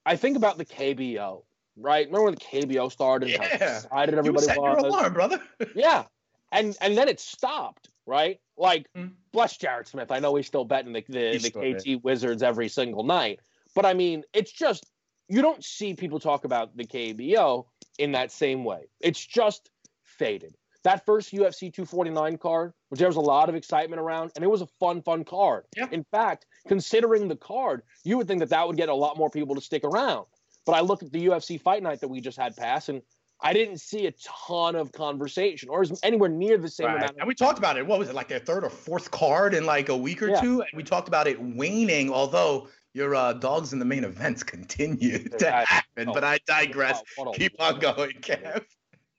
I 0.05 0.15
think 0.15 0.37
about 0.37 0.57
the 0.57 0.65
KBO, 0.65 1.43
right? 1.75 2.05
Remember 2.05 2.25
when 2.25 2.35
the 2.35 2.39
KBO 2.39 2.91
started? 2.91 3.29
Yeah. 3.29 3.43
How 3.43 3.65
excited 3.65 4.15
everybody 4.15 4.45
you 4.53 4.61
was. 4.61 4.81
Your 4.81 4.87
alarm, 4.87 5.13
brother. 5.13 5.41
yeah, 5.75 6.03
and 6.51 6.77
and 6.79 6.97
then 6.97 7.07
it 7.07 7.19
stopped, 7.19 7.89
right? 8.05 8.39
Like 8.57 8.87
mm. 8.95 9.11
bless 9.31 9.57
Jared 9.57 9.87
Smith. 9.87 10.11
I 10.11 10.19
know 10.19 10.35
he's 10.35 10.47
still 10.47 10.65
betting 10.65 10.93
the 10.93 11.03
the, 11.09 11.37
the 11.39 11.97
KT 11.97 12.03
Wizards 12.03 12.43
every 12.43 12.69
single 12.69 13.03
night, 13.03 13.39
but 13.73 13.85
I 13.85 13.93
mean, 13.93 14.23
it's 14.33 14.51
just 14.51 14.85
you 15.27 15.41
don't 15.41 15.63
see 15.63 15.95
people 15.95 16.19
talk 16.19 16.45
about 16.45 16.77
the 16.77 16.85
KBO 16.85 17.65
in 17.97 18.11
that 18.11 18.31
same 18.31 18.63
way. 18.63 18.83
It's 18.99 19.23
just 19.25 19.71
faded 20.03 20.55
that 20.85 21.05
first 21.05 21.33
UFC 21.33 21.73
249 21.73 22.37
card, 22.37 22.73
which 22.89 22.99
there 22.99 23.07
was 23.07 23.17
a 23.17 23.21
lot 23.21 23.49
of 23.49 23.55
excitement 23.55 23.99
around, 23.99 24.31
and 24.35 24.43
it 24.43 24.47
was 24.47 24.61
a 24.61 24.67
fun, 24.79 25.01
fun 25.01 25.23
card. 25.23 25.65
Yeah. 25.75 25.87
In 25.91 26.05
fact, 26.11 26.45
considering 26.67 27.27
the 27.27 27.35
card, 27.35 27.81
you 28.03 28.17
would 28.17 28.27
think 28.27 28.39
that 28.39 28.49
that 28.49 28.67
would 28.67 28.77
get 28.77 28.89
a 28.89 28.93
lot 28.93 29.17
more 29.17 29.29
people 29.29 29.55
to 29.55 29.61
stick 29.61 29.83
around. 29.83 30.25
But 30.65 30.73
I 30.73 30.81
look 30.81 31.03
at 31.03 31.11
the 31.11 31.25
UFC 31.25 31.59
fight 31.59 31.83
night 31.83 32.01
that 32.01 32.07
we 32.07 32.21
just 32.21 32.37
had 32.37 32.55
pass, 32.55 32.89
and 32.89 33.01
I 33.41 33.51
didn't 33.53 33.79
see 33.79 34.05
a 34.05 34.13
ton 34.47 34.75
of 34.75 34.91
conversation 34.91 35.69
or 35.69 35.83
anywhere 36.03 36.29
near 36.29 36.57
the 36.57 36.69
same 36.69 36.87
right. 36.87 36.97
amount. 36.97 37.17
And 37.17 37.27
we 37.27 37.35
talked 37.35 37.57
about 37.57 37.77
it. 37.77 37.85
What 37.85 37.99
was 37.99 38.09
it 38.09 38.15
like 38.15 38.27
their 38.27 38.39
third 38.39 38.63
or 38.63 38.69
fourth 38.69 39.11
card 39.11 39.53
in 39.53 39.65
like 39.65 39.89
a 39.89 39.97
week 39.97 40.21
or 40.21 40.29
yeah. 40.29 40.41
two? 40.41 40.61
And 40.61 40.69
we 40.75 40.83
talked 40.83 41.07
about 41.07 41.27
it 41.27 41.41
waning, 41.41 42.11
although 42.11 42.69
your 42.93 43.13
uh, 43.13 43.33
dogs 43.33 43.73
in 43.73 43.79
the 43.79 43.85
main 43.85 44.03
events 44.03 44.43
continue 44.55 45.27
to 45.29 45.51
happen. 45.51 46.09
Oh, 46.09 46.13
but 46.13 46.23
I 46.23 46.39
digress. 46.45 47.01
Keep 47.33 47.59
on 47.59 47.79
going, 47.79 48.13
Kev. 48.21 48.63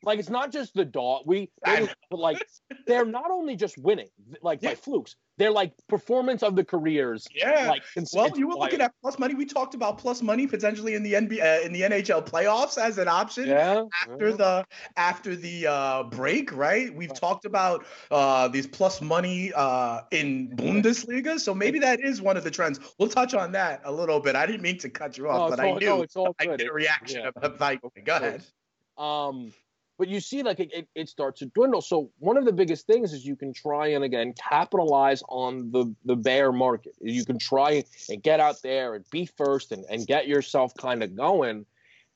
Like 0.06 0.20
it's 0.20 0.30
not 0.30 0.52
just 0.52 0.72
the 0.74 0.84
dog. 0.84 1.24
We 1.26 1.50
they, 1.64 1.88
like 2.12 2.38
they're 2.86 3.04
not 3.04 3.32
only 3.32 3.56
just 3.56 3.76
winning 3.76 4.08
like 4.40 4.62
yeah. 4.62 4.70
by 4.70 4.74
flukes. 4.76 5.16
They're 5.36 5.50
like 5.50 5.72
performance 5.88 6.44
of 6.44 6.54
the 6.54 6.64
careers. 6.64 7.26
Yeah. 7.34 7.66
Like 7.68 7.82
it's, 7.96 8.14
well, 8.14 8.26
it's 8.26 8.38
you 8.38 8.46
were 8.46 8.54
looking 8.54 8.80
at 8.80 8.92
plus 9.02 9.18
money. 9.18 9.34
We 9.34 9.44
talked 9.44 9.74
about 9.74 9.98
plus 9.98 10.22
money 10.22 10.46
potentially 10.46 10.94
in 10.94 11.02
the 11.02 11.14
NBA 11.14 11.42
uh, 11.42 11.66
in 11.66 11.72
the 11.72 11.82
NHL 11.82 12.24
playoffs 12.24 12.78
as 12.78 12.98
an 12.98 13.08
option. 13.08 13.48
Yeah. 13.48 13.82
After 14.00 14.28
yeah. 14.28 14.36
the 14.36 14.66
after 14.96 15.34
the 15.34 15.66
uh, 15.66 16.02
break, 16.04 16.56
right? 16.56 16.94
We've 16.94 17.10
right. 17.10 17.18
talked 17.18 17.44
about 17.44 17.84
uh, 18.12 18.46
these 18.46 18.68
plus 18.68 19.02
money 19.02 19.52
uh, 19.56 20.02
in 20.12 20.56
Bundesliga, 20.56 21.40
so 21.40 21.52
maybe 21.52 21.80
that 21.80 21.98
is 22.00 22.22
one 22.22 22.36
of 22.36 22.44
the 22.44 22.50
trends. 22.52 22.78
We'll 23.00 23.08
touch 23.08 23.34
on 23.34 23.50
that 23.52 23.82
a 23.84 23.90
little 23.90 24.20
bit. 24.20 24.36
I 24.36 24.46
didn't 24.46 24.62
mean 24.62 24.78
to 24.78 24.88
cut 24.88 25.18
you 25.18 25.28
off, 25.28 25.50
but 25.50 25.58
all, 25.58 25.74
I 25.74 25.78
knew 25.78 25.86
no, 25.86 26.02
it's 26.02 26.14
all 26.14 26.34
I 26.38 26.46
get 26.46 26.62
a 26.62 26.72
reaction 26.72 27.22
yeah. 27.22 27.30
about. 27.42 27.80
Go 28.04 28.16
ahead. 28.16 28.44
Um, 28.96 29.52
but 29.98 30.08
you 30.08 30.20
see 30.20 30.42
like 30.42 30.60
it, 30.60 30.88
it, 30.94 31.08
starts 31.08 31.40
to 31.40 31.46
dwindle. 31.46 31.80
So 31.80 32.10
one 32.18 32.36
of 32.36 32.44
the 32.44 32.52
biggest 32.52 32.86
things 32.86 33.12
is 33.12 33.24
you 33.24 33.36
can 33.36 33.52
try 33.52 33.88
and 33.88 34.04
again 34.04 34.34
capitalize 34.34 35.22
on 35.28 35.70
the 35.70 35.94
the 36.04 36.16
bear 36.16 36.52
market. 36.52 36.94
You 37.00 37.24
can 37.24 37.38
try 37.38 37.84
and 38.08 38.22
get 38.22 38.40
out 38.40 38.56
there 38.62 38.94
and 38.94 39.04
be 39.10 39.26
first 39.26 39.72
and, 39.72 39.84
and 39.88 40.06
get 40.06 40.26
yourself 40.26 40.74
kind 40.76 41.02
of 41.02 41.16
going. 41.16 41.64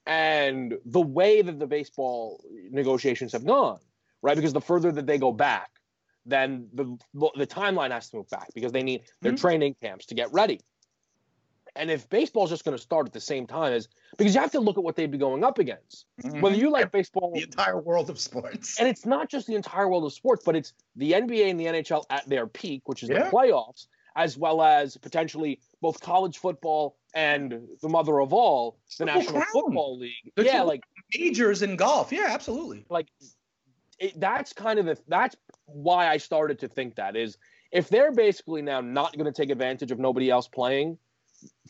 And 0.06 0.74
the 0.84 1.00
way 1.00 1.42
that 1.42 1.58
the 1.58 1.66
baseball 1.66 2.42
negotiations 2.70 3.32
have 3.32 3.44
gone 3.44 3.78
right 4.22 4.36
because 4.36 4.52
the 4.52 4.60
further 4.60 4.92
that 4.92 5.06
they 5.06 5.18
go 5.18 5.32
back 5.32 5.70
then 6.26 6.68
the 6.74 6.96
the 7.36 7.46
timeline 7.46 7.90
has 7.90 8.10
to 8.10 8.16
move 8.16 8.28
back 8.28 8.48
because 8.54 8.72
they 8.72 8.82
need 8.82 9.02
their 9.22 9.32
mm-hmm. 9.32 9.40
training 9.40 9.74
camps 9.82 10.06
to 10.06 10.14
get 10.14 10.32
ready 10.32 10.60
And 11.76 11.90
if 11.90 12.08
baseball 12.08 12.44
is 12.44 12.50
just 12.50 12.64
going 12.64 12.76
to 12.76 12.82
start 12.82 13.06
at 13.06 13.12
the 13.12 13.20
same 13.20 13.46
time 13.46 13.72
as 13.72 13.88
because 14.16 14.34
you 14.34 14.40
have 14.40 14.50
to 14.52 14.60
look 14.60 14.76
at 14.78 14.84
what 14.84 14.96
they'd 14.96 15.10
be 15.10 15.18
going 15.18 15.44
up 15.44 15.58
against. 15.58 16.06
Mhm. 16.22 16.40
Whether 16.40 16.56
you 16.56 16.70
like 16.70 16.90
baseball, 16.92 17.32
the 17.34 17.42
entire 17.42 17.80
world 17.80 18.10
of 18.10 18.18
sports. 18.18 18.78
and 18.78 18.88
it's 18.88 19.06
not 19.06 19.28
just 19.28 19.46
the 19.46 19.54
entire 19.54 19.88
world 19.88 20.04
of 20.04 20.12
sports, 20.12 20.42
but 20.44 20.56
it's 20.56 20.72
the 20.96 21.12
NBA 21.14 21.50
and 21.50 21.58
the 21.58 21.66
NHL 21.66 22.04
at 22.10 22.28
their 22.28 22.46
peak, 22.46 22.82
which 22.88 23.02
is 23.02 23.08
Yeah. 23.08 23.24
the 23.24 23.30
playoffs, 23.30 23.86
as 24.16 24.36
well 24.36 24.62
as 24.62 24.96
potentially 24.96 25.60
both 25.80 26.00
college 26.00 26.38
football 26.38 26.96
and 27.14 27.68
the 27.80 27.88
mother 27.88 28.20
of 28.20 28.32
all, 28.32 28.78
the 28.98 29.04
National. 29.04 29.42
Football 29.52 29.98
League. 29.98 30.32
Yeah, 30.36 30.62
like 30.62 30.82
Majors 31.16 31.62
in 31.62 31.76
golf. 31.76 32.12
Yeah, 32.12 32.26
absolutely. 32.28 32.84
it, 33.98 34.18
that's 34.18 34.52
kind 34.52 34.78
of 34.78 34.86
the 34.86 34.98
that's 35.08 35.36
why 35.66 36.08
I 36.08 36.16
started 36.16 36.58
to 36.60 36.68
think 36.68 36.96
that 36.96 37.16
is 37.16 37.36
if 37.70 37.88
they're 37.88 38.12
basically 38.12 38.62
now 38.62 38.80
not 38.80 39.12
going 39.16 39.26
to 39.26 39.32
take 39.32 39.50
advantage 39.50 39.90
of 39.92 39.98
nobody 39.98 40.30
else 40.30 40.48
playing, 40.48 40.98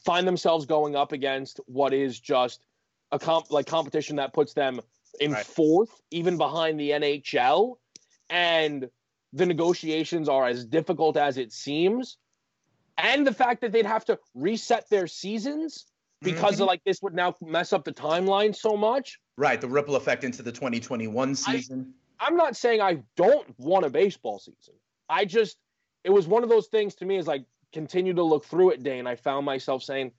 find 0.04 0.26
themselves 0.26 0.66
going 0.66 0.96
up 0.96 1.12
against 1.12 1.60
what 1.66 1.92
is 1.92 2.18
just 2.18 2.66
a 3.12 3.18
comp 3.18 3.50
like 3.50 3.66
competition 3.66 4.16
that 4.16 4.32
puts 4.32 4.52
them 4.54 4.80
in 5.20 5.32
Right. 5.32 5.44
fourth, 5.44 6.00
even 6.10 6.38
behind 6.38 6.78
the 6.78 6.90
NHL, 6.92 7.78
and 8.28 8.88
the 9.32 9.46
negotiations 9.46 10.28
are 10.28 10.46
as 10.46 10.64
difficult 10.64 11.16
as 11.16 11.36
it 11.36 11.52
seems, 11.52 12.16
and 12.98 13.26
the 13.26 13.34
fact 13.34 13.60
that 13.60 13.72
they'd 13.72 13.86
have 13.86 14.04
to 14.06 14.18
reset 14.34 14.88
their 14.90 15.06
seasons 15.06 15.86
because 16.22 16.58
Mhm. 16.58 16.62
of 16.62 16.66
like 16.66 16.84
this 16.84 17.00
would 17.02 17.14
now 17.14 17.34
mess 17.40 17.72
up 17.72 17.84
the 17.84 17.92
timeline 17.92 18.54
so 18.54 18.76
much. 18.76 19.18
Right, 19.36 19.60
the 19.60 19.68
ripple 19.68 19.96
effect 19.96 20.22
into 20.22 20.42
the 20.42 20.52
2021 20.52 21.34
season. 21.34 21.94
I'm 22.18 22.36
not 22.36 22.56
saying 22.56 22.82
I 22.82 23.02
don't 23.16 23.58
want 23.58 23.86
a 23.86 23.90
baseball 23.90 24.38
season. 24.38 24.74
I 25.08 25.24
just 25.24 25.56
it 26.04 26.10
was 26.10 26.26
one 26.26 26.42
of 26.42 26.48
those 26.48 26.68
things 26.68 26.94
to 26.96 27.04
me 27.04 27.16
is 27.16 27.26
like 27.26 27.44
continue 27.72 28.14
to 28.14 28.22
look 28.22 28.44
through 28.44 28.70
it 28.70 28.82
day 28.82 28.98
and 28.98 29.08
I 29.08 29.16
found 29.16 29.46
myself 29.46 29.82
saying 29.82 30.12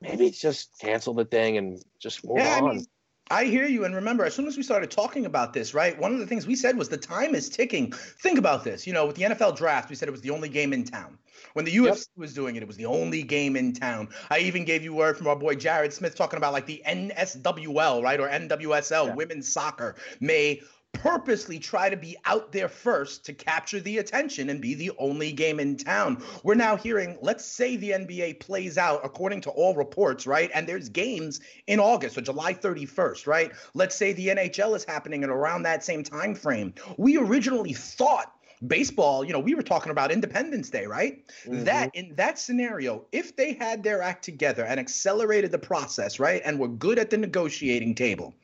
maybe 0.00 0.30
just 0.30 0.78
cancel 0.80 1.14
the 1.14 1.24
thing 1.24 1.56
and 1.56 1.82
just 1.98 2.24
move 2.24 2.38
Yeah, 2.38 2.56
I 2.56 2.60
on. 2.60 2.76
mean, 2.76 2.86
I 3.30 3.44
hear 3.44 3.66
you. 3.66 3.86
And 3.86 3.94
remember, 3.94 4.24
as 4.24 4.34
soon 4.34 4.46
as 4.46 4.56
we 4.56 4.62
started 4.62 4.90
talking 4.90 5.24
about 5.24 5.54
this, 5.54 5.72
right, 5.72 5.98
one 5.98 6.12
of 6.12 6.18
the 6.18 6.26
things 6.26 6.46
we 6.46 6.54
said 6.54 6.76
was 6.76 6.90
the 6.90 6.98
time 6.98 7.34
is 7.34 7.48
ticking. 7.48 7.90
Think 7.92 8.38
about 8.38 8.64
this. 8.64 8.86
You 8.86 8.92
know, 8.92 9.06
with 9.06 9.16
the 9.16 9.22
NFL 9.22 9.56
draft, 9.56 9.88
we 9.88 9.96
said 9.96 10.08
it 10.08 10.12
was 10.12 10.20
the 10.20 10.30
only 10.30 10.50
game 10.50 10.74
in 10.74 10.84
town. 10.84 11.16
When 11.54 11.64
the 11.64 11.74
UFC 11.74 12.06
was 12.16 12.34
doing 12.34 12.56
it, 12.56 12.62
it 12.62 12.66
was 12.66 12.76
the 12.76 12.84
only 12.86 13.22
game 13.22 13.56
in 13.56 13.72
town. 13.72 14.08
I 14.30 14.40
even 14.40 14.64
gave 14.66 14.84
you 14.84 14.92
word 14.92 15.16
from 15.16 15.26
our 15.26 15.36
boy 15.36 15.54
Jared 15.54 15.92
Smith 15.92 16.14
talking 16.16 16.36
about 16.36 16.52
like 16.52 16.66
the 16.66 16.82
NSWL, 16.86 18.02
right, 18.02 18.20
or 18.20 18.28
NWSL, 18.28 19.06
Yeah. 19.06 19.14
women's 19.14 19.50
soccer, 19.50 19.96
may 20.20 20.60
purposely 20.94 21.58
try 21.58 21.90
to 21.90 21.96
be 21.96 22.16
out 22.24 22.52
there 22.52 22.68
first 22.68 23.24
to 23.26 23.32
capture 23.34 23.80
the 23.80 23.98
attention 23.98 24.48
and 24.48 24.60
be 24.60 24.74
the 24.74 24.92
only 24.98 25.32
game 25.32 25.60
in 25.60 25.76
town. 25.76 26.22
We're 26.42 26.54
now 26.54 26.76
hearing, 26.76 27.18
let's 27.20 27.44
say 27.44 27.76
the 27.76 27.90
NBA 27.90 28.40
plays 28.40 28.78
out 28.78 29.00
according 29.04 29.42
to 29.42 29.50
all 29.50 29.74
reports, 29.74 30.26
right? 30.26 30.50
And 30.54 30.66
there's 30.66 30.88
games 30.88 31.40
in 31.66 31.80
August, 31.80 32.14
so 32.14 32.20
July 32.20 32.54
31st, 32.54 33.26
right? 33.26 33.52
Let's 33.74 33.94
say 33.94 34.12
the 34.12 34.28
NHL 34.28 34.74
is 34.76 34.84
happening 34.84 35.24
at 35.24 35.30
around 35.30 35.64
that 35.64 35.84
same 35.84 36.02
time 36.02 36.34
frame. 36.34 36.72
We 36.96 37.18
originally 37.18 37.72
thought 37.72 38.32
baseball, 38.66 39.24
you 39.24 39.32
know, 39.32 39.38
we 39.38 39.54
were 39.54 39.62
talking 39.62 39.90
about 39.90 40.10
Independence 40.10 40.70
Day, 40.70 40.86
right? 40.86 41.22
Mhm. 41.44 41.64
That 41.64 41.90
in 41.94 42.14
that 42.16 42.38
scenario, 42.38 43.04
if 43.12 43.36
they 43.36 43.52
had 43.52 43.82
their 43.82 44.00
act 44.00 44.24
together 44.24 44.64
and 44.64 44.80
accelerated 44.80 45.50
the 45.50 45.58
process, 45.58 46.18
right, 46.18 46.40
and 46.44 46.58
were 46.58 46.68
good 46.68 46.98
at 46.98 47.10
the 47.10 47.18
negotiating 47.18 47.94
table, 47.94 48.34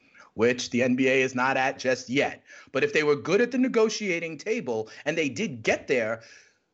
which 0.40 0.70
the 0.70 0.80
NBA 0.80 1.16
is 1.16 1.34
not 1.34 1.58
at 1.58 1.78
just 1.78 2.08
yet. 2.08 2.42
But 2.72 2.82
if 2.82 2.94
they 2.94 3.02
were 3.02 3.14
good 3.14 3.42
at 3.42 3.50
the 3.50 3.58
negotiating 3.58 4.38
table 4.38 4.88
and 5.04 5.18
they 5.18 5.28
did 5.28 5.62
get 5.62 5.86
there, 5.86 6.22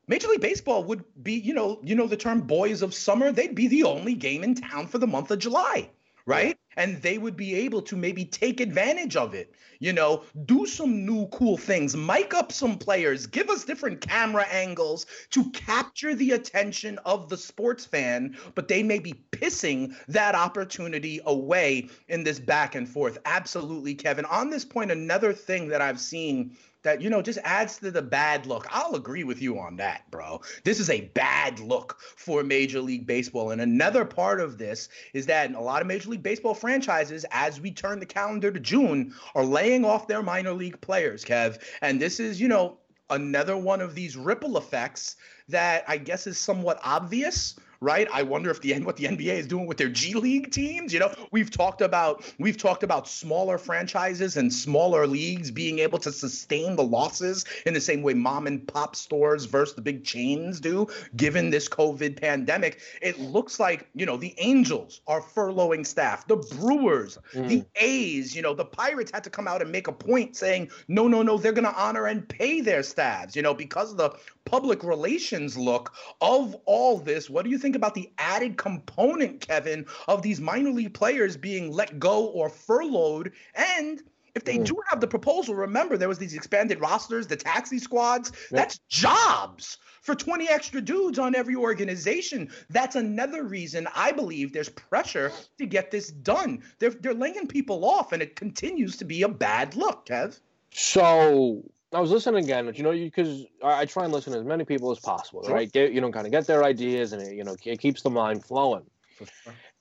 Major 0.06 0.28
League 0.28 0.40
Baseball 0.40 0.84
would 0.84 1.02
be, 1.24 1.32
you 1.32 1.52
know, 1.52 1.80
you 1.82 1.96
know 1.96 2.06
the 2.06 2.16
term 2.16 2.42
boys 2.42 2.80
of 2.80 2.94
summer, 2.94 3.32
they'd 3.32 3.56
be 3.56 3.66
the 3.66 3.82
only 3.82 4.14
game 4.14 4.44
in 4.44 4.54
town 4.54 4.86
for 4.86 4.98
the 4.98 5.06
month 5.08 5.32
of 5.32 5.40
July, 5.40 5.90
right? 6.26 6.55
And 6.76 7.00
they 7.02 7.18
would 7.18 7.36
be 7.36 7.54
able 7.54 7.82
to 7.82 7.96
maybe 7.96 8.24
take 8.24 8.60
advantage 8.60 9.16
of 9.16 9.34
it, 9.34 9.54
you 9.78 9.92
know, 9.92 10.24
do 10.44 10.66
some 10.66 11.04
new 11.06 11.26
cool 11.28 11.56
things, 11.56 11.96
mic 11.96 12.34
up 12.34 12.52
some 12.52 12.78
players, 12.78 13.26
give 13.26 13.48
us 13.50 13.64
different 13.64 14.00
camera 14.00 14.46
angles 14.50 15.06
to 15.30 15.50
capture 15.50 16.14
the 16.14 16.32
attention 16.32 16.98
of 17.04 17.28
the 17.28 17.36
sports 17.36 17.84
fan, 17.84 18.36
but 18.54 18.68
they 18.68 18.82
may 18.82 18.98
be 18.98 19.14
pissing 19.30 19.94
that 20.08 20.34
opportunity 20.34 21.20
away 21.26 21.88
in 22.08 22.24
this 22.24 22.38
back 22.38 22.74
and 22.74 22.88
forth. 22.88 23.18
Absolutely, 23.24 23.94
Kevin. 23.94 24.24
On 24.26 24.50
this 24.50 24.64
point, 24.64 24.90
another 24.90 25.32
thing 25.32 25.68
that 25.68 25.80
I've 25.80 26.00
seen 26.00 26.56
that 26.86 27.02
you 27.02 27.10
know 27.10 27.20
just 27.20 27.40
adds 27.42 27.78
to 27.78 27.90
the 27.90 28.00
bad 28.00 28.46
look. 28.46 28.66
I'll 28.70 28.94
agree 28.94 29.24
with 29.24 29.42
you 29.42 29.58
on 29.58 29.76
that, 29.76 30.08
bro. 30.10 30.40
This 30.62 30.78
is 30.78 30.88
a 30.88 31.02
bad 31.14 31.58
look 31.58 31.98
for 32.16 32.44
Major 32.44 32.80
League 32.80 33.06
Baseball. 33.06 33.50
And 33.50 33.60
another 33.60 34.04
part 34.04 34.40
of 34.40 34.56
this 34.56 34.88
is 35.12 35.26
that 35.26 35.52
a 35.52 35.60
lot 35.60 35.82
of 35.82 35.88
Major 35.88 36.10
League 36.10 36.22
Baseball 36.22 36.54
franchises, 36.54 37.26
as 37.32 37.60
we 37.60 37.72
turn 37.72 37.98
the 37.98 38.06
calendar 38.06 38.52
to 38.52 38.60
June, 38.60 39.12
are 39.34 39.44
laying 39.44 39.84
off 39.84 40.06
their 40.06 40.22
minor 40.22 40.52
league 40.52 40.80
players, 40.80 41.24
Kev. 41.24 41.60
And 41.82 42.00
this 42.00 42.20
is, 42.20 42.40
you 42.40 42.46
know, 42.46 42.78
another 43.10 43.56
one 43.56 43.80
of 43.80 43.96
these 43.96 44.16
ripple 44.16 44.56
effects 44.56 45.16
that 45.48 45.84
I 45.88 45.96
guess 45.96 46.26
is 46.28 46.38
somewhat 46.38 46.78
obvious 46.84 47.56
right? 47.80 48.08
I 48.12 48.22
wonder 48.22 48.50
if 48.50 48.60
the 48.60 48.74
end 48.74 48.84
what 48.84 48.96
the 48.96 49.04
NBA 49.04 49.38
is 49.38 49.46
doing 49.46 49.66
with 49.66 49.76
their 49.76 49.88
G 49.88 50.14
League 50.14 50.50
teams. 50.50 50.92
You 50.92 51.00
know, 51.00 51.12
we've 51.30 51.50
talked 51.50 51.80
about 51.80 52.24
we've 52.38 52.56
talked 52.56 52.82
about 52.82 53.08
smaller 53.08 53.58
franchises 53.58 54.36
and 54.36 54.52
smaller 54.52 55.06
leagues 55.06 55.50
being 55.50 55.78
able 55.80 55.98
to 56.00 56.12
sustain 56.12 56.76
the 56.76 56.84
losses 56.84 57.44
in 57.64 57.74
the 57.74 57.80
same 57.80 58.02
way 58.02 58.14
mom 58.14 58.46
and 58.46 58.66
pop 58.66 58.96
stores 58.96 59.44
versus 59.44 59.74
the 59.74 59.82
big 59.82 60.04
chains 60.04 60.60
do, 60.60 60.86
given 61.16 61.50
this 61.50 61.68
COVID 61.68 62.20
pandemic. 62.20 62.80
It 63.02 63.18
looks 63.18 63.60
like, 63.60 63.88
you 63.94 64.06
know, 64.06 64.16
the 64.16 64.34
Angels 64.38 65.00
are 65.06 65.20
furloughing 65.20 65.86
staff, 65.86 66.26
the 66.26 66.36
Brewers, 66.36 67.18
the 67.32 67.40
mm. 67.40 67.66
A's, 67.76 68.34
you 68.34 68.42
know, 68.42 68.54
the 68.54 68.64
Pirates 68.64 69.10
had 69.12 69.24
to 69.24 69.30
come 69.30 69.48
out 69.48 69.62
and 69.62 69.70
make 69.70 69.88
a 69.88 69.92
point 69.92 70.36
saying, 70.36 70.70
no, 70.88 71.08
no, 71.08 71.22
no, 71.22 71.38
they're 71.38 71.52
gonna 71.52 71.74
honor 71.76 72.06
and 72.06 72.28
pay 72.28 72.60
their 72.60 72.82
staffs, 72.82 73.36
you 73.36 73.42
know, 73.42 73.54
because 73.54 73.90
of 73.90 73.96
the 73.96 74.10
public 74.44 74.84
relations 74.84 75.58
look 75.58 75.92
of 76.20 76.56
all 76.64 76.98
this. 76.98 77.28
What 77.28 77.44
do 77.44 77.50
you 77.50 77.58
think 77.58 77.65
about 77.74 77.94
the 77.94 78.12
added 78.18 78.56
component, 78.56 79.40
Kevin, 79.40 79.86
of 80.06 80.22
these 80.22 80.40
minor 80.40 80.70
league 80.70 80.94
players 80.94 81.36
being 81.36 81.72
let 81.72 81.98
go 81.98 82.26
or 82.26 82.48
furloughed? 82.48 83.32
And 83.54 84.02
if 84.36 84.44
they 84.44 84.58
mm. 84.58 84.66
do 84.66 84.76
have 84.88 85.00
the 85.00 85.06
proposal, 85.06 85.54
remember 85.54 85.96
there 85.96 86.08
was 86.08 86.18
these 86.18 86.34
expanded 86.34 86.80
rosters, 86.80 87.26
the 87.26 87.36
taxi 87.36 87.78
squads. 87.78 88.32
That's 88.50 88.78
jobs 88.88 89.78
for 90.02 90.14
20 90.14 90.48
extra 90.48 90.80
dudes 90.80 91.18
on 91.18 91.34
every 91.34 91.56
organization. 91.56 92.50
That's 92.70 92.94
another 92.94 93.44
reason 93.44 93.88
I 93.94 94.12
believe 94.12 94.52
there's 94.52 94.68
pressure 94.68 95.32
to 95.58 95.66
get 95.66 95.90
this 95.90 96.10
done. 96.10 96.62
They're 96.78 96.90
they're 96.90 97.14
laying 97.14 97.48
people 97.48 97.84
off, 97.84 98.12
and 98.12 98.22
it 98.22 98.36
continues 98.36 98.96
to 98.98 99.04
be 99.04 99.22
a 99.22 99.28
bad 99.28 99.74
look, 99.74 100.06
Kev. 100.06 100.38
So 100.70 101.64
I 101.92 102.00
was 102.00 102.10
listening 102.10 102.44
again, 102.44 102.72
you 102.74 102.82
know, 102.82 102.92
because 102.92 103.44
I, 103.62 103.80
I 103.80 103.84
try 103.84 104.04
and 104.04 104.12
listen 104.12 104.32
to 104.32 104.38
as 104.40 104.44
many 104.44 104.64
people 104.64 104.90
as 104.90 104.98
possible, 104.98 105.44
Sure. 105.44 105.54
right? 105.54 105.70
Get 105.70 105.92
you 105.92 106.00
know, 106.00 106.10
kind 106.10 106.26
of 106.26 106.32
get 106.32 106.46
their 106.46 106.64
ideas, 106.64 107.12
and 107.12 107.22
it, 107.22 107.34
you 107.34 107.44
know, 107.44 107.56
it 107.64 107.80
keeps 107.80 108.02
the 108.02 108.10
mind 108.10 108.44
flowing. 108.44 108.84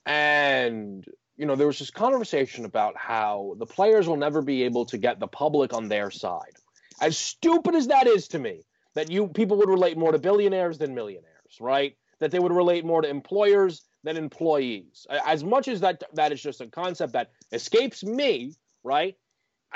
And 0.06 1.06
you 1.38 1.46
know, 1.46 1.56
there 1.56 1.68
was 1.68 1.80
this 1.80 1.92
conversation 1.92 2.66
about 2.66 2.96
how 2.96 3.56
the 3.58 3.66
players 3.66 4.08
will 4.08 4.18
never 4.18 4.42
be 4.42 4.64
able 4.64 4.86
to 4.86 4.98
get 4.98 5.20
the 5.20 5.28
public 5.28 5.74
on 5.74 5.90
their 5.90 6.10
side. 6.12 6.54
As 7.02 7.18
stupid 7.18 7.76
as 7.76 7.88
that 7.88 8.08
is 8.08 8.30
to 8.30 8.40
me, 8.40 8.62
that 8.94 9.12
you 9.12 9.28
people 9.28 9.58
would 9.58 9.70
relate 9.70 9.98
more 9.98 10.12
to 10.12 10.20
billionaires 10.20 10.78
than 10.78 10.94
millionaires, 10.96 11.58
right? 11.60 11.98
That 12.20 12.32
they 12.32 12.40
would 12.40 12.54
relate 12.54 12.86
more 12.86 13.02
to 13.02 13.10
employers 13.10 13.82
than 14.04 14.16
employees. 14.16 15.06
As 15.26 15.44
much 15.44 15.68
as 15.68 15.82
that 15.82 16.04
that 16.14 16.32
is 16.32 16.42
just 16.42 16.62
a 16.62 16.68
concept 16.68 17.14
that 17.14 17.32
escapes 17.52 18.04
me, 18.04 18.54
right? 18.84 19.18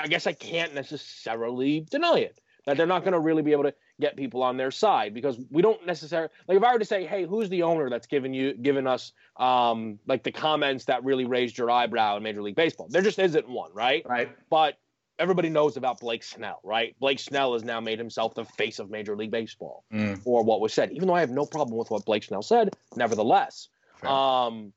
I 0.00 0.06
guess 0.06 0.26
I 0.26 0.32
can't 0.32 0.74
necessarily 0.74 1.86
deny 1.90 2.18
it 2.20 2.40
that 2.66 2.76
they're 2.76 2.86
not 2.86 3.02
going 3.02 3.12
to 3.12 3.18
really 3.20 3.42
be 3.42 3.52
able 3.52 3.64
to 3.64 3.74
get 4.00 4.16
people 4.16 4.42
on 4.42 4.56
their 4.56 4.70
side 4.70 5.12
because 5.14 5.38
we 5.50 5.62
don't 5.62 5.84
necessarily 5.86 6.30
like 6.48 6.56
if 6.56 6.62
I 6.62 6.72
were 6.72 6.78
to 6.78 6.84
say, 6.84 7.04
hey, 7.04 7.24
who's 7.26 7.48
the 7.48 7.62
owner 7.62 7.90
that's 7.90 8.06
given 8.06 8.32
you 8.34 8.54
given 8.54 8.86
us 8.86 9.12
um 9.36 9.98
like 10.06 10.22
the 10.22 10.32
comments 10.32 10.86
that 10.86 11.04
really 11.04 11.24
raised 11.26 11.58
your 11.58 11.70
eyebrow 11.70 12.16
in 12.16 12.22
Major 12.22 12.42
League 12.42 12.56
Baseball? 12.56 12.88
There 12.90 13.02
just 13.02 13.18
isn't 13.18 13.48
one, 13.48 13.70
right? 13.74 14.02
Right. 14.08 14.30
But 14.48 14.78
everybody 15.18 15.50
knows 15.50 15.76
about 15.76 16.00
Blake 16.00 16.22
Snell, 16.22 16.60
right? 16.64 16.96
Blake 16.98 17.18
Snell 17.18 17.52
has 17.52 17.62
now 17.62 17.80
made 17.80 17.98
himself 17.98 18.34
the 18.34 18.44
face 18.44 18.78
of 18.78 18.90
Major 18.90 19.16
League 19.16 19.30
Baseball 19.30 19.84
Mm. 19.92 20.22
for 20.22 20.42
what 20.42 20.60
was 20.60 20.72
said. 20.72 20.92
Even 20.92 21.08
though 21.08 21.14
I 21.14 21.20
have 21.20 21.30
no 21.30 21.44
problem 21.44 21.76
with 21.76 21.90
what 21.90 22.04
Blake 22.06 22.22
Snell 22.24 22.42
said, 22.42 22.74
nevertheless. 22.96 23.68
Fair. 24.00 24.10
Um, 24.10 24.72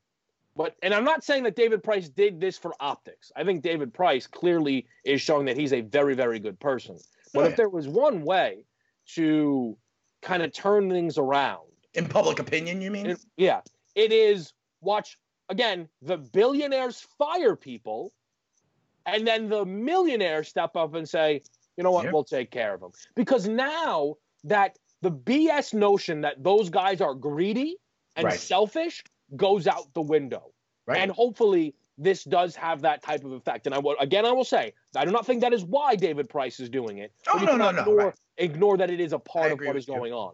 but 0.56 0.76
and 0.84 0.94
I'm 0.94 1.04
not 1.04 1.24
saying 1.24 1.44
that 1.44 1.56
David 1.56 1.84
Price 1.84 2.10
did 2.10 2.40
this 2.40 2.58
for 2.58 2.74
optics. 2.80 3.32
I 3.36 3.44
think 3.44 3.62
David 3.64 3.94
Price 3.94 4.28
clearly 4.28 4.86
is 5.04 5.22
showing 5.22 5.46
that 5.48 5.58
he's 5.58 5.74
a 5.74 5.82
very, 5.82 6.14
very 6.16 6.40
good 6.40 6.60
person. 6.60 6.98
But 7.34 7.46
Oh, 7.46 7.48
if 7.50 7.56
there 7.56 7.70
was 7.70 7.88
one 7.88 8.24
way 8.24 8.66
to 9.16 9.76
kind 10.22 10.44
of 10.44 10.54
turn 10.54 10.90
things 10.90 11.18
around, 11.18 11.68
In 11.96 12.06
public 12.08 12.40
opinion, 12.40 12.82
you 12.82 12.92
mean? 12.92 13.08
it, 13.08 13.20
yeah, 13.38 13.62
it 13.96 14.12
is 14.12 14.54
watch 14.82 15.18
again 15.50 15.90
the 16.02 16.18
billionaires 16.18 17.02
fire 17.18 17.56
people, 17.56 18.12
and 19.06 19.28
then 19.28 19.50
the 19.50 19.66
millionaires 19.66 20.48
step 20.48 20.76
up 20.76 20.94
and 20.94 21.08
say, 21.10 21.42
you 21.78 21.84
know 21.84 21.92
what, 21.92 22.06
Yeah. 22.06 22.12
we'll 22.12 22.24
take 22.24 22.52
care 22.52 22.74
of 22.76 22.80
them. 22.82 22.92
Because 23.16 23.48
now 23.48 24.16
that 24.44 24.78
the 25.02 25.12
BS 25.12 25.74
notion 25.74 26.22
that 26.22 26.42
those 26.44 26.70
guys 26.70 27.02
are 27.02 27.14
greedy 27.16 27.78
and 28.16 28.26
Right. 28.26 28.40
selfish, 28.40 29.04
goes 29.36 29.68
out 29.68 29.94
the 29.94 30.02
window. 30.02 30.52
Right. 30.86 31.00
And 31.00 31.12
hopefully 31.12 31.76
this 31.98 32.24
does 32.24 32.56
have 32.56 32.82
that 32.82 33.02
type 33.02 33.24
of 33.24 33.32
effect. 33.32 33.66
And 33.66 33.76
I 33.76 33.80
will 33.80 33.96
again, 34.00 34.26
I 34.26 34.32
will 34.32 34.44
say, 34.44 34.74
I 34.96 35.06
do 35.06 35.12
not 35.12 35.26
think 35.26 35.42
that 35.42 35.54
is 35.54 35.64
why 35.64 35.96
David 35.96 36.30
Price 36.30 36.60
is 36.60 36.70
doing 36.70 36.98
it. 36.98 37.12
Oh, 37.28 37.38
no, 37.38 37.46
no, 37.46 37.52
cannot 37.52 37.76
no, 37.76 37.82
Ignore, 37.82 38.06
right. 38.06 38.14
ignore 38.38 38.78
that 38.78 38.90
it 38.90 39.00
is 39.00 39.14
a 39.14 39.20
part 39.20 39.52
of 39.52 39.60
what 39.60 39.76
is 39.76 39.84
is 39.84 39.88
you. 39.88 39.96
going 39.96 40.14
on. 40.14 40.34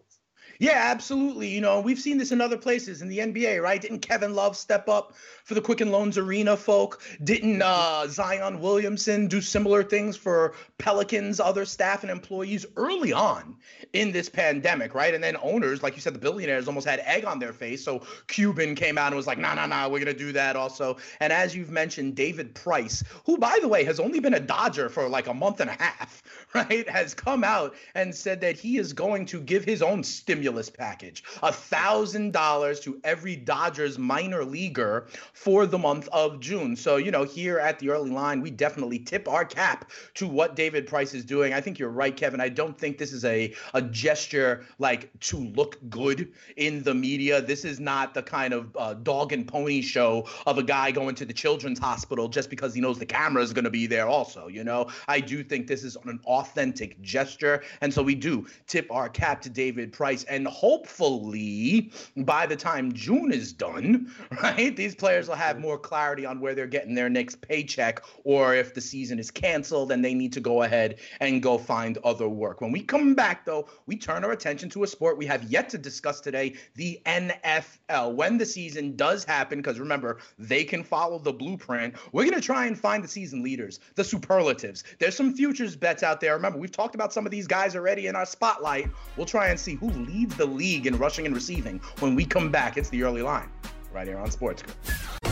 Yeah, 0.60 0.76
absolutely. 0.76 1.48
You 1.48 1.62
know, 1.62 1.80
we've 1.80 1.98
seen 1.98 2.18
this 2.18 2.32
in 2.32 2.42
other 2.42 2.58
places 2.58 3.00
in 3.00 3.08
the 3.08 3.20
NBA, 3.20 3.62
right? 3.62 3.80
Didn't 3.80 4.00
Kevin 4.00 4.34
Love 4.34 4.54
step 4.58 4.90
up 4.90 5.14
for 5.42 5.54
the 5.54 5.60
Quicken 5.62 5.90
Loans 5.90 6.18
Arena 6.18 6.54
folk? 6.54 7.00
Didn't 7.24 7.62
uh, 7.62 8.06
Zion 8.08 8.60
Williamson 8.60 9.26
do 9.26 9.40
similar 9.40 9.82
things 9.82 10.18
for 10.18 10.52
Pelicans, 10.76 11.40
other 11.40 11.64
staff 11.64 12.02
and 12.02 12.10
employees 12.10 12.66
early 12.76 13.10
on 13.10 13.56
in 13.94 14.12
this 14.12 14.28
pandemic, 14.28 14.94
right? 14.94 15.14
And 15.14 15.24
then 15.24 15.38
owners, 15.42 15.82
like 15.82 15.94
you 15.94 16.02
said, 16.02 16.14
the 16.14 16.18
billionaires 16.18 16.68
almost 16.68 16.86
had 16.86 17.00
egg 17.06 17.24
on 17.24 17.38
their 17.38 17.54
face. 17.54 17.82
So 17.82 18.02
Cuban 18.26 18.74
came 18.74 18.98
out 18.98 19.06
and 19.06 19.16
was 19.16 19.26
like, 19.26 19.38
nah, 19.38 19.54
nah, 19.54 19.64
nah, 19.64 19.84
we're 19.88 20.04
going 20.04 20.14
to 20.14 20.24
do 20.24 20.30
that 20.32 20.56
also. 20.56 20.98
And 21.20 21.32
as 21.32 21.56
you've 21.56 21.70
mentioned, 21.70 22.16
David 22.16 22.54
Price, 22.54 23.02
who, 23.24 23.38
by 23.38 23.58
the 23.62 23.68
way, 23.68 23.82
has 23.84 23.98
only 23.98 24.20
been 24.20 24.34
a 24.34 24.40
Dodger 24.40 24.90
for 24.90 25.08
like 25.08 25.26
a 25.26 25.32
month 25.32 25.60
and 25.60 25.70
a 25.70 25.82
half, 25.82 26.22
right, 26.54 26.86
has 26.86 27.14
come 27.14 27.44
out 27.44 27.74
and 27.94 28.14
said 28.14 28.42
that 28.42 28.58
he 28.58 28.76
is 28.76 28.92
going 28.92 29.24
to 29.24 29.40
give 29.40 29.64
his 29.64 29.80
own 29.80 30.04
stimulus 30.04 30.49
package 30.76 31.22
a 31.42 31.52
thousand 31.52 32.32
dollars 32.32 32.80
to 32.80 33.00
every 33.04 33.36
Dodgers 33.36 33.98
minor 33.98 34.44
leaguer 34.44 35.06
for 35.32 35.66
the 35.66 35.78
month 35.78 36.08
of 36.12 36.40
June. 36.40 36.76
So, 36.76 36.96
you 36.96 37.10
know, 37.10 37.24
here 37.24 37.58
at 37.58 37.78
the 37.78 37.90
early 37.90 38.10
line, 38.10 38.40
we 38.40 38.50
definitely 38.50 38.98
tip 38.98 39.28
our 39.28 39.44
cap 39.44 39.90
to 40.14 40.26
what 40.26 40.56
David 40.56 40.86
Price 40.86 41.14
is 41.14 41.24
doing. 41.24 41.52
I 41.52 41.60
think 41.60 41.78
you're 41.78 41.90
right, 41.90 42.16
Kevin. 42.16 42.40
I 42.40 42.48
don't 42.48 42.76
think 42.78 42.98
this 42.98 43.12
is 43.12 43.24
a, 43.24 43.54
a 43.74 43.82
gesture 43.82 44.64
like 44.78 45.10
to 45.20 45.38
look 45.38 45.78
good 45.88 46.32
in 46.56 46.82
the 46.82 46.94
media. 46.94 47.40
This 47.40 47.64
is 47.64 47.80
not 47.80 48.14
the 48.14 48.22
kind 48.22 48.52
of 48.52 48.76
uh, 48.76 48.94
dog 48.94 49.32
and 49.32 49.46
pony 49.46 49.80
show 49.80 50.26
of 50.46 50.58
a 50.58 50.62
guy 50.62 50.90
going 50.90 51.14
to 51.16 51.24
the 51.24 51.32
children's 51.32 51.78
hospital 51.78 52.28
just 52.28 52.50
because 52.50 52.74
he 52.74 52.80
knows 52.80 52.98
the 52.98 53.06
camera 53.06 53.42
is 53.42 53.52
going 53.52 53.64
to 53.64 53.70
be 53.70 53.86
there 53.86 54.06
also. 54.06 54.48
You 54.48 54.64
know, 54.64 54.88
I 55.08 55.20
do 55.20 55.42
think 55.42 55.66
this 55.66 55.84
is 55.84 55.96
an 56.04 56.20
authentic 56.24 57.00
gesture. 57.00 57.62
And 57.80 57.92
so 57.92 58.02
we 58.02 58.14
do 58.14 58.46
tip 58.66 58.90
our 58.90 59.08
cap 59.08 59.40
to 59.42 59.50
David 59.50 59.92
Price. 59.92 60.24
And 60.24 60.39
hopefully 60.46 61.90
by 62.16 62.46
the 62.46 62.56
time 62.56 62.92
June 62.92 63.32
is 63.32 63.52
done, 63.52 64.12
right, 64.42 64.76
these 64.76 64.94
players 64.94 65.28
will 65.28 65.36
have 65.36 65.58
more 65.58 65.78
clarity 65.78 66.26
on 66.26 66.40
where 66.40 66.54
they're 66.54 66.66
getting 66.66 66.94
their 66.94 67.08
next 67.08 67.40
paycheck 67.40 68.02
or 68.24 68.54
if 68.54 68.74
the 68.74 68.80
season 68.80 69.18
is 69.18 69.30
canceled 69.30 69.92
and 69.92 70.04
they 70.04 70.14
need 70.14 70.32
to 70.32 70.40
go 70.40 70.62
ahead 70.62 70.98
and 71.20 71.42
go 71.42 71.58
find 71.58 71.98
other 72.04 72.28
work. 72.28 72.60
When 72.60 72.72
we 72.72 72.82
come 72.82 73.14
back, 73.14 73.44
though, 73.44 73.68
we 73.86 73.96
turn 73.96 74.24
our 74.24 74.32
attention 74.32 74.70
to 74.70 74.84
a 74.84 74.86
sport 74.86 75.18
we 75.18 75.26
have 75.26 75.44
yet 75.44 75.68
to 75.70 75.78
discuss 75.78 76.20
today 76.20 76.54
the 76.76 77.00
NFL. 77.06 78.14
When 78.14 78.38
the 78.38 78.46
season 78.46 78.96
does 78.96 79.24
happen, 79.24 79.58
because 79.58 79.78
remember, 79.78 80.18
they 80.38 80.64
can 80.64 80.82
follow 80.82 81.18
the 81.18 81.32
blueprint, 81.32 81.94
we're 82.12 82.24
going 82.24 82.34
to 82.34 82.40
try 82.40 82.66
and 82.66 82.78
find 82.78 83.02
the 83.04 83.08
season 83.08 83.42
leaders, 83.42 83.80
the 83.94 84.04
superlatives. 84.04 84.84
There's 84.98 85.16
some 85.16 85.34
futures 85.34 85.76
bets 85.76 86.02
out 86.02 86.20
there. 86.20 86.34
Remember, 86.34 86.58
we've 86.58 86.72
talked 86.72 86.94
about 86.94 87.12
some 87.12 87.26
of 87.26 87.30
these 87.30 87.46
guys 87.46 87.76
already 87.76 88.06
in 88.06 88.16
our 88.16 88.26
spotlight. 88.26 88.90
We'll 89.16 89.26
try 89.26 89.48
and 89.48 89.58
see 89.58 89.74
who 89.74 89.90
leads 89.90 90.29
the 90.36 90.46
league 90.46 90.86
in 90.86 90.96
rushing 90.98 91.26
and 91.26 91.34
receiving 91.34 91.78
when 92.00 92.14
we 92.14 92.24
come 92.24 92.50
back. 92.50 92.76
It's 92.76 92.88
the 92.88 93.02
early 93.02 93.22
line 93.22 93.50
right 93.92 94.06
here 94.06 94.18
on 94.18 94.30
Sports 94.30 94.62
Grid. 94.62 94.76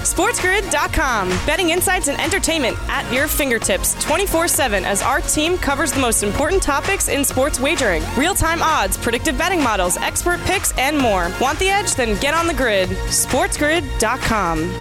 SportsGrid.com. 0.08 1.28
Betting 1.46 1.70
insights 1.70 2.08
and 2.08 2.20
entertainment 2.20 2.76
at 2.88 3.10
your 3.12 3.28
fingertips 3.28 3.94
24 4.04 4.48
7 4.48 4.84
as 4.84 5.02
our 5.02 5.20
team 5.20 5.58
covers 5.58 5.92
the 5.92 6.00
most 6.00 6.22
important 6.22 6.62
topics 6.62 7.08
in 7.08 7.24
sports 7.24 7.60
wagering 7.60 8.02
real 8.16 8.34
time 8.34 8.62
odds, 8.62 8.96
predictive 8.96 9.36
betting 9.36 9.62
models, 9.62 9.96
expert 9.98 10.40
picks, 10.40 10.76
and 10.78 10.96
more. 10.98 11.30
Want 11.40 11.58
the 11.58 11.68
edge? 11.68 11.94
Then 11.94 12.18
get 12.20 12.34
on 12.34 12.46
the 12.46 12.54
grid. 12.54 12.88
SportsGrid.com. 12.88 14.80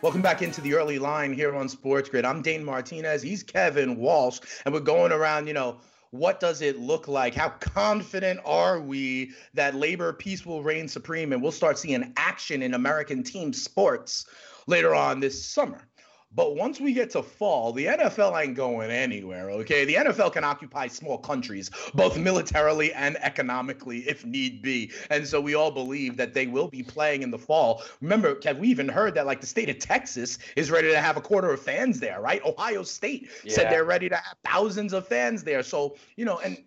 Welcome 0.00 0.22
back 0.22 0.42
into 0.42 0.60
the 0.60 0.74
early 0.74 1.00
line 1.00 1.32
here 1.32 1.56
on 1.56 1.68
Sports 1.68 2.08
Grid. 2.08 2.24
I'm 2.24 2.40
Dane 2.40 2.64
Martinez. 2.64 3.20
He's 3.20 3.42
Kevin 3.42 3.96
Walsh, 3.96 4.38
and 4.64 4.72
we're 4.72 4.78
going 4.78 5.10
around, 5.10 5.48
you 5.48 5.54
know, 5.54 5.80
what 6.10 6.40
does 6.40 6.62
it 6.62 6.78
look 6.78 7.08
like? 7.08 7.34
How 7.34 7.50
confident 7.50 8.40
are 8.44 8.80
we 8.80 9.32
that 9.54 9.74
labor 9.74 10.12
peace 10.12 10.46
will 10.46 10.62
reign 10.62 10.88
supreme 10.88 11.32
and 11.32 11.42
we'll 11.42 11.52
start 11.52 11.78
seeing 11.78 12.12
action 12.16 12.62
in 12.62 12.74
American 12.74 13.22
team 13.22 13.52
sports 13.52 14.26
later 14.66 14.94
on 14.94 15.20
this 15.20 15.44
summer? 15.44 15.87
But 16.34 16.56
once 16.56 16.78
we 16.78 16.92
get 16.92 17.10
to 17.10 17.22
fall, 17.22 17.72
the 17.72 17.86
NFL 17.86 18.40
ain't 18.40 18.54
going 18.54 18.90
anywhere, 18.90 19.50
okay? 19.50 19.84
The 19.84 19.94
NFL 19.94 20.34
can 20.34 20.44
occupy 20.44 20.86
small 20.86 21.16
countries, 21.16 21.70
both 21.94 22.18
militarily 22.18 22.92
and 22.92 23.16
economically, 23.22 24.00
if 24.00 24.26
need 24.26 24.60
be. 24.60 24.92
And 25.10 25.26
so 25.26 25.40
we 25.40 25.54
all 25.54 25.70
believe 25.70 26.16
that 26.18 26.34
they 26.34 26.46
will 26.46 26.68
be 26.68 26.82
playing 26.82 27.22
in 27.22 27.30
the 27.30 27.38
fall. 27.38 27.82
Remember, 28.02 28.34
Kev, 28.34 28.58
we 28.58 28.68
even 28.68 28.88
heard 28.88 29.14
that 29.14 29.26
like 29.26 29.40
the 29.40 29.46
state 29.46 29.70
of 29.70 29.78
Texas 29.78 30.38
is 30.54 30.70
ready 30.70 30.88
to 30.88 31.00
have 31.00 31.16
a 31.16 31.20
quarter 31.20 31.50
of 31.50 31.62
fans 31.62 31.98
there, 31.98 32.20
right? 32.20 32.44
Ohio 32.44 32.82
State 32.82 33.30
said 33.46 33.72
they're 33.72 33.84
ready 33.84 34.08
to 34.10 34.16
have 34.16 34.36
thousands 34.44 34.92
of 34.92 35.08
fans 35.08 35.44
there. 35.44 35.62
So, 35.62 35.96
you 36.16 36.26
know, 36.26 36.38
and 36.40 36.58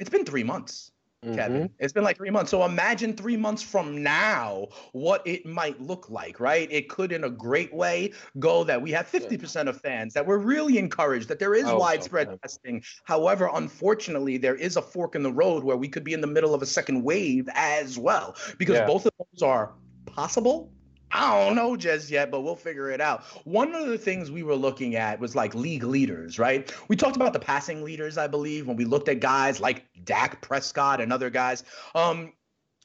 it's 0.00 0.10
been 0.10 0.24
three 0.24 0.44
months. 0.44 0.90
Kevin. 1.22 1.64
Mm-hmm. 1.64 1.74
It's 1.78 1.92
been 1.92 2.04
like 2.04 2.16
three 2.16 2.30
months. 2.30 2.50
So 2.50 2.64
imagine 2.64 3.14
three 3.14 3.36
months 3.36 3.62
from 3.62 4.02
now 4.02 4.68
what 4.92 5.26
it 5.26 5.44
might 5.44 5.80
look 5.80 6.08
like, 6.08 6.40
right? 6.40 6.66
It 6.70 6.88
could, 6.88 7.12
in 7.12 7.24
a 7.24 7.30
great 7.30 7.72
way, 7.74 8.12
go 8.38 8.64
that 8.64 8.80
we 8.80 8.90
have 8.92 9.06
50% 9.06 9.68
of 9.68 9.80
fans, 9.80 10.14
that 10.14 10.26
we're 10.26 10.38
really 10.38 10.78
encouraged, 10.78 11.28
that 11.28 11.38
there 11.38 11.54
is 11.54 11.64
oh, 11.64 11.68
so, 11.68 11.78
widespread 11.78 12.28
yeah. 12.30 12.36
testing. 12.36 12.82
However, 13.04 13.50
unfortunately, 13.52 14.38
there 14.38 14.54
is 14.54 14.76
a 14.76 14.82
fork 14.82 15.14
in 15.14 15.22
the 15.22 15.32
road 15.32 15.62
where 15.62 15.76
we 15.76 15.88
could 15.88 16.04
be 16.04 16.14
in 16.14 16.22
the 16.22 16.26
middle 16.26 16.54
of 16.54 16.62
a 16.62 16.66
second 16.66 17.02
wave 17.02 17.48
as 17.54 17.98
well, 17.98 18.34
because 18.56 18.76
Yeah. 18.76 18.86
both 18.86 19.04
of 19.04 19.12
those 19.18 19.42
are 19.42 19.72
possible. 20.06 20.72
I 21.12 21.44
don't 21.44 21.56
know 21.56 21.76
just 21.76 22.10
yet, 22.10 22.30
but 22.30 22.42
we'll 22.42 22.56
figure 22.56 22.90
it 22.90 23.00
out. 23.00 23.24
One 23.44 23.74
of 23.74 23.88
the 23.88 23.98
things 23.98 24.30
we 24.30 24.42
were 24.42 24.54
looking 24.54 24.94
at 24.94 25.18
was 25.18 25.34
like 25.34 25.54
league 25.54 25.82
leaders, 25.82 26.38
right? 26.38 26.72
We 26.88 26.96
talked 26.96 27.16
about 27.16 27.32
the 27.32 27.40
passing 27.40 27.82
leaders, 27.82 28.16
I 28.16 28.28
believe, 28.28 28.66
when 28.68 28.76
we 28.76 28.84
looked 28.84 29.08
at 29.08 29.20
guys 29.20 29.60
like 29.60 29.86
Dak 30.04 30.40
Prescott 30.40 31.00
and 31.00 31.12
other 31.12 31.30
guys. 31.30 31.64
Um, 31.94 32.32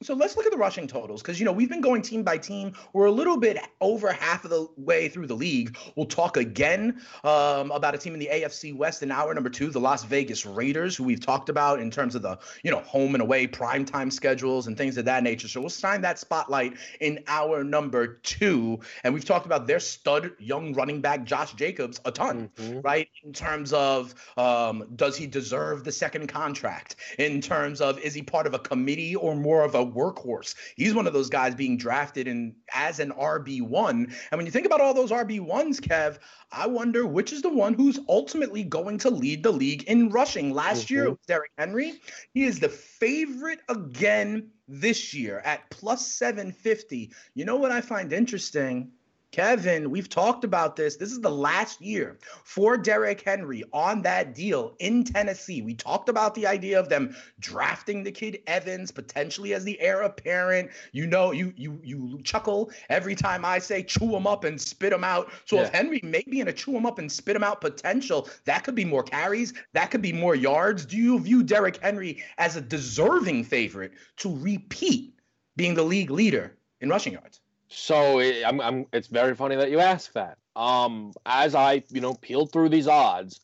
so 0.01 0.13
let's 0.13 0.35
look 0.35 0.45
at 0.45 0.51
the 0.51 0.57
rushing 0.57 0.87
totals 0.87 1.21
because 1.21 1.39
you 1.39 1.45
know 1.45 1.53
we've 1.53 1.69
been 1.69 1.79
going 1.81 2.01
team 2.01 2.21
by 2.23 2.37
team. 2.37 2.73
We're 2.91 3.05
a 3.05 3.11
little 3.11 3.37
bit 3.37 3.57
over 3.79 4.11
half 4.11 4.43
of 4.43 4.49
the 4.49 4.67
way 4.75 5.07
through 5.07 5.27
the 5.27 5.35
league. 5.35 5.77
We'll 5.95 6.05
talk 6.05 6.35
again 6.35 7.01
um, 7.23 7.71
about 7.71 7.95
a 7.95 7.97
team 7.97 8.13
in 8.13 8.19
the 8.19 8.29
AFC 8.31 8.75
West 8.75 9.03
in 9.03 9.11
hour 9.11 9.33
number 9.33 9.49
two, 9.49 9.69
the 9.69 9.79
Las 9.79 10.03
Vegas 10.03 10.45
Raiders, 10.45 10.97
who 10.97 11.05
we've 11.05 11.21
talked 11.25 11.47
about 11.47 11.79
in 11.79 11.89
terms 11.91 12.13
of 12.13 12.21
the 12.23 12.37
you 12.63 12.71
know 12.71 12.81
home 12.81 13.15
and 13.15 13.21
away 13.21 13.47
primetime 13.47 14.11
schedules 14.11 14.67
and 14.67 14.77
things 14.77 14.97
of 14.97 15.05
that 15.05 15.23
nature. 15.23 15.47
So 15.47 15.61
we'll 15.61 15.69
shine 15.69 16.01
that 16.01 16.19
spotlight 16.19 16.73
in 16.99 17.23
hour 17.27 17.63
number 17.63 18.15
two, 18.23 18.79
and 19.05 19.13
we've 19.13 19.25
talked 19.25 19.45
about 19.45 19.65
their 19.65 19.79
stud 19.79 20.31
young 20.39 20.73
running 20.73 20.99
back 20.99 21.23
Josh 21.23 21.53
Jacobs 21.53 22.01
a 22.03 22.11
ton 22.11 22.49
Mhm. 22.57 22.83
right? 22.83 23.07
In 23.23 23.31
terms 23.31 23.71
of 23.71 24.13
um, 24.35 24.87
does 24.95 25.15
he 25.15 25.25
deserve 25.25 25.85
the 25.85 25.91
second 25.93 26.27
contract? 26.27 26.97
In 27.17 27.39
terms 27.39 27.79
of 27.79 27.97
is 27.99 28.13
he 28.13 28.21
part 28.21 28.45
of 28.45 28.53
a 28.53 28.59
committee 28.59 29.15
or 29.15 29.35
more 29.35 29.63
of 29.63 29.73
a 29.73 29.84
workhorse? 29.85 30.55
He's 30.75 30.93
one 30.93 31.07
of 31.07 31.13
those 31.13 31.29
guys 31.29 31.55
being 31.55 31.77
drafted 31.77 32.27
in 32.27 32.55
as 32.73 32.99
an 32.99 33.11
RB 33.11 33.61
one. 33.61 34.13
And 34.31 34.37
when 34.37 34.45
you 34.45 34.51
think 34.51 34.65
about 34.65 34.81
all 34.81 34.93
those 34.93 35.11
RB 35.11 35.39
ones, 35.39 35.79
Kev, 35.79 36.19
I 36.51 36.67
wonder 36.67 37.05
which 37.05 37.33
is 37.33 37.41
the 37.41 37.49
one 37.49 37.73
who's 37.73 37.99
ultimately 38.07 38.63
going 38.63 38.97
to 38.99 39.09
lead 39.09 39.43
the 39.43 39.51
league 39.51 39.83
in 39.83 40.09
rushing. 40.09 40.53
Last 40.53 40.85
mm-hmm. 40.85 40.93
year 40.93 41.03
it 41.05 41.09
was 41.09 41.19
Derrick 41.27 41.51
Henry. 41.57 41.93
He 42.33 42.43
is 42.43 42.59
the 42.59 42.69
favorite 42.69 43.59
again 43.69 44.49
this 44.67 45.13
year 45.13 45.39
at 45.45 45.69
plus 45.69 46.07
750. 46.07 47.11
You 47.33 47.45
know 47.45 47.57
what 47.57 47.71
I 47.71 47.81
find 47.81 48.11
interesting? 48.11 48.91
Kevin, 49.35 49.91
we've 49.91 50.07
talked 50.07 50.45
about 50.45 50.77
this. 50.77 50.95
This 50.95 51.11
is 51.11 51.19
the 51.19 51.29
last 51.29 51.81
year 51.81 52.17
for 52.45 52.77
Derrick 52.77 53.19
Henry 53.19 53.65
on 53.73 54.01
that 54.03 54.33
deal 54.33 54.77
in 54.79 55.03
Tennessee. 55.03 55.61
We 55.61 55.73
talked 55.73 56.07
about 56.07 56.35
the 56.35 56.47
idea 56.47 56.79
of 56.79 56.87
them 56.87 57.13
drafting 57.41 58.01
the 58.01 58.13
kid 58.13 58.39
Evans 58.47 58.91
potentially 58.91 59.53
as 59.53 59.65
the 59.65 59.77
heir 59.81 60.03
apparent. 60.03 60.71
You 60.93 61.05
know, 61.05 61.31
you 61.31 61.51
you 61.57 61.81
you 61.83 62.21
chuckle 62.23 62.71
every 62.87 63.13
time 63.13 63.43
I 63.43 63.59
say 63.59 63.83
chew 63.83 64.15
him 64.15 64.25
up 64.25 64.45
and 64.45 64.59
spit 64.59 64.93
him 64.93 65.03
out. 65.03 65.29
So 65.43 65.59
if 65.59 65.69
Henry 65.73 65.99
may 66.01 66.23
be 66.29 66.39
in 66.39 66.47
a 66.47 66.53
chew 66.53 66.71
him 66.71 66.85
up 66.85 66.97
and 66.97 67.11
spit 67.11 67.35
him 67.35 67.43
out 67.43 67.59
potential, 67.59 68.29
that 68.45 68.63
could 68.63 68.75
be 68.75 68.85
more 68.85 69.03
carries, 69.03 69.53
that 69.73 69.91
could 69.91 70.01
be 70.01 70.13
more 70.13 70.35
yards. 70.35 70.85
Do 70.85 70.95
you 70.95 71.19
view 71.19 71.43
Derrick 71.43 71.75
Henry 71.81 72.23
as 72.37 72.55
a 72.55 72.61
deserving 72.61 73.43
favorite 73.43 73.91
to 74.15 74.33
repeat 74.33 75.19
being 75.57 75.73
the 75.73 75.83
league 75.83 76.09
leader 76.09 76.55
in 76.79 76.87
rushing 76.87 77.11
yards? 77.11 77.41
So 77.75 78.19
it, 78.19 78.43
I'm, 78.45 78.61
I'm, 78.61 78.85
it's 78.93 79.07
very 79.07 79.35
funny 79.35 79.55
that 79.55 79.69
you 79.69 79.79
ask 79.79 80.11
that. 80.13 80.37
Um, 80.55 81.13
as 81.25 81.53
I, 81.55 81.83
you 81.89 82.01
know, 82.01 82.13
peeled 82.13 82.51
through 82.51 82.69
these 82.69 82.87
odds, 82.87 83.41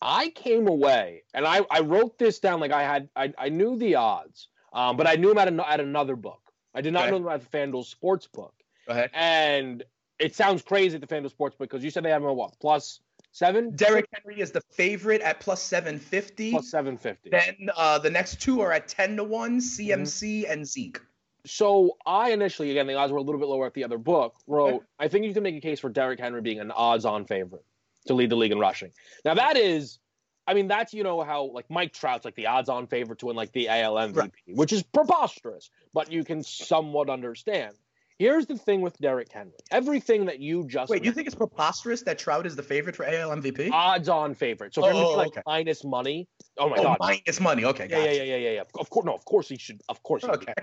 I 0.00 0.28
came 0.30 0.68
away 0.68 1.22
and 1.32 1.46
I, 1.46 1.62
I 1.70 1.80
wrote 1.80 2.18
this 2.18 2.38
down 2.38 2.60
like 2.60 2.72
I 2.72 2.82
had, 2.82 3.08
I, 3.16 3.32
I 3.38 3.48
knew 3.48 3.76
the 3.76 3.94
odds, 3.94 4.48
um, 4.72 4.96
but 4.96 5.06
I 5.06 5.14
knew 5.14 5.28
them 5.28 5.38
at, 5.38 5.48
an, 5.48 5.60
at 5.60 5.80
another 5.80 6.16
book. 6.16 6.40
I 6.74 6.80
did 6.80 6.92
not 6.92 7.10
know 7.10 7.18
them 7.18 7.28
at 7.28 7.50
the 7.50 7.56
FanDuel 7.58 7.84
sports 7.84 8.26
book. 8.26 8.54
Go 8.86 8.92
ahead. 8.92 9.10
And 9.14 9.84
it 10.18 10.34
sounds 10.34 10.62
crazy 10.62 10.96
at 10.96 11.00
the 11.00 11.06
FanDuel 11.06 11.30
sports 11.30 11.56
book 11.56 11.70
because 11.70 11.84
you 11.84 11.90
said 11.90 12.04
they 12.04 12.10
have 12.10 12.22
them 12.22 12.30
at 12.30 12.36
what 12.36 12.58
plus 12.60 13.00
Seven. 13.34 13.74
Derrick 13.74 14.06
Henry 14.12 14.42
is 14.42 14.52
the 14.52 14.60
favorite 14.60 15.22
at 15.22 15.40
plus 15.40 15.62
750. 15.62 16.50
Plus 16.50 16.68
750. 16.70 17.30
Then 17.30 17.70
uh, 17.74 17.98
the 17.98 18.10
next 18.10 18.42
two 18.42 18.60
are 18.60 18.72
at 18.72 18.88
10 18.88 19.16
to 19.16 19.24
1, 19.24 19.58
CMC 19.58 20.42
Mm-hmm. 20.42 20.52
and 20.52 20.66
Zeke. 20.66 21.00
So 21.44 21.96
I 22.06 22.30
initially, 22.30 22.70
again, 22.70 22.86
the 22.86 22.94
odds 22.94 23.12
were 23.12 23.18
a 23.18 23.22
little 23.22 23.40
bit 23.40 23.48
lower 23.48 23.66
at 23.66 23.74
the 23.74 23.84
other 23.84 23.98
book. 23.98 24.36
Wrote, 24.46 24.84
I 24.98 25.08
think 25.08 25.24
you 25.24 25.34
can 25.34 25.42
make 25.42 25.56
a 25.56 25.60
case 25.60 25.80
for 25.80 25.88
Derrick 25.88 26.20
Henry 26.20 26.40
being 26.40 26.60
an 26.60 26.70
odds-on 26.70 27.24
favorite 27.24 27.64
to 28.06 28.14
lead 28.14 28.30
the 28.30 28.36
league 28.36 28.52
in 28.52 28.58
rushing. 28.58 28.90
Now 29.24 29.34
that 29.34 29.56
is, 29.56 29.98
I 30.46 30.54
mean, 30.54 30.68
that's 30.68 30.92
you 30.94 31.02
know 31.02 31.22
how 31.22 31.44
like 31.52 31.68
Mike 31.70 31.92
Trout's 31.92 32.24
like 32.24 32.34
the 32.36 32.46
odds-on 32.46 32.86
favorite 32.86 33.18
to 33.20 33.26
win 33.26 33.36
like 33.36 33.52
the 33.52 33.68
AL 33.68 33.94
MVP, 33.94 34.16
Right. 34.16 34.32
which 34.46 34.72
is 34.72 34.82
preposterous, 34.82 35.70
but 35.92 36.10
you 36.12 36.24
can 36.24 36.42
somewhat 36.42 37.10
understand. 37.10 37.74
Here's 38.18 38.46
the 38.46 38.56
thing 38.56 38.80
with 38.82 38.96
Derrick 38.98 39.32
Henry. 39.32 39.52
Everything 39.70 40.26
that 40.26 40.38
you 40.40 40.66
just 40.66 40.90
Wait, 40.90 41.04
you 41.04 41.12
think 41.12 41.26
it's 41.26 41.34
preposterous 41.34 42.02
that 42.02 42.18
Trout 42.18 42.46
is 42.46 42.54
the 42.54 42.62
favorite 42.62 42.94
for 42.94 43.04
AL 43.04 43.30
MVP? 43.30 43.70
odds-on 43.72 44.34
favorite? 44.34 44.74
So 44.74 44.84
Oh, 44.84 45.16
like 45.16 45.28
okay. 45.28 45.42
minus 45.46 45.84
money. 45.84 46.28
Oh 46.58 46.68
my 46.68 46.76
oh, 46.78 46.82
god. 46.82 46.96
minus 47.00 47.40
money. 47.40 47.64
Okay, 47.64 47.84
Yeah, 47.90 47.96
gotcha. 47.98 48.04
yeah, 48.16 48.22
yeah, 48.22 48.22
yeah, 48.22 48.36
yeah, 48.36 48.50
yeah. 48.50 48.62
Of 48.78 48.90
course, 48.90 49.04
no. 49.06 49.14
Of 49.14 49.24
course 49.24 49.48
he 49.48 49.56
should. 49.56 49.80
Of 49.88 50.02
course 50.02 50.22
he 50.22 50.28
should. 50.28 50.36
Okay, 50.42 50.54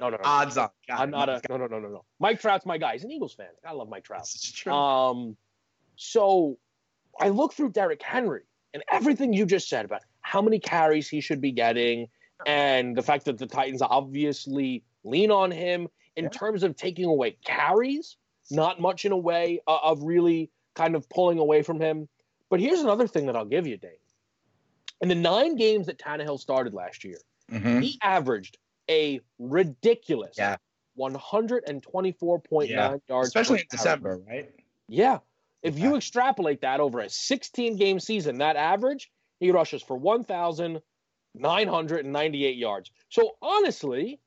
No, 0.00 0.10
no, 0.10 0.16
no. 0.16 0.22
odds 0.24 0.58
on. 0.58 0.68
Got 0.88 1.00
I'm 1.00 1.10
not 1.10 1.28
a 1.28 1.40
no, 1.48 1.56
no, 1.56 1.66
no, 1.66 1.78
no, 1.78 1.88
no. 1.88 2.04
Mike 2.20 2.40
Trout's 2.40 2.66
my 2.66 2.76
guy. 2.78 2.92
He's 2.94 3.04
an 3.04 3.10
Eagles 3.10 3.34
fan. 3.34 3.48
I 3.64 3.72
love 3.72 3.88
Mike 3.88 4.04
Trout. 4.04 4.22
This 4.22 4.34
is 4.34 4.52
true. 4.52 4.72
Um, 4.72 5.36
so 5.96 6.58
I 7.18 7.28
look 7.30 7.54
through 7.54 7.70
Derrick 7.70 8.02
Henry 8.02 8.42
and 8.74 8.82
everything 8.92 9.32
you 9.32 9.46
just 9.46 9.68
said 9.68 9.84
about 9.84 10.02
how 10.20 10.42
many 10.42 10.58
carries 10.58 11.08
he 11.08 11.20
should 11.20 11.40
be 11.40 11.52
getting, 11.52 12.08
and 12.46 12.94
the 12.96 13.02
fact 13.02 13.24
that 13.26 13.38
the 13.38 13.46
Titans 13.46 13.80
obviously 13.80 14.82
lean 15.04 15.30
on 15.30 15.50
him 15.50 15.88
in 16.16 16.24
Yeah. 16.24 16.30
terms 16.30 16.62
of 16.62 16.76
taking 16.76 17.04
away 17.04 17.32
carries, 17.44 18.16
not 18.50 18.80
much 18.80 19.04
in 19.04 19.12
a 19.12 19.16
way 19.16 19.60
uh, 19.66 19.78
of 19.82 20.02
really 20.02 20.50
kind 20.74 20.94
of 20.96 21.08
pulling 21.08 21.38
away 21.38 21.62
from 21.62 21.80
him. 21.80 22.08
But 22.50 22.60
here's 22.60 22.80
another 22.80 23.06
thing 23.06 23.26
that 23.26 23.36
I'll 23.36 23.44
give 23.44 23.66
you, 23.66 23.76
Dane. 23.76 23.90
In 25.00 25.08
the 25.08 25.14
nine 25.14 25.56
games 25.56 25.86
that 25.86 25.98
Tannehill 25.98 26.38
started 26.40 26.72
last 26.74 27.04
year, 27.04 27.18
Mhm. 27.50 27.82
he 27.82 27.98
averaged 28.02 28.56
a 28.88 29.20
ridiculous 29.38 30.36
Yeah. 30.38 30.56
124.9 30.96 32.70
Yeah. 32.70 32.96
yards, 33.08 33.28
Especially 33.28 33.60
in. 33.60 33.66
December, 33.70 34.18
right? 34.26 34.50
Yeah. 34.88 35.18
If 35.62 35.78
you 35.78 35.96
extrapolate 35.96 36.60
that 36.62 36.80
over 36.80 37.00
a 37.00 37.08
16 37.10 37.76
game 37.76 38.00
season, 38.00 38.38
that 38.38 38.56
average, 38.56 39.10
he 39.40 39.50
rushes 39.50 39.82
for 39.82 39.96
1,998 39.98 42.56
yards. 42.56 42.90
So 43.10 43.36
honestly, 43.42 44.18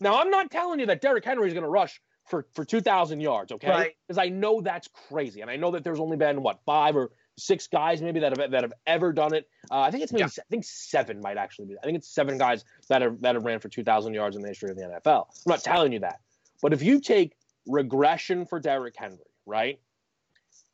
now 0.00 0.20
I'm 0.20 0.30
not 0.30 0.50
telling 0.50 0.80
you 0.80 0.86
that 0.86 1.00
Derrick 1.00 1.24
Henry 1.24 1.48
is 1.48 1.54
going 1.54 1.64
to 1.64 1.70
rush 1.70 2.00
for, 2.26 2.46
for 2.54 2.64
2,000 2.64 3.20
yards, 3.20 3.52
okay? 3.52 3.68
Right. 3.68 3.92
Because 4.06 4.18
I 4.18 4.28
know 4.28 4.60
that's 4.60 4.88
crazy. 5.08 5.40
And 5.40 5.50
I 5.50 5.56
know 5.56 5.70
that 5.72 5.84
there's 5.84 6.00
only 6.00 6.16
been, 6.16 6.42
what, 6.42 6.60
five 6.66 6.96
or 6.96 7.10
six 7.38 7.66
guys 7.66 8.02
maybe 8.02 8.20
that 8.20 8.36
have, 8.36 8.50
that 8.50 8.62
have 8.62 8.72
ever 8.86 9.12
done 9.12 9.34
it. 9.34 9.48
Uh, 9.70 9.80
I 9.80 9.90
think 9.90 10.02
it's 10.02 10.12
maybe, 10.12 10.22
Yeah. 10.22 10.42
I 10.42 10.48
think 10.50 10.64
seven 10.64 11.20
might 11.20 11.36
actually 11.36 11.66
be. 11.66 11.76
I 11.82 11.86
think 11.86 11.96
it's 11.96 12.08
seven 12.08 12.36
guys 12.36 12.64
that 12.88 13.02
have, 13.02 13.20
that 13.20 13.34
have 13.34 13.44
ran 13.44 13.60
for 13.60 13.68
2,000 13.68 14.12
yards 14.14 14.36
in 14.36 14.42
the 14.42 14.48
history 14.48 14.70
of 14.70 14.76
the 14.76 14.82
NFL. 14.82 15.26
I'm 15.28 15.50
not 15.50 15.62
telling 15.62 15.92
you 15.92 16.00
that. 16.00 16.20
But 16.60 16.72
if 16.72 16.82
you 16.82 17.00
take 17.00 17.34
regression 17.66 18.44
for 18.46 18.60
Derrick 18.60 18.94
Henry, 18.96 19.18
right? 19.46 19.78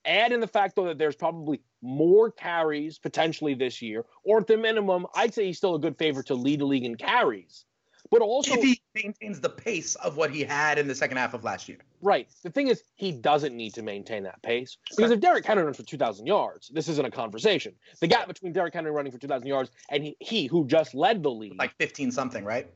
Add 0.06 0.32
in 0.32 0.40
the 0.40 0.46
fact 0.46 0.76
though 0.76 0.86
that 0.86 0.98
there's 0.98 1.16
probably 1.16 1.60
more 1.82 2.30
carries 2.30 2.98
potentially 2.98 3.54
this 3.54 3.80
year, 3.80 4.04
or 4.24 4.40
at 4.40 4.46
the 4.46 4.56
minimum, 4.56 5.06
I'd 5.14 5.32
say 5.34 5.46
he's 5.46 5.58
still 5.58 5.74
a 5.74 5.78
good 5.78 5.96
favorite 5.98 6.26
to 6.26 6.34
lead 6.34 6.60
the 6.60 6.64
league 6.66 6.84
in 6.84 6.96
carries. 6.96 7.64
But 8.10 8.20
also, 8.22 8.54
if 8.54 8.62
he 8.62 8.80
maintains 8.94 9.40
the 9.40 9.48
pace 9.48 9.94
of 9.96 10.16
what 10.16 10.30
he 10.30 10.42
had 10.42 10.78
in 10.78 10.86
the 10.86 10.94
second 10.94 11.16
half 11.16 11.34
of 11.34 11.42
last 11.42 11.68
year. 11.68 11.78
right, 12.02 12.28
the 12.42 12.50
thing 12.50 12.68
is, 12.68 12.82
he 12.94 13.12
doesn't 13.12 13.56
need 13.56 13.74
to 13.74 13.82
maintain 13.82 14.22
that 14.24 14.40
pace 14.42 14.76
because 14.90 15.10
if 15.10 15.20
Derrick 15.20 15.44
Henry 15.44 15.64
runs 15.64 15.76
for 15.76 15.82
2,000 15.84 16.26
yards, 16.26 16.70
this 16.72 16.88
isn't 16.88 17.04
a 17.04 17.10
conversation. 17.10 17.74
The 18.00 18.06
gap 18.06 18.28
between 18.28 18.52
Derrick 18.52 18.74
Henry 18.74 18.90
running 18.90 19.10
for 19.10 19.18
2,000 19.18 19.46
yards 19.48 19.70
and 19.90 20.04
he, 20.04 20.16
he 20.20 20.46
who 20.46 20.66
just 20.66 20.94
led 20.94 21.22
the 21.22 21.30
league, 21.30 21.58
Like 21.58 21.74
15 21.78 22.12
something, 22.12 22.44
right? 22.44 22.70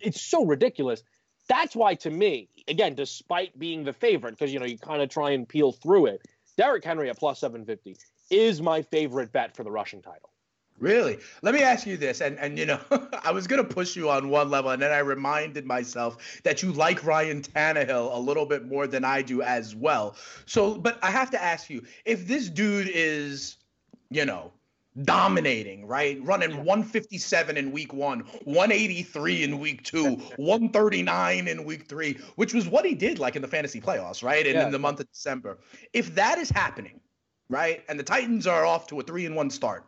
it's 0.00 0.20
so 0.20 0.44
ridiculous. 0.44 1.02
That's 1.48 1.74
why, 1.76 1.94
to 1.96 2.10
me, 2.10 2.48
again, 2.68 2.94
despite 2.94 3.58
being 3.58 3.84
the 3.84 3.92
favorite, 3.92 4.32
because 4.32 4.52
you 4.52 4.58
know 4.60 4.66
you 4.66 4.78
kind 4.78 5.02
of 5.02 5.08
try 5.08 5.30
and 5.30 5.48
peel 5.48 5.72
through 5.72 6.06
it, 6.06 6.22
Derrick 6.56 6.84
Henry 6.84 7.10
at 7.10 7.18
plus 7.18 7.40
750 7.40 7.96
is 8.30 8.62
my 8.62 8.82
favorite 8.82 9.32
bet 9.32 9.56
for 9.56 9.64
the 9.64 9.70
rushing 9.70 10.00
title. 10.02 10.30
Really? 10.84 11.18
Let 11.40 11.54
me 11.54 11.62
ask 11.62 11.86
you 11.86 11.96
this, 11.96 12.20
and 12.20 12.38
and 12.38 12.58
you 12.58 12.66
know, 12.66 12.78
I 13.24 13.32
was 13.32 13.46
gonna 13.46 13.64
push 13.64 13.96
you 13.96 14.10
on 14.10 14.28
one 14.28 14.50
level, 14.50 14.70
and 14.70 14.82
then 14.82 14.92
I 14.92 14.98
reminded 14.98 15.64
myself 15.64 16.18
that 16.42 16.62
you 16.62 16.72
like 16.72 17.02
Ryan 17.02 17.40
Tannehill 17.40 18.14
a 18.14 18.18
little 18.18 18.44
bit 18.44 18.66
more 18.66 18.86
than 18.86 19.02
I 19.02 19.22
do 19.22 19.40
as 19.40 19.74
well. 19.74 20.14
So, 20.44 20.74
but 20.74 20.98
I 21.02 21.10
have 21.10 21.30
to 21.30 21.42
ask 21.42 21.70
you, 21.70 21.82
if 22.04 22.28
this 22.28 22.50
dude 22.50 22.90
is, 22.92 23.56
you 24.10 24.26
know, 24.26 24.52
dominating, 25.04 25.86
right? 25.86 26.22
Running 26.22 26.50
157 26.50 27.56
in 27.56 27.72
week 27.72 27.94
one, 27.94 28.20
183 28.44 29.42
in 29.42 29.58
week 29.60 29.84
two, 29.84 30.16
139 30.36 31.48
in 31.48 31.64
week 31.64 31.88
three, 31.88 32.18
which 32.36 32.52
was 32.52 32.68
what 32.68 32.84
he 32.84 32.94
did 32.94 33.18
like 33.18 33.36
in 33.36 33.42
the 33.42 33.48
fantasy 33.48 33.80
playoffs, 33.80 34.22
right? 34.22 34.46
And 34.46 34.56
Yeah. 34.56 34.66
in 34.66 34.70
the 34.70 34.78
month 34.78 35.00
of 35.00 35.10
December. 35.10 35.60
If 35.94 36.14
that 36.16 36.36
is 36.36 36.50
happening, 36.50 37.00
right, 37.48 37.82
and 37.88 37.98
the 37.98 38.04
Titans 38.04 38.46
are 38.46 38.66
off 38.66 38.86
to 38.88 39.00
a 39.00 39.02
three 39.02 39.24
and 39.24 39.34
one 39.34 39.48
start, 39.48 39.86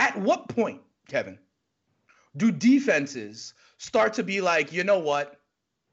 at 0.00 0.18
what 0.18 0.48
point, 0.48 0.80
Kevin, 1.08 1.38
do 2.36 2.50
defenses 2.50 3.54
start 3.78 4.14
to 4.14 4.22
be 4.22 4.40
like, 4.40 4.72
you 4.72 4.82
know 4.82 4.98
what? 4.98 5.36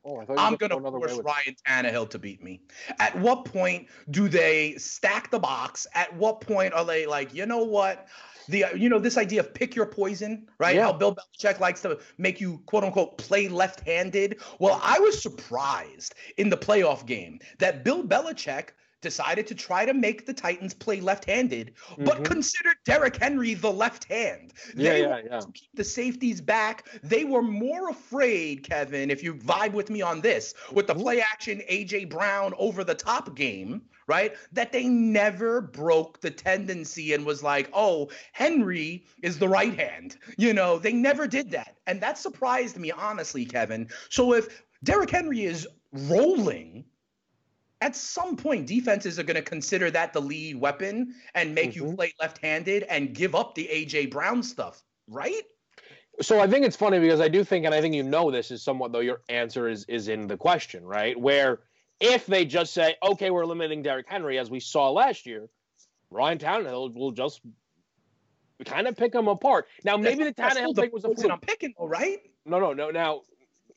Oh, 0.06 0.20
I 0.20 0.46
I'm 0.48 0.56
going 0.56 0.70
to 0.70 0.80
force 0.80 1.18
with 1.18 1.26
Ryan 1.26 1.56
Tannehill 1.68 2.10
to 2.12 2.20
beat 2.20 2.42
me. 2.42 2.62
At 3.00 3.18
what 3.20 3.44
point 3.44 3.88
do 4.10 4.30
they 4.30 4.76
stack 4.78 5.30
the 5.32 5.40
box? 5.40 5.86
At 5.94 6.16
what 6.16 6.40
point 6.40 6.74
are 6.74 6.86
they 6.86 7.06
like, 7.06 7.34
you 7.34 7.46
know 7.46 7.64
what? 7.64 8.08
The 8.48 8.64
uh, 8.64 8.74
you 8.76 8.88
know 8.88 9.00
this 9.00 9.18
idea 9.18 9.42
of 9.42 9.54
pick 9.54 9.76
your 9.76 9.86
poison, 9.86 10.48
right? 10.58 10.78
Yeah. 10.78 10.84
How 10.84 10.94
Bill 10.94 11.14
Belichick 11.14 11.60
likes 11.60 11.82
to 11.82 12.00
make 12.18 12.40
you 12.40 12.62
quote 12.66 12.86
unquote 12.86 13.18
play 13.18 13.50
left-handed. 13.50 14.40
Well, 14.60 14.80
I 14.82 15.00
was 15.00 15.22
surprised 15.22 16.16
in 16.38 16.50
the 16.50 16.56
playoff 16.56 17.06
game 17.06 17.40
that 17.58 17.84
Bill 17.84 18.04
Belichick 18.06 18.70
decided 19.02 19.46
to 19.48 19.56
try 19.56 19.86
to 19.86 19.94
make 19.94 20.26
the 20.26 20.34
Titans 20.34 20.74
play 20.74 21.00
left-handed, 21.00 21.74
but 22.00 22.18
Mhm. 22.18 22.26
considered 22.26 22.78
Derrick 22.86 23.18
Henry 23.18 23.54
the 23.54 23.72
left 23.72 24.06
hand. 24.06 24.54
Yeah, 24.76 24.94
They 24.94 25.02
yeah, 25.02 25.40
to 25.40 25.52
keep 25.54 25.70
the 25.74 25.84
safeties 25.84 26.42
back. 26.42 26.88
They 27.04 27.24
were 27.24 27.42
more 27.44 27.90
afraid, 27.90 28.64
Kevin, 28.64 29.12
if 29.12 29.24
you 29.24 29.36
vibe 29.36 29.74
with 29.74 29.90
me 29.90 30.02
on 30.02 30.22
this, 30.22 30.54
with 30.72 30.88
the 30.88 30.96
Mhm. 30.96 31.02
play 31.02 31.22
action 31.22 31.62
AJ 31.68 32.06
Brown 32.06 32.54
over 32.58 32.84
the 32.84 32.96
top 32.96 33.36
game, 33.36 33.84
right? 34.08 34.36
That 34.52 34.72
they 34.72 34.88
never 34.88 35.62
broke 35.62 36.22
the 36.22 36.32
tendency 36.32 37.14
and 37.14 37.26
was 37.26 37.44
like, 37.44 37.70
oh, 37.74 38.10
Henry 38.32 39.06
is 39.22 39.38
the 39.38 39.50
right 39.50 39.74
hand. 39.76 40.18
You 40.38 40.54
know, 40.54 40.80
they 40.80 40.94
never 40.94 41.28
did 41.28 41.52
that. 41.52 41.78
And 41.86 42.02
that 42.02 42.18
surprised 42.18 42.78
me, 42.78 42.92
honestly, 42.92 43.46
Kevin. 43.46 43.90
So 44.10 44.34
if 44.34 44.64
Derrick 44.84 45.10
Henry 45.12 45.44
is 45.44 45.68
rolling, 45.92 46.86
at 47.82 47.96
some 47.96 48.36
point, 48.36 48.66
defenses 48.66 49.20
are 49.20 49.24
going 49.24 49.36
to 49.36 49.42
consider 49.42 49.92
that 49.92 50.14
the 50.14 50.22
lead 50.22 50.60
weapon 50.60 51.14
and 51.36 51.54
make 51.54 51.76
you 51.76 51.84
Mhm. 51.84 51.96
play 51.96 52.14
left-handed 52.20 52.84
and 52.84 53.14
give 53.14 53.36
up 53.36 53.56
the 53.56 53.68
AJ 53.70 54.08
Brown 54.08 54.42
stuff, 54.42 54.84
right? 55.08 55.44
So 56.20 56.40
I 56.40 56.48
think 56.48 56.66
it's 56.66 56.76
funny 56.76 57.00
because 57.00 57.22
I 57.22 57.28
do 57.28 57.44
think, 57.44 57.66
and 57.66 57.76
I 57.76 57.82
think 57.82 57.94
you 57.94 58.02
know 58.02 58.32
this 58.32 58.50
is 58.50 58.64
somewhat 58.64 58.92
though 58.92 59.02
your 59.02 59.22
answer 59.30 59.68
is 59.68 59.86
is 59.86 60.08
in 60.08 60.26
the 60.26 60.38
question, 60.38 60.84
right? 60.84 61.16
Where 61.20 61.60
if 62.00 62.26
they 62.26 62.46
just 62.46 62.74
say, 62.74 62.96
okay, 63.04 63.30
we're 63.30 63.46
limiting 63.46 63.84
Derrick 63.84 64.08
Henry 64.10 64.40
as 64.40 64.50
we 64.50 64.60
saw 64.60 64.90
last 64.90 65.28
year, 65.28 65.48
Ryan 66.10 66.40
Tannehill 66.40 66.96
will 66.96 67.12
just 67.12 67.42
kind 68.66 68.88
of 68.88 68.98
pick 68.98 69.14
him 69.14 69.28
apart. 69.28 69.68
Now 69.84 69.98
maybe 69.98 70.24
the 70.24 70.34
That's 70.36 70.56
still 70.56 70.74
Tannehill 70.74 70.82
pick 70.82 70.94
was 70.94 71.06
a 71.06 71.14
fluke. 71.14 71.32
I'm 71.32 71.40
picking, 71.40 71.76
though, 71.78 71.86
right? 71.88 72.20
No, 72.46 72.60
no, 72.60 72.74
no. 72.74 72.90
Now 72.90 73.22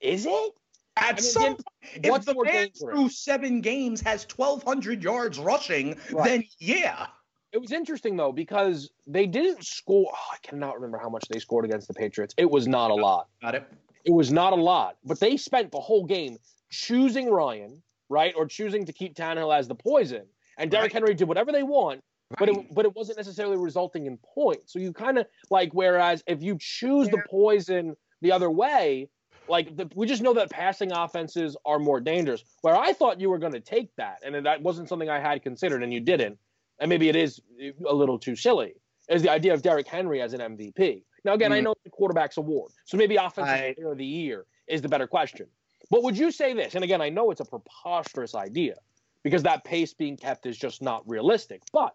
is 0.00 0.24
it? 0.24 0.54
At 0.96 1.16
mean, 1.16 1.22
some 1.22 1.56
again, 1.94 2.12
point, 2.12 2.18
if 2.18 2.24
the 2.26 2.44
man 2.44 2.68
through 2.70 3.08
seven 3.10 3.60
games 3.60 4.00
has 4.02 4.26
1,200 4.34 5.02
yards 5.02 5.38
rushing, 5.38 5.96
Right. 6.10 6.24
then 6.28 6.44
yeah. 6.58 7.06
It 7.52 7.60
was 7.60 7.72
interesting 7.72 8.16
though 8.16 8.32
because 8.32 8.90
they 9.06 9.26
didn't 9.26 9.64
score. 9.64 10.10
Oh, 10.12 10.18
I 10.32 10.36
cannot 10.46 10.74
remember 10.76 10.98
how 10.98 11.08
much 11.08 11.26
they 11.28 11.38
scored 11.40 11.64
against 11.64 11.88
the 11.88 11.94
Patriots. 11.94 12.34
It 12.36 12.48
was 12.50 12.68
not 12.68 12.90
a 12.90 12.94
lot. 12.94 13.28
Got 13.42 13.56
it. 13.56 13.64
It 14.04 14.12
was 14.12 14.32
not 14.32 14.52
a 14.52 14.56
lot, 14.56 14.96
but 15.04 15.18
they 15.20 15.36
spent 15.36 15.72
the 15.72 15.80
whole 15.80 16.04
game 16.04 16.38
choosing 16.70 17.28
Ryan, 17.28 17.82
right, 18.08 18.32
or 18.36 18.46
choosing 18.46 18.84
to 18.86 18.92
keep 18.92 19.14
Tannehill 19.14 19.56
as 19.56 19.68
the 19.68 19.74
poison. 19.74 20.26
And 20.58 20.70
Derrick 20.70 20.84
Right. 20.84 20.92
Henry 20.92 21.14
did 21.14 21.26
whatever 21.26 21.50
they 21.52 21.62
want, 21.64 22.02
but 22.38 22.48
it 22.48 22.72
but 22.74 22.84
it 22.84 22.94
wasn't 22.94 23.18
necessarily 23.18 23.56
resulting 23.56 24.06
in 24.06 24.18
points. 24.18 24.72
So 24.72 24.78
you 24.78 24.92
kind 24.92 25.18
of 25.18 25.26
like 25.50 25.72
whereas 25.72 26.22
if 26.26 26.42
you 26.42 26.56
choose 26.60 27.08
the 27.08 27.22
poison 27.28 27.96
the 28.20 28.30
other 28.32 28.50
way, 28.50 29.08
like 29.50 29.76
the, 29.76 29.90
we 29.94 30.06
just 30.06 30.22
know 30.22 30.32
that 30.34 30.50
passing 30.50 30.92
offenses 30.92 31.56
are 31.64 31.78
more 31.78 32.00
dangerous. 32.00 32.44
Where 32.62 32.76
I 32.76 32.92
thought 32.92 33.20
you 33.20 33.28
were 33.28 33.38
going 33.38 33.52
to 33.52 33.60
take 33.60 33.94
that, 33.96 34.18
and 34.24 34.46
that 34.46 34.62
wasn't 34.62 34.88
something 34.88 35.08
I 35.10 35.18
had 35.20 35.42
considered, 35.42 35.82
and 35.82 35.92
you 35.92 36.00
didn't. 36.00 36.38
And 36.78 36.88
maybe 36.88 37.08
it 37.08 37.16
is 37.16 37.40
a 37.86 37.92
little 37.94 38.18
too 38.18 38.36
silly. 38.36 38.74
Is 39.08 39.22
the 39.22 39.30
idea 39.30 39.52
of 39.52 39.60
Derrick 39.62 39.86
Henry 39.88 40.22
as 40.22 40.32
an 40.32 40.40
MVP? 40.40 41.02
Now 41.24 41.34
again, 41.34 41.52
I 41.52 41.60
Mhm. 41.60 41.64
know 41.64 41.72
it's 41.72 41.82
the 41.84 41.90
quarterback's 41.90 42.36
award, 42.38 42.72
so 42.86 42.96
maybe 42.96 43.16
offensive 43.16 43.52
I- 43.54 43.74
player 43.74 43.92
of 43.92 43.98
the 43.98 44.06
year 44.06 44.46
is 44.68 44.80
the 44.80 44.88
better 44.88 45.06
question. 45.06 45.46
But 45.90 46.02
would 46.04 46.16
you 46.16 46.30
say 46.30 46.54
this? 46.54 46.74
And 46.76 46.84
again, 46.84 47.02
I 47.02 47.08
know 47.08 47.30
it's 47.30 47.40
a 47.40 47.44
preposterous 47.44 48.34
idea 48.34 48.76
because 49.22 49.42
that 49.42 49.64
pace 49.64 49.92
being 49.92 50.16
kept 50.16 50.46
is 50.46 50.56
just 50.56 50.80
not 50.80 51.06
realistic. 51.08 51.62
But 51.72 51.94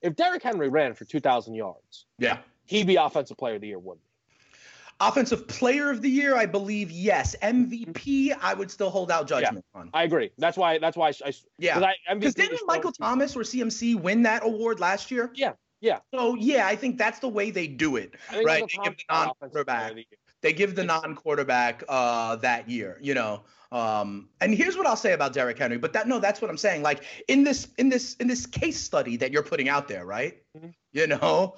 if 0.00 0.14
Derrick 0.16 0.42
Henry 0.42 0.68
ran 0.68 0.94
for 0.94 1.04
2,000 1.04 1.54
yards, 1.54 2.06
Yeah. 2.18 2.38
he'd 2.66 2.86
be 2.86 2.96
offensive 2.96 3.36
player 3.36 3.56
of 3.56 3.60
the 3.60 3.66
year, 3.68 3.78
wouldn't 3.78 4.03
he? 4.03 4.03
Offensive 5.00 5.48
player 5.48 5.90
of 5.90 6.02
the 6.02 6.08
year, 6.08 6.36
I 6.36 6.46
believe, 6.46 6.90
yes. 6.90 7.34
MVP, 7.42 8.36
I 8.40 8.54
would 8.54 8.70
still 8.70 8.90
hold 8.90 9.10
out 9.10 9.26
judgment 9.26 9.64
on. 9.74 9.90
I 9.92 10.04
agree. 10.04 10.30
That's 10.38 10.56
why. 10.56 10.78
That's 10.78 10.96
why. 10.96 11.08
I, 11.08 11.12
I 11.28 11.32
Yeah. 11.58 11.74
'cause 11.74 11.82
I, 11.82 11.94
MVP 12.12 12.20
Because 12.20 12.34
didn't 12.34 12.60
Michael 12.66 12.92
Thomas 12.92 13.36
or 13.36 13.40
CMC 13.40 13.96
win 14.00 14.22
that 14.22 14.44
award 14.44 14.80
last 14.80 15.10
year? 15.10 15.30
Yeah, 15.34 15.52
yeah. 15.80 15.98
So 16.14 16.34
yeah, 16.36 16.66
I 16.66 16.76
think 16.76 16.96
that's 16.98 17.18
the 17.18 17.28
way 17.28 17.50
they 17.50 17.66
do 17.66 17.96
it, 17.96 18.14
right? 18.32 18.64
They 18.68 18.84
give 18.84 18.96
the 18.96 19.02
Thomas 19.08 19.34
is 19.42 19.48
offensive 19.48 19.66
player 19.66 19.80
non-quarterback. 19.90 19.94
the. 19.94 20.06
They 20.42 20.52
give 20.52 20.74
the 20.74 20.84
non-quarterback 20.84 21.82
uh, 21.88 22.36
that 22.36 22.68
year, 22.68 22.98
you 23.00 23.14
know. 23.14 23.42
Um, 23.72 24.28
and 24.40 24.54
here's 24.54 24.76
what 24.76 24.86
I'll 24.86 24.94
say 24.94 25.12
about 25.14 25.32
Derrick 25.32 25.58
Henry, 25.58 25.78
but 25.78 25.92
that 25.94 26.06
no, 26.06 26.18
that's 26.20 26.40
what 26.40 26.50
I'm 26.50 26.56
saying. 26.58 26.82
Like 26.82 27.02
in 27.28 27.42
this 27.42 27.68
in 27.78 27.88
this 27.88 28.14
in 28.16 28.28
this 28.28 28.46
case 28.46 28.78
study 28.80 29.16
that 29.16 29.32
you're 29.32 29.42
putting 29.42 29.68
out 29.68 29.88
there, 29.88 30.04
right? 30.04 30.40
Mhm. 30.56 30.72
You 30.92 31.06
know, 31.08 31.56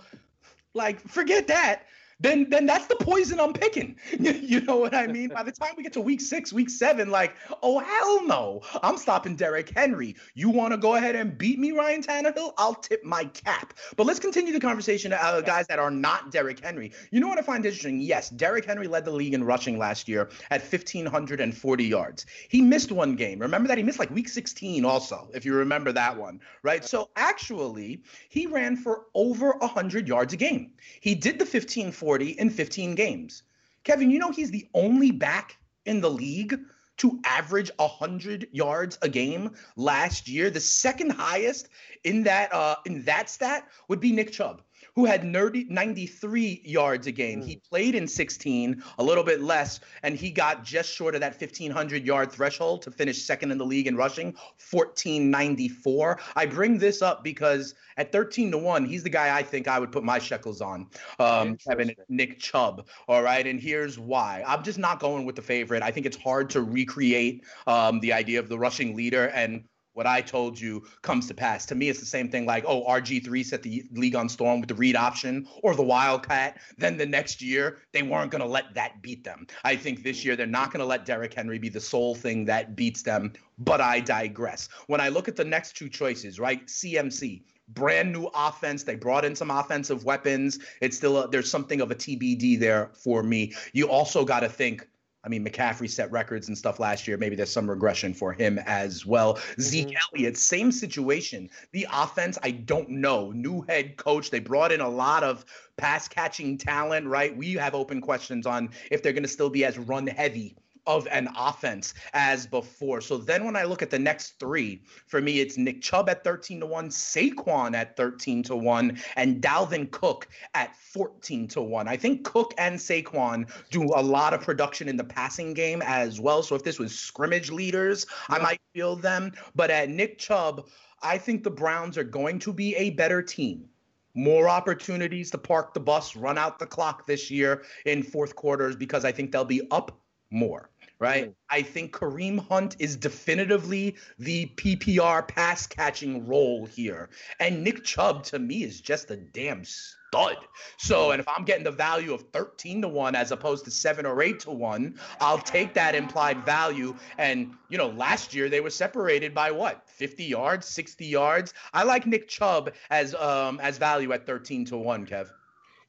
like 0.72 1.00
forget 1.08 1.48
that. 1.48 1.82
Then 2.18 2.48
then 2.48 2.64
that's 2.64 2.86
the 2.86 2.96
poison 2.96 3.38
I'm 3.38 3.52
picking. 3.52 3.96
you 4.18 4.62
know 4.62 4.78
what 4.78 4.94
I 4.94 5.06
mean? 5.06 5.28
By 5.28 5.42
the 5.42 5.52
time 5.52 5.74
we 5.76 5.82
get 5.82 5.92
to 5.94 6.00
week 6.00 6.22
six, 6.22 6.50
week 6.50 6.70
seven, 6.70 7.10
like, 7.10 7.36
oh 7.62 7.78
hell 7.78 8.26
no, 8.26 8.62
I'm 8.82 8.96
stopping 8.96 9.36
Derrick 9.36 9.70
Henry. 9.76 10.16
You 10.34 10.48
want 10.48 10.72
to 10.72 10.78
go 10.78 10.94
ahead 10.94 11.14
and 11.14 11.36
beat 11.36 11.58
me, 11.58 11.72
Ryan 11.72 12.02
Tannehill? 12.02 12.54
I'll 12.56 12.74
tip 12.74 13.04
my 13.04 13.24
cap. 13.26 13.74
But 13.96 14.06
let's 14.06 14.18
continue 14.18 14.52
the 14.54 14.60
conversation, 14.60 15.12
uh, 15.12 15.42
guys 15.42 15.66
that 15.66 15.78
are 15.78 15.90
not 15.90 16.30
Derrick 16.30 16.60
Henry. 16.64 16.90
You 17.10 17.20
know 17.20 17.28
what 17.28 17.38
I 17.38 17.42
find 17.42 17.66
interesting? 17.66 18.00
Yes, 18.00 18.30
Derrick 18.30 18.64
Henry 18.64 18.88
led 18.88 19.04
the 19.04 19.10
league 19.10 19.34
in 19.34 19.44
rushing 19.44 19.78
last 19.78 20.08
year 20.08 20.30
at 20.50 20.62
1,540 20.62 21.84
yards. 21.84 22.24
He 22.48 22.62
missed 22.62 22.92
one 22.92 23.14
game. 23.16 23.40
Remember 23.40 23.68
that? 23.68 23.76
He 23.76 23.84
missed 23.84 23.98
like 23.98 24.10
week 24.10 24.30
16 24.30 24.86
also, 24.86 25.28
if 25.34 25.44
you 25.44 25.54
remember 25.54 25.92
that 25.92 26.16
one, 26.16 26.40
right? 26.62 26.82
So 26.82 27.10
actually, 27.16 28.02
he 28.30 28.46
ran 28.46 28.76
for 28.76 29.06
over 29.14 29.52
100 29.58 30.08
yards 30.08 30.32
a 30.32 30.36
game. 30.38 30.72
He 31.00 31.14
did 31.14 31.38
the 31.38 31.44
1540 31.44 32.05
in 32.14 32.50
15 32.50 32.94
games. 32.94 33.42
Kevin, 33.84 34.10
you 34.10 34.18
know 34.18 34.30
he's 34.30 34.50
the 34.50 34.68
only 34.74 35.10
back 35.10 35.58
in 35.84 36.00
the 36.00 36.10
league 36.10 36.58
to 36.98 37.20
average 37.24 37.70
100 37.76 38.48
yards 38.52 38.98
a 39.02 39.08
game 39.08 39.50
last 39.76 40.28
year. 40.28 40.50
The 40.50 40.60
second 40.60 41.10
highest 41.10 41.68
in 42.04 42.22
that 42.24 42.52
uh, 42.52 42.76
in 42.86 43.02
that 43.02 43.28
stat 43.28 43.68
would 43.88 44.00
be 44.00 44.12
Nick 44.12 44.32
Chubb, 44.32 44.62
who 44.96 45.04
had 45.04 45.30
30, 45.30 45.66
93 45.68 46.62
yards 46.64 47.06
a 47.06 47.12
game. 47.12 47.42
He 47.42 47.56
played 47.56 47.94
in 47.94 48.08
16, 48.08 48.82
a 48.98 49.04
little 49.04 49.22
bit 49.22 49.42
less, 49.42 49.78
and 50.02 50.16
he 50.16 50.30
got 50.30 50.64
just 50.64 50.90
short 50.90 51.14
of 51.14 51.20
that 51.20 51.38
1500 51.38 52.04
yard 52.04 52.32
threshold 52.32 52.80
to 52.82 52.90
finish 52.90 53.22
second 53.22 53.52
in 53.52 53.58
the 53.58 53.64
league 53.64 53.86
in 53.86 53.94
rushing, 53.94 54.28
1494. 54.70 56.18
I 56.34 56.46
bring 56.46 56.78
this 56.78 57.02
up 57.02 57.22
because 57.22 57.74
at 57.98 58.10
13 58.10 58.50
to 58.52 58.58
1, 58.58 58.86
he's 58.86 59.02
the 59.02 59.10
guy 59.10 59.36
I 59.36 59.42
think 59.42 59.68
I 59.68 59.78
would 59.78 59.92
put 59.92 60.02
my 60.02 60.18
shekels 60.18 60.62
on. 60.62 60.86
Um, 61.18 61.56
Kevin, 61.56 61.94
Nick 62.08 62.38
Chubb. 62.38 62.88
All 63.06 63.22
right. 63.22 63.46
And 63.46 63.60
here's 63.60 63.98
why. 63.98 64.42
I'm 64.46 64.62
just 64.62 64.78
not 64.78 64.98
going 64.98 65.26
with 65.26 65.36
the 65.36 65.42
favorite. 65.42 65.82
I 65.82 65.90
think 65.90 66.06
it's 66.06 66.16
hard 66.16 66.48
to 66.50 66.62
recreate 66.62 67.44
um, 67.66 68.00
the 68.00 68.14
idea 68.14 68.38
of 68.38 68.48
the 68.48 68.58
rushing 68.58 68.96
leader 68.96 69.28
and 69.28 69.64
what 69.96 70.06
I 70.06 70.20
told 70.20 70.60
you 70.60 70.84
comes 71.00 71.26
to 71.28 71.34
pass. 71.34 71.64
To 71.66 71.74
me, 71.74 71.88
it's 71.88 72.00
the 72.00 72.06
same 72.06 72.28
thing 72.28 72.44
like, 72.44 72.64
oh, 72.66 72.84
RG3 72.84 73.44
set 73.44 73.62
the 73.62 73.84
league 73.92 74.14
on 74.14 74.28
storm 74.28 74.60
with 74.60 74.68
the 74.68 74.74
read 74.74 74.94
option 74.94 75.48
or 75.62 75.74
the 75.74 75.82
Wildcat. 75.82 76.58
Then 76.76 76.98
the 76.98 77.06
next 77.06 77.40
year, 77.40 77.78
they 77.92 78.02
weren't 78.02 78.30
going 78.30 78.42
to 78.42 78.48
let 78.48 78.74
that 78.74 79.00
beat 79.00 79.24
them. 79.24 79.46
I 79.64 79.74
think 79.74 80.02
this 80.02 80.22
year, 80.22 80.36
they're 80.36 80.46
not 80.46 80.70
going 80.70 80.80
to 80.80 80.86
let 80.86 81.06
Derrick 81.06 81.32
Henry 81.32 81.58
be 81.58 81.70
the 81.70 81.80
sole 81.80 82.14
thing 82.14 82.44
that 82.44 82.76
beats 82.76 83.02
them. 83.02 83.32
But 83.58 83.80
I 83.80 84.00
digress. 84.00 84.68
When 84.86 85.00
I 85.00 85.08
look 85.08 85.28
at 85.28 85.36
the 85.36 85.44
next 85.44 85.76
two 85.76 85.88
choices, 85.88 86.38
right? 86.38 86.66
CMC, 86.66 87.42
brand 87.68 88.12
new 88.12 88.28
offense. 88.34 88.82
They 88.82 88.96
brought 88.96 89.24
in 89.24 89.34
some 89.34 89.50
offensive 89.50 90.04
weapons. 90.04 90.58
It's 90.80 90.96
still 90.96 91.16
a, 91.22 91.28
there's 91.28 91.50
something 91.50 91.80
of 91.80 91.90
a 91.90 91.94
TBD 91.94 92.60
there 92.60 92.90
for 92.94 93.22
me. 93.22 93.54
You 93.72 93.88
also 93.88 94.24
got 94.24 94.40
to 94.40 94.48
think. 94.48 94.86
I 95.26 95.28
mean, 95.28 95.44
McCaffrey 95.44 95.90
set 95.90 96.10
records 96.12 96.46
and 96.46 96.56
stuff 96.56 96.78
last 96.78 97.08
year. 97.08 97.16
Maybe 97.16 97.34
there's 97.34 97.50
some 97.50 97.68
regression 97.68 98.14
for 98.14 98.32
him 98.32 98.60
as 98.64 99.04
well. 99.04 99.34
Mm-hmm. 99.34 99.60
Zeke 99.60 99.96
Elliott, 100.14 100.38
same 100.38 100.70
situation. 100.70 101.50
The 101.72 101.88
offense, 101.92 102.38
I 102.44 102.52
don't 102.52 102.88
know. 102.88 103.32
New 103.32 103.62
head 103.68 103.96
coach. 103.96 104.30
They 104.30 104.38
brought 104.38 104.70
in 104.70 104.80
a 104.80 104.88
lot 104.88 105.24
of 105.24 105.44
pass 105.76 106.06
catching 106.06 106.56
talent, 106.56 107.08
right? 107.08 107.36
We 107.36 107.54
have 107.54 107.74
open 107.74 108.00
questions 108.00 108.46
on 108.46 108.70
if 108.92 109.02
they're 109.02 109.12
going 109.12 109.24
to 109.24 109.28
still 109.28 109.50
be 109.50 109.64
as 109.64 109.76
run 109.76 110.06
heavy 110.06 110.56
of 110.86 111.06
an 111.10 111.28
offense 111.36 111.94
as 112.12 112.46
before. 112.46 113.00
So 113.00 113.18
then 113.18 113.44
when 113.44 113.56
I 113.56 113.64
look 113.64 113.82
at 113.82 113.90
the 113.90 113.98
next 113.98 114.38
three, 114.38 114.82
for 115.06 115.20
me, 115.20 115.40
it's 115.40 115.56
Nick 115.56 115.82
Chubb 115.82 116.08
at 116.08 116.24
13 116.24 116.60
to 116.60 116.66
1, 116.66 116.88
Saquon 116.88 117.74
at 117.74 117.96
13 117.96 118.42
to 118.44 118.56
1, 118.56 118.98
and 119.16 119.42
Dalvin 119.42 119.90
Cook 119.90 120.28
at 120.54 120.76
14 120.76 121.48
to 121.48 121.62
1. 121.62 121.88
I 121.88 121.96
think 121.96 122.24
Cook 122.24 122.54
and 122.58 122.78
Saquon 122.78 123.50
do 123.70 123.84
a 123.94 124.02
lot 124.02 124.34
of 124.34 124.40
production 124.40 124.88
in 124.88 124.96
the 124.96 125.04
passing 125.04 125.54
game 125.54 125.82
as 125.84 126.20
well. 126.20 126.42
So 126.42 126.54
if 126.54 126.62
this 126.62 126.78
was 126.78 126.96
scrimmage 126.96 127.50
leaders, 127.50 128.06
I 128.28 128.38
might 128.38 128.60
feel 128.74 128.96
them. 128.96 129.32
But 129.54 129.70
at 129.70 129.90
Nick 129.90 130.18
Chubb, 130.18 130.68
I 131.02 131.18
think 131.18 131.42
the 131.42 131.50
Browns 131.50 131.98
are 131.98 132.04
going 132.04 132.38
to 132.40 132.52
be 132.52 132.74
a 132.76 132.90
better 132.90 133.22
team 133.22 133.68
more 134.16 134.48
opportunities 134.48 135.30
to 135.30 135.38
park 135.38 135.74
the 135.74 135.80
bus, 135.80 136.16
run 136.16 136.38
out 136.38 136.58
the 136.58 136.66
clock 136.66 137.06
this 137.06 137.30
year 137.30 137.62
in 137.84 138.02
fourth 138.02 138.34
quarters 138.34 138.74
because 138.74 139.04
I 139.04 139.12
think 139.12 139.30
they'll 139.30 139.44
be 139.44 139.68
up 139.70 140.00
more. 140.30 140.70
Right. 140.98 141.34
I 141.50 141.60
think 141.60 141.92
Kareem 141.92 142.38
Hunt 142.48 142.76
is 142.78 142.96
definitively 142.96 143.96
the 144.18 144.46
PPR 144.56 145.28
pass 145.28 145.66
catching 145.66 146.26
role 146.26 146.64
here. 146.64 147.10
And 147.38 147.62
Nick 147.62 147.84
Chubb 147.84 148.24
to 148.24 148.38
me 148.38 148.62
is 148.62 148.80
just 148.80 149.10
a 149.10 149.16
damn 149.16 149.62
stud. 149.62 150.38
So, 150.78 151.10
and 151.10 151.20
if 151.20 151.28
I'm 151.28 151.44
getting 151.44 151.64
the 151.64 151.70
value 151.70 152.14
of 152.14 152.22
13 152.32 152.80
to 152.80 152.88
1 152.88 153.14
as 153.14 153.30
opposed 153.30 153.66
to 153.66 153.70
7 153.70 154.06
or 154.06 154.22
8 154.22 154.40
to 154.40 154.50
1, 154.50 154.98
I'll 155.20 155.38
take 155.38 155.74
that 155.74 155.94
implied 155.94 156.46
value. 156.46 156.96
And, 157.18 157.52
you 157.68 157.76
know, 157.76 157.88
last 157.88 158.34
year 158.34 158.48
they 158.48 158.60
were 158.60 158.70
separated 158.70 159.34
by 159.34 159.50
what? 159.50 159.86
50 159.86 160.24
yards, 160.24 160.66
60 160.66 161.04
yards. 161.04 161.52
I 161.74 161.82
like 161.82 162.06
Nick 162.06 162.26
Chubb 162.26 162.72
as 162.88 163.14
um 163.14 163.60
as 163.60 163.76
value 163.76 164.12
at 164.12 164.26
13 164.26 164.64
to 164.66 164.78
1, 164.78 165.06
Kev. 165.06 165.28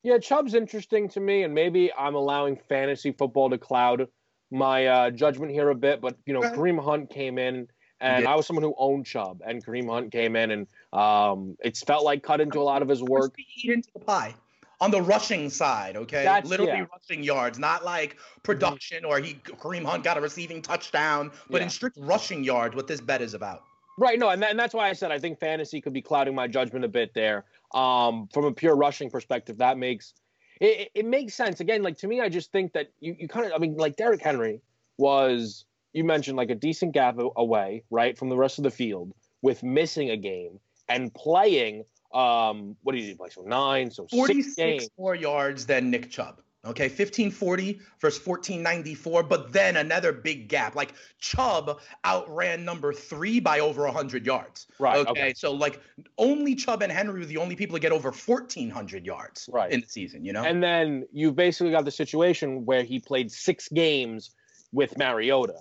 Yeah, 0.03 0.18
Chubb's 0.20 0.53
interesting 0.53 1.10
to 1.10 1.20
me, 1.20 1.43
and 1.43 1.53
maybe 1.53 1.91
I'm 1.93 2.16
allowing 2.16 2.58
fantasy 2.70 3.12
football 3.12 3.49
to 3.49 3.58
cloud 3.58 4.08
my 4.51 4.85
uh, 4.87 5.09
judgment 5.11 5.51
here 5.51 5.69
a 5.69 5.75
bit. 5.75 6.01
But 6.01 6.17
you 6.25 6.33
know, 6.33 6.41
Kareem 6.41 6.83
Hunt 6.83 7.09
came 7.09 7.37
in, 7.37 7.67
and 7.99 8.23
Yeah. 8.23 8.31
I 8.31 8.35
was 8.35 8.47
someone 8.47 8.63
who 8.63 8.75
owned 8.77 9.05
Chubb, 9.05 9.41
and 9.45 9.65
Kareem 9.65 9.89
Hunt 9.89 10.11
came 10.11 10.35
in, 10.35 10.51
and 10.51 10.67
um, 10.93 11.57
it's 11.63 11.81
felt 11.83 12.03
like 12.03 12.23
cut 12.23 12.41
into 12.41 12.59
a 12.59 12.63
lot 12.63 12.81
of 12.81 12.87
his 12.87 13.03
work. 13.03 13.33
eat 13.63 13.71
into 13.71 13.89
the 13.93 13.99
pie 13.99 14.33
on 14.79 14.91
the 14.91 15.01
rushing 15.01 15.49
side, 15.49 15.97
okay? 15.97 16.23
That's- 16.23 16.45
Literally 16.49 16.71
yeah. 16.73 16.85
rushing 16.91 17.23
yards, 17.23 17.57
not 17.57 17.83
like 17.83 18.17
production 18.43 19.03
or 19.05 19.19
he 19.19 19.33
Kareem 19.33 19.83
Hunt 19.83 20.03
got 20.03 20.17
a 20.17 20.21
receiving 20.21 20.61
touchdown, 20.61 21.31
but 21.49 21.57
Yeah. 21.57 21.63
in 21.63 21.69
strict 21.71 21.97
rushing 21.99 22.43
yards, 22.43 22.75
what 22.75 22.85
this 22.87 23.01
bet 23.01 23.21
is 23.21 23.33
about. 23.33 23.63
Right, 23.97 24.19
no, 24.19 24.29
and, 24.29 24.39
that, 24.43 24.51
and 24.51 24.59
that's 24.59 24.75
why 24.75 24.87
I 24.89 24.93
said 24.93 25.11
I 25.11 25.17
think 25.17 25.39
fantasy 25.39 25.81
could 25.81 25.93
be 25.93 26.03
clouding 26.03 26.35
my 26.35 26.47
judgment 26.47 26.85
a 26.85 26.87
bit 26.87 27.15
there. 27.15 27.45
Um, 27.73 28.27
from 28.31 28.45
a 28.45 28.51
pure 28.51 28.75
rushing 28.75 29.09
perspective, 29.09 29.57
that 29.57 29.79
makes 29.79 30.13
it, 30.60 30.91
it, 30.93 31.05
makes 31.05 31.34
sense. 31.34 31.60
Again, 31.60 31.84
like 31.84 31.97
to 31.99 32.08
me, 32.08 32.22
I 32.22 32.30
just 32.30 32.51
think 32.51 32.74
that 32.74 32.91
you, 32.99 33.16
you 33.18 33.28
kind 33.28 33.45
of, 33.45 33.53
I 33.53 33.58
mean, 33.58 33.76
like 33.76 33.95
Derrick 33.95 34.22
Henry 34.22 34.62
was, 34.97 35.66
you 35.93 36.03
mentioned 36.03 36.38
like 36.38 36.49
a 36.49 36.55
decent 36.55 36.93
gap 36.93 37.18
away, 37.36 37.84
right, 37.89 38.18
from 38.18 38.30
the 38.30 38.38
rest 38.38 38.58
of 38.58 38.64
the 38.64 38.72
field 38.72 39.14
with 39.41 39.64
missing 39.64 40.10
a 40.10 40.18
game 40.18 40.60
and 40.89 41.14
playing. 41.14 41.84
Um, 42.14 42.76
what 42.84 42.93
did 42.93 43.03
he 43.03 43.14
play? 43.14 43.30
So 43.30 43.41
nine, 43.41 43.91
so 43.91 44.03
six 44.03 44.18
46 44.18 44.55
games. 44.55 44.89
more 44.97 45.16
yards 45.16 45.66
than 45.66 45.91
Nick 45.91 46.10
Chubb. 46.10 46.41
Okay, 46.66 46.86
1540 46.89 47.80
versus 48.01 48.26
1494, 48.26 49.24
but 49.24 49.53
then 49.53 49.78
another 49.78 50.12
big 50.12 50.49
gap. 50.49 50.76
Like 50.76 50.93
Chubb 51.20 51.80
outran 52.05 52.66
number 52.66 52.91
three 52.91 53.39
by 53.39 53.60
over 53.60 53.84
100 53.86 54.26
yards. 54.26 54.68
Right, 54.80 54.97
Okay, 54.97 55.10
okay. 55.12 55.34
so 55.34 55.53
like 55.53 55.80
only 56.18 56.55
Chubb 56.55 56.82
and 56.82 56.91
Henry 56.91 57.20
were 57.20 57.26
the 57.26 57.38
only 57.38 57.55
people 57.55 57.76
to 57.78 57.80
get 57.80 57.91
over 57.93 58.12
1400 58.12 59.05
yards 59.05 59.49
Right. 59.53 59.72
in 59.72 59.82
the 59.82 59.88
season, 59.88 60.26
you 60.26 60.34
know? 60.34 60.43
And 60.43 60.62
then 60.62 61.08
you've 61.14 61.36
basically 61.36 61.72
got 61.72 61.86
the 61.86 61.91
situation 61.91 62.66
where 62.66 62.84
he 62.84 62.99
played 62.99 63.32
six 63.32 63.70
games 63.70 64.32
with 64.74 64.97
Mariota, 64.97 65.55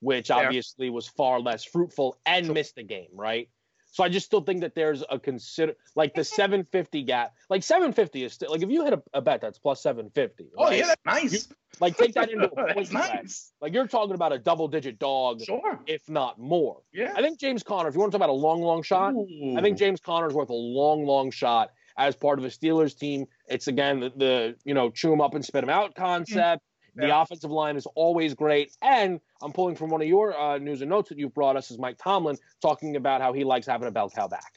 which 0.00 0.28
Fair. 0.28 0.44
obviously 0.44 0.90
was 0.90 1.08
far 1.08 1.40
less 1.40 1.64
fruitful 1.64 2.18
and 2.26 2.52
missed 2.52 2.76
a 2.76 2.82
game, 2.82 3.08
right? 3.14 3.48
So 3.92 4.04
I 4.04 4.08
just 4.08 4.26
still 4.26 4.40
think 4.40 4.60
that 4.60 4.74
there's 4.74 5.02
a 5.10 5.18
consider 5.18 5.74
like 5.96 6.14
the 6.14 6.24
750 6.38 7.02
gap. 7.02 7.34
Like 7.48 7.62
750 7.62 8.24
is 8.24 8.32
still 8.32 8.50
like 8.50 8.62
if 8.62 8.70
you 8.70 8.84
hit 8.84 8.92
a, 8.94 9.02
a 9.14 9.20
bet 9.20 9.40
that's 9.40 9.58
plus 9.58 9.82
750. 9.82 10.50
oh, 10.56 10.64
right? 10.64 10.78
yeah, 10.78 10.86
that's 10.86 11.02
nice. 11.04 11.48
Like 11.80 11.96
take 11.96 12.14
that 12.14 12.30
into 12.30 12.46
a 12.52 12.54
That's 12.54 12.72
point 12.74 12.92
bet. 12.92 13.14
nice. 13.14 13.52
Like 13.60 13.72
you're 13.74 13.86
talking 13.86 14.14
about 14.14 14.32
a 14.32 14.38
double 14.38 14.68
digit 14.68 14.98
dog, 14.98 15.40
Sure. 15.42 15.78
if 15.86 16.08
not 16.08 16.38
more. 16.38 16.82
Yeah. 16.92 17.12
I 17.16 17.22
think 17.22 17.38
James 17.38 17.62
Conner, 17.62 17.88
if 17.88 17.94
you 17.94 18.00
want 18.00 18.12
to 18.12 18.18
talk 18.18 18.24
about 18.24 18.32
a 18.32 18.38
long, 18.40 18.60
long 18.62 18.82
shot, 18.82 19.14
I 19.56 19.60
think 19.60 19.78
James 19.78 20.00
Conner's 20.00 20.34
worth 20.34 20.50
a 20.50 20.54
long, 20.54 21.04
long 21.04 21.30
shot 21.30 21.70
as 21.96 22.16
part 22.16 22.38
of 22.38 22.44
a 22.44 22.48
Steelers 22.48 22.96
team. 22.98 23.26
It's 23.48 23.66
again 23.68 24.00
the, 24.00 24.10
the 24.16 24.56
you 24.64 24.74
know 24.74 24.90
chew 24.90 25.12
him 25.12 25.20
up 25.20 25.34
and 25.34 25.44
spit 25.44 25.62
him 25.64 25.70
out 25.70 25.94
concept. 25.94 26.62
The 26.94 27.08
Yeah. 27.08 27.22
offensive 27.22 27.50
line 27.50 27.76
is 27.76 27.86
always 27.94 28.34
great, 28.34 28.72
and 28.82 29.20
I'm 29.42 29.52
pulling 29.52 29.76
from 29.76 29.90
one 29.90 30.02
of 30.02 30.08
your 30.08 30.36
uh, 30.38 30.58
news 30.58 30.80
and 30.80 30.90
notes 30.90 31.08
that 31.10 31.18
you've 31.18 31.34
brought 31.34 31.56
us 31.56 31.70
is 31.70 31.78
Mike 31.78 31.98
Tomlin 31.98 32.36
talking 32.60 32.96
about 32.96 33.20
how 33.20 33.32
he 33.32 33.44
likes 33.44 33.66
having 33.66 33.88
a 33.88 33.90
bell 33.90 34.10
cow 34.10 34.28
back. 34.28 34.54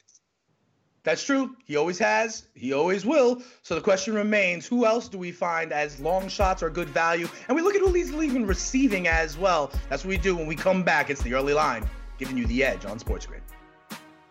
That's 1.04 1.22
true. 1.22 1.54
He 1.66 1.76
always 1.76 1.98
has. 1.98 2.48
He 2.54 2.72
always 2.72 3.04
will. 3.04 3.42
So 3.62 3.74
the 3.74 3.80
question 3.82 4.14
remains: 4.14 4.66
Who 4.66 4.86
else 4.86 5.06
do 5.06 5.18
we 5.18 5.32
find 5.32 5.70
as 5.70 6.00
long 6.00 6.28
shots 6.28 6.62
or 6.62 6.70
good 6.70 6.88
value? 6.88 7.28
And 7.48 7.54
we 7.54 7.62
look 7.62 7.74
at 7.74 7.82
who 7.82 7.88
leads 7.88 8.10
the 8.10 8.16
league 8.16 8.34
in 8.34 8.46
receiving 8.46 9.06
as 9.06 9.36
well. 9.36 9.70
That's 9.90 10.02
what 10.02 10.08
we 10.08 10.16
do 10.16 10.34
when 10.34 10.46
we 10.46 10.56
come 10.56 10.82
back. 10.82 11.10
It's 11.10 11.22
the 11.22 11.34
early 11.34 11.52
line, 11.52 11.88
giving 12.18 12.38
you 12.38 12.46
the 12.46 12.64
edge 12.64 12.86
on 12.86 12.98
Sports 12.98 13.26
Grid. 13.26 13.42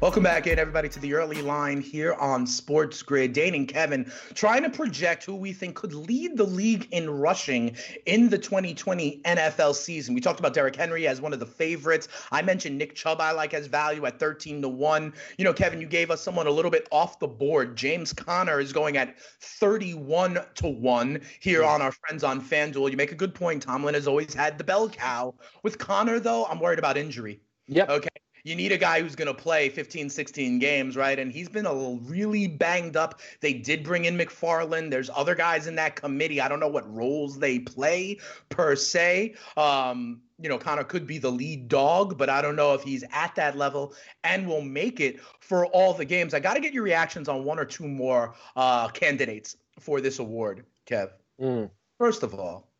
Welcome 0.00 0.22
back 0.22 0.46
in, 0.46 0.60
everybody, 0.60 0.88
to 0.90 1.00
the 1.00 1.14
early 1.14 1.42
line 1.42 1.80
here 1.80 2.14
on 2.14 2.46
Sports 2.46 3.02
Grid. 3.02 3.32
Dane 3.32 3.56
and 3.56 3.66
Kevin 3.66 4.08
trying 4.32 4.62
to 4.62 4.70
project 4.70 5.24
who 5.24 5.34
we 5.34 5.52
think 5.52 5.74
could 5.74 5.92
lead 5.92 6.36
the 6.36 6.44
league 6.44 6.86
in 6.92 7.10
rushing 7.10 7.76
in 8.06 8.28
the 8.28 8.38
2020 8.38 9.20
NFL 9.24 9.74
season. 9.74 10.14
We 10.14 10.20
talked 10.20 10.38
about 10.38 10.54
Derrick 10.54 10.76
Henry 10.76 11.08
as 11.08 11.20
one 11.20 11.32
of 11.32 11.40
the 11.40 11.46
favorites. 11.46 12.06
I 12.30 12.42
mentioned 12.42 12.78
Nick 12.78 12.94
Chubb, 12.94 13.20
I 13.20 13.32
like 13.32 13.54
as 13.54 13.66
value 13.66 14.06
at 14.06 14.20
13 14.20 14.62
to 14.62 14.68
1. 14.68 15.12
You 15.36 15.44
know, 15.44 15.52
Kevin, 15.52 15.80
you 15.80 15.88
gave 15.88 16.12
us 16.12 16.22
someone 16.22 16.46
a 16.46 16.52
little 16.52 16.70
bit 16.70 16.86
off 16.92 17.18
the 17.18 17.26
board. 17.26 17.74
James 17.74 18.12
Conner 18.12 18.60
is 18.60 18.72
going 18.72 18.96
at 18.96 19.18
31 19.40 20.38
to 20.54 20.68
1 20.68 21.20
here 21.40 21.62
hmm. 21.62 21.70
on 21.70 21.82
our 21.82 21.90
friends 21.90 22.22
on 22.22 22.40
FanDuel. 22.40 22.88
You 22.88 22.96
make 22.96 23.10
a 23.10 23.16
good 23.16 23.34
point. 23.34 23.64
Tomlin 23.64 23.94
has 23.94 24.06
always 24.06 24.32
had 24.32 24.58
the 24.58 24.64
bell 24.64 24.88
cow. 24.88 25.34
With 25.64 25.76
Conner, 25.78 26.20
though, 26.20 26.44
I'm 26.44 26.60
worried 26.60 26.78
about 26.78 26.96
injury. 26.96 27.40
Yep. 27.66 27.90
Okay 27.90 28.08
you 28.48 28.56
need 28.56 28.72
a 28.72 28.78
guy 28.78 29.02
who's 29.02 29.14
going 29.14 29.28
to 29.28 29.34
play 29.34 29.68
15, 29.68 30.08
16 30.08 30.58
games, 30.58 30.96
right? 30.96 31.18
And 31.18 31.30
he's 31.30 31.50
been 31.50 31.66
a 31.66 31.72
little 31.72 31.98
really 32.00 32.46
banged 32.46 32.96
up. 32.96 33.20
They 33.40 33.52
did 33.52 33.84
bring 33.84 34.06
in 34.06 34.16
McFarland. 34.16 34.90
There's 34.90 35.10
other 35.14 35.34
guys 35.34 35.66
in 35.66 35.74
that 35.74 35.96
committee. 35.96 36.40
I 36.40 36.48
don't 36.48 36.58
know 36.58 36.68
what 36.68 36.90
roles 36.92 37.38
they 37.38 37.58
play 37.58 38.18
per 38.48 38.74
se. 38.74 39.34
Um, 39.58 40.22
you 40.40 40.48
know, 40.48 40.56
Conner 40.56 40.84
could 40.84 41.06
be 41.06 41.18
the 41.18 41.30
lead 41.30 41.68
dog, 41.68 42.16
but 42.16 42.30
I 42.30 42.40
don't 42.40 42.56
know 42.56 42.72
if 42.72 42.82
he's 42.82 43.04
at 43.12 43.34
that 43.34 43.58
level 43.58 43.92
and 44.24 44.48
will 44.48 44.62
make 44.62 44.98
it 45.00 45.20
for 45.40 45.66
all 45.66 45.92
the 45.92 46.06
games. 46.06 46.32
I 46.32 46.40
got 46.40 46.54
to 46.54 46.60
get 46.60 46.72
your 46.72 46.84
reactions 46.84 47.28
on 47.28 47.44
one 47.44 47.58
or 47.58 47.66
two 47.66 47.86
more 47.86 48.34
uh, 48.56 48.88
candidates 48.88 49.56
for 49.78 50.00
this 50.00 50.20
award, 50.20 50.64
Kev. 50.88 51.10
Mm. 51.38 51.70
First 51.98 52.22
of 52.22 52.34
all, 52.34 52.70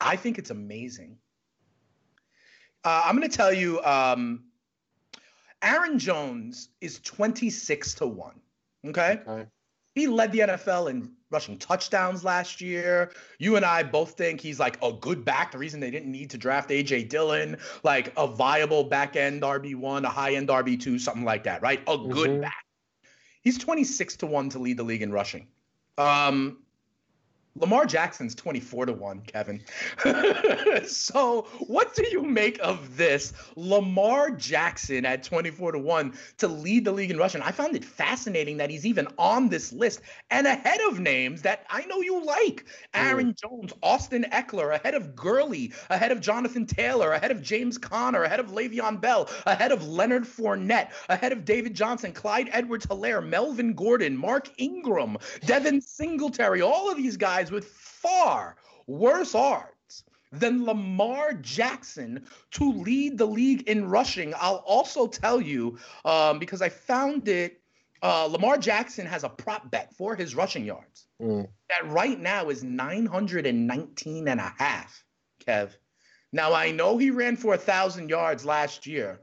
I 0.00 0.16
think 0.16 0.38
it's 0.38 0.50
amazing. 0.50 1.18
Uh, 2.82 3.02
I'm 3.04 3.16
going 3.16 3.28
to 3.28 3.36
tell 3.36 3.52
you. 3.52 3.80
Um, 3.84 4.44
Aaron 5.64 5.98
Jones 5.98 6.68
is 6.80 7.00
26 7.00 7.94
to 7.94 8.06
1. 8.06 8.40
Okay? 8.88 9.20
okay. 9.26 9.46
He 9.94 10.08
led 10.08 10.32
the 10.32 10.40
NFL 10.40 10.90
in 10.90 11.12
rushing 11.30 11.56
touchdowns 11.56 12.24
last 12.24 12.60
year. 12.60 13.12
You 13.38 13.56
and 13.56 13.64
I 13.64 13.82
both 13.82 14.12
think 14.12 14.40
he's 14.40 14.58
like 14.58 14.76
a 14.82 14.92
good 14.92 15.24
back. 15.24 15.52
The 15.52 15.58
reason 15.58 15.80
they 15.80 15.90
didn't 15.90 16.10
need 16.10 16.30
to 16.30 16.38
draft 16.38 16.70
AJ 16.70 17.08
Dillon, 17.08 17.56
like 17.84 18.12
a 18.16 18.26
viable 18.26 18.84
back 18.84 19.16
end 19.16 19.42
RB1, 19.42 20.04
a 20.04 20.08
high 20.08 20.34
end 20.34 20.48
RB2, 20.48 21.00
something 21.00 21.24
like 21.24 21.44
that, 21.44 21.62
right? 21.62 21.80
A 21.86 21.96
good 21.96 22.30
mm-hmm. 22.30 22.40
back. 22.42 22.64
He's 23.42 23.58
26 23.58 24.16
to 24.16 24.26
1 24.26 24.50
to 24.50 24.58
lead 24.58 24.78
the 24.78 24.82
league 24.82 25.02
in 25.02 25.12
rushing. 25.12 25.46
Um, 25.96 26.63
Lamar 27.56 27.86
Jackson's 27.86 28.34
24 28.34 28.86
to 28.86 28.92
1, 28.92 29.20
Kevin. 29.20 29.62
so, 30.86 31.42
what 31.60 31.94
do 31.94 32.04
you 32.10 32.22
make 32.22 32.58
of 32.60 32.96
this? 32.96 33.32
Lamar 33.54 34.32
Jackson 34.32 35.06
at 35.06 35.22
24 35.22 35.72
to 35.72 35.78
1 35.78 36.14
to 36.38 36.48
lead 36.48 36.84
the 36.84 36.90
league 36.90 37.12
in 37.12 37.16
rushing. 37.16 37.42
I 37.42 37.52
found 37.52 37.76
it 37.76 37.84
fascinating 37.84 38.56
that 38.56 38.70
he's 38.70 38.84
even 38.84 39.06
on 39.18 39.48
this 39.48 39.72
list 39.72 40.00
and 40.30 40.48
ahead 40.48 40.80
of 40.88 40.98
names 40.98 41.42
that 41.42 41.64
I 41.70 41.84
know 41.86 42.00
you 42.00 42.24
like. 42.24 42.64
Aaron 42.92 43.32
mm. 43.32 43.40
Jones, 43.40 43.72
Austin 43.84 44.26
Ekeler, 44.32 44.74
ahead 44.74 44.94
of 44.94 45.14
Gurley, 45.14 45.72
ahead 45.90 46.10
of 46.10 46.20
Jonathan 46.20 46.66
Taylor, 46.66 47.12
ahead 47.12 47.30
of 47.30 47.40
James 47.40 47.78
Conner, 47.78 48.24
ahead 48.24 48.40
of 48.40 48.50
Le'Veon 48.50 49.00
Bell, 49.00 49.30
ahead 49.46 49.70
of 49.70 49.86
Leonard 49.86 50.24
Fournette, 50.24 50.90
ahead 51.08 51.30
of 51.30 51.44
David 51.44 51.74
Johnson, 51.74 52.12
Clyde 52.12 52.48
Edwards 52.50 52.86
Helaire, 52.86 53.24
Melvin 53.24 53.74
Gordon, 53.74 54.16
Mark 54.16 54.50
Ingram, 54.58 55.16
Devin 55.46 55.80
Singletary, 55.80 56.60
all 56.60 56.90
of 56.90 56.96
these 56.96 57.16
guys 57.16 57.43
guys 57.44 57.52
with 57.52 57.66
far 57.68 58.56
worse 58.86 59.34
odds 59.34 60.04
than 60.32 60.64
Lamar 60.64 61.34
Jackson 61.34 62.24
to 62.52 62.72
lead 62.72 63.18
the 63.18 63.26
league 63.26 63.68
in 63.68 63.88
rushing. 63.88 64.34
I'll 64.36 64.64
also 64.66 65.06
tell 65.06 65.40
you, 65.40 65.78
um, 66.04 66.38
because 66.38 66.62
I 66.62 66.68
found 66.70 67.28
it, 67.28 67.60
uh, 68.02 68.26
Lamar 68.26 68.58
Jackson 68.58 69.06
has 69.06 69.24
a 69.24 69.28
prop 69.28 69.70
bet 69.70 69.94
for 69.94 70.16
his 70.16 70.34
rushing 70.34 70.64
yards 70.64 71.06
mm. 71.20 71.46
that 71.68 71.90
right 71.90 72.18
now 72.18 72.48
is 72.48 72.64
919 72.64 74.28
and 74.28 74.40
a 74.40 74.52
half, 74.58 75.04
Kev. 75.46 75.70
Now, 76.32 76.52
I 76.52 76.72
know 76.72 76.98
he 76.98 77.10
ran 77.10 77.36
for 77.36 77.54
a 77.54 77.58
1,000 77.58 78.08
yards 78.08 78.44
last 78.44 78.86
year, 78.86 79.20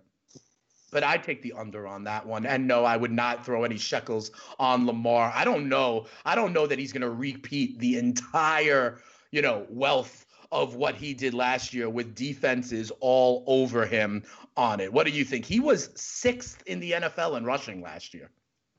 but 0.92 1.04
I 1.04 1.18
take 1.18 1.42
the 1.42 1.54
under 1.54 1.88
on 1.88 2.04
that 2.04 2.26
one. 2.26 2.46
And 2.46 2.68
no, 2.68 2.84
I 2.84 2.98
would 2.98 3.12
not 3.12 3.46
throw 3.46 3.64
any 3.64 3.78
shekels 3.78 4.32
on 4.60 4.86
Lamar. 4.86 5.32
I 5.34 5.44
don't 5.46 5.68
know. 5.68 6.06
I 6.26 6.36
don't 6.36 6.54
know 6.54 6.68
that 6.68 6.78
he's 6.78 6.92
going 6.92 7.02
to 7.02 7.10
repeat 7.10 7.80
the 7.80 7.98
entire, 7.98 9.00
you 9.32 9.42
know, 9.42 9.66
wealth 9.70 10.26
of 10.52 10.76
what 10.76 10.96
he 10.96 11.14
did 11.14 11.34
last 11.34 11.74
year 11.74 11.90
with 11.90 12.14
defenses 12.14 12.92
all 13.00 13.44
over 13.48 13.86
him 13.86 14.24
on 14.58 14.82
it. 14.82 14.92
What 14.92 15.08
do 15.08 15.14
you 15.14 15.24
think? 15.24 15.46
He 15.46 15.62
was 15.62 15.90
sixth 15.96 16.62
in 16.66 16.82
the 16.82 16.92
NFL 16.92 17.38
in 17.38 17.46
rushing 17.46 17.82
last 17.82 18.14
year. 18.14 18.30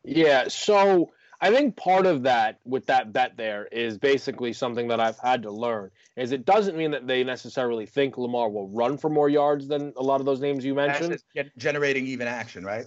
Yeah. 0.05 0.49
So 0.49 1.13
I 1.43 1.51
think 1.51 1.77
part 1.77 2.07
of 2.07 2.23
that 2.23 2.61
with 2.65 2.87
that 2.87 3.13
bet 3.13 3.37
there 3.37 3.67
is 3.73 3.99
basically 3.99 4.53
something 4.53 4.87
that 4.87 5.01
I've 5.01 5.19
had 5.19 5.43
to 5.43 5.51
learn 5.51 5.91
is 6.17 6.31
it 6.31 6.45
doesn't 6.45 6.77
mean 6.77 6.93
that 6.93 7.09
they 7.09 7.25
necessarily 7.25 7.85
think 7.85 8.17
Lamar 8.17 8.49
will 8.49 8.69
run 8.69 8.97
for 8.97 9.11
more 9.11 9.29
yards 9.29 9.67
than 9.67 9.93
a 9.97 10.03
lot 10.03 10.21
of 10.21 10.27
those 10.27 10.41
names 10.41 10.65
you 10.65 10.73
mentioned. 10.73 11.21
Generating 11.59 12.07
even 12.07 12.29
action, 12.29 12.65
right? 12.65 12.87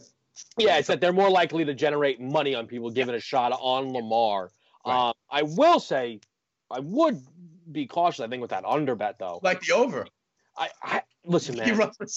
Yeah, 0.58 0.78
it's 0.78 0.88
that 0.88 1.02
they're 1.02 1.14
more 1.14 1.30
likely 1.30 1.66
to 1.66 1.74
generate 1.74 2.22
money 2.22 2.56
on 2.56 2.66
people 2.66 2.90
giving 2.90 3.16
a 3.16 3.20
shot 3.20 3.52
on 3.60 3.92
Lamar. 3.92 4.52
Right. 4.86 5.10
Um, 5.10 5.14
I 5.30 5.42
will 5.44 5.82
say, 5.82 6.22
I 6.72 6.80
would 6.80 7.22
be 7.72 7.86
cautious. 7.86 8.22
I 8.22 8.28
think 8.28 8.42
with 8.42 8.52
that 8.52 8.64
under 8.66 8.96
bet 8.96 9.20
though, 9.20 9.42
like 9.44 9.62
the 9.62 9.74
over. 9.74 10.08
I, 10.58 10.70
I 10.82 11.02
listen, 11.26 11.58
man. 11.58 11.68
He 11.68 11.74
runs 11.74 11.98
for 11.98 12.08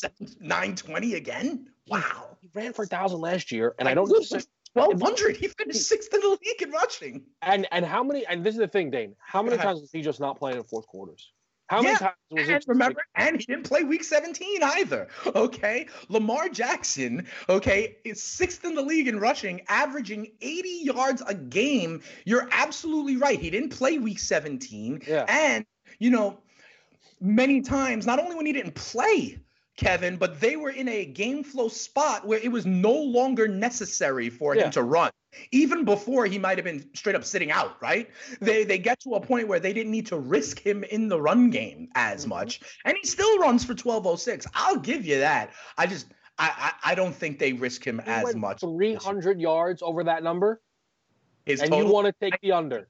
nine 0.41 0.77
twenty 0.77 1.15
again. 1.15 1.69
Wow. 1.89 2.37
He 2.41 2.49
ran 2.55 2.73
for 2.73 2.85
a 2.85 2.87
thousand 2.87 3.21
last 3.21 3.51
year, 3.51 3.75
and 3.79 3.89
I, 3.89 3.93
I 3.93 3.95
don't. 3.95 4.09
Listen, 4.09 4.43
1200. 4.73 5.37
He 5.37 5.49
finished 5.49 5.83
sixth 5.83 6.13
in 6.13 6.21
the 6.21 6.29
league 6.29 6.63
in 6.63 6.71
rushing. 6.71 7.25
And 7.43 7.67
and 7.73 7.85
how 7.85 8.03
many? 8.03 8.27
And 8.27 8.45
this 8.45 8.55
is 8.55 8.61
the 8.61 8.69
thing, 8.69 8.91
Dane. 8.91 9.15
How 9.19 9.43
many 9.43 9.57
times 9.57 9.81
was 9.81 9.91
he 9.93 10.03
just 10.03 10.21
not 10.21 10.39
playing 10.39 10.59
in 10.59 10.65
fourth 10.65 10.87
quarters? 10.87 11.33
How 11.69 11.83
many 11.83 11.93
yeah, 11.93 11.99
times 11.99 12.15
was 12.31 12.49
and 12.49 12.65
remember? 12.67 13.03
Like, 13.17 13.27
and 13.27 13.37
he 13.39 13.45
didn't 13.45 13.65
play 13.65 13.83
week 13.83 14.03
17 14.03 14.63
either. 14.63 15.09
Okay, 15.27 15.87
Lamar 16.09 16.49
Jackson. 16.49 17.27
Okay, 17.49 17.99
is 18.05 18.23
sixth 18.23 18.65
in 18.65 18.75
the 18.75 18.83
league 18.83 19.07
in 19.07 19.21
rushing, 19.21 19.61
averaging 19.69 20.33
80 20.41 20.69
yards 20.85 21.23
a 21.27 21.35
game. 21.35 22.01
You're 22.25 22.49
absolutely 22.51 23.17
right. 23.17 23.39
He 23.39 23.51
didn't 23.51 23.71
play 23.71 23.99
week 23.99 24.19
17. 24.19 25.03
Yeah. 25.07 25.27
And 25.29 25.67
you 25.99 26.11
know, 26.11 26.39
many 27.21 27.61
times, 27.61 28.07
not 28.07 28.19
only 28.19 28.35
when 28.35 28.47
he 28.47 28.53
didn't 28.53 28.75
play 28.75 29.39
Kevin, 29.79 30.17
but 30.17 30.41
they 30.41 30.57
were 30.57 30.71
in 30.71 30.89
a 30.89 31.05
game 31.05 31.45
flow 31.45 31.69
spot 31.69 32.27
where 32.27 32.41
it 32.41 32.51
was 32.51 32.67
no 32.67 32.93
longer 32.93 33.47
necessary 33.47 34.29
for 34.29 34.57
yeah. 34.57 34.65
him 34.65 34.71
to 34.73 34.83
run. 34.83 35.11
Even 35.53 35.85
before 35.85 36.27
he 36.27 36.37
might 36.37 36.59
have 36.59 36.65
been 36.65 36.85
straight 36.95 37.15
up 37.15 37.25
sitting 37.25 37.53
out, 37.53 37.81
right? 37.81 38.11
They 38.41 38.65
they 38.65 38.79
get 38.79 38.99
to 39.01 39.15
a 39.15 39.21
point 39.21 39.47
where 39.47 39.61
they 39.61 39.73
didn't 39.73 39.93
need 39.93 40.07
to 40.07 40.19
risk 40.19 40.59
him 40.59 40.83
in 40.85 41.09
the 41.09 41.21
run 41.21 41.51
game 41.51 41.89
as 41.95 42.23
mm-hmm. 42.23 42.31
much. 42.31 42.61
And 42.85 42.97
he 43.01 43.07
still 43.07 43.39
runs 43.39 43.65
for 43.65 43.73
1206. 43.73 44.47
I'll 44.55 44.79
give 44.79 45.07
you 45.07 45.21
that. 45.21 45.51
I 45.77 45.87
just 45.87 46.07
I 46.39 46.73
I, 46.83 46.93
I 46.93 46.95
don't 46.97 47.15
think 47.15 47.39
they 47.39 47.53
risk 47.53 47.87
him 47.87 48.03
he 48.05 48.11
as 48.11 48.35
much. 48.35 48.61
300 48.61 49.41
yards 49.41 49.81
over 49.81 50.03
that 50.05 50.25
number? 50.25 50.61
His 51.49 51.63
and 51.63 51.75
you 51.75 51.87
want 51.87 52.07
to 52.07 52.13
take 52.21 52.39
the 52.43 52.53
under. 52.53 52.87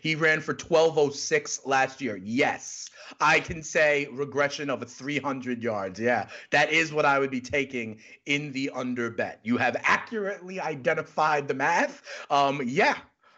He 0.00 0.14
ran 0.14 0.40
for 0.40 0.52
1206 0.52 1.66
last 1.66 2.00
year. 2.00 2.16
Yes. 2.16 2.88
I 3.20 3.38
can 3.38 3.62
say 3.62 4.08
regression 4.12 4.70
of 4.70 4.80
a 4.80 4.86
300 4.86 5.62
yards. 5.62 6.00
Yeah. 6.00 6.28
That 6.52 6.72
is 6.72 6.90
what 6.90 7.04
I 7.04 7.18
would 7.18 7.30
be 7.30 7.42
taking 7.42 8.00
in 8.24 8.50
the 8.52 8.70
under 8.70 9.10
bet. 9.10 9.40
You 9.42 9.58
have 9.58 9.76
accurately 9.82 10.58
identified 10.58 11.48
the 11.48 11.54
math. 11.54 12.00
Um 12.30 12.62
yeah. 12.64 12.96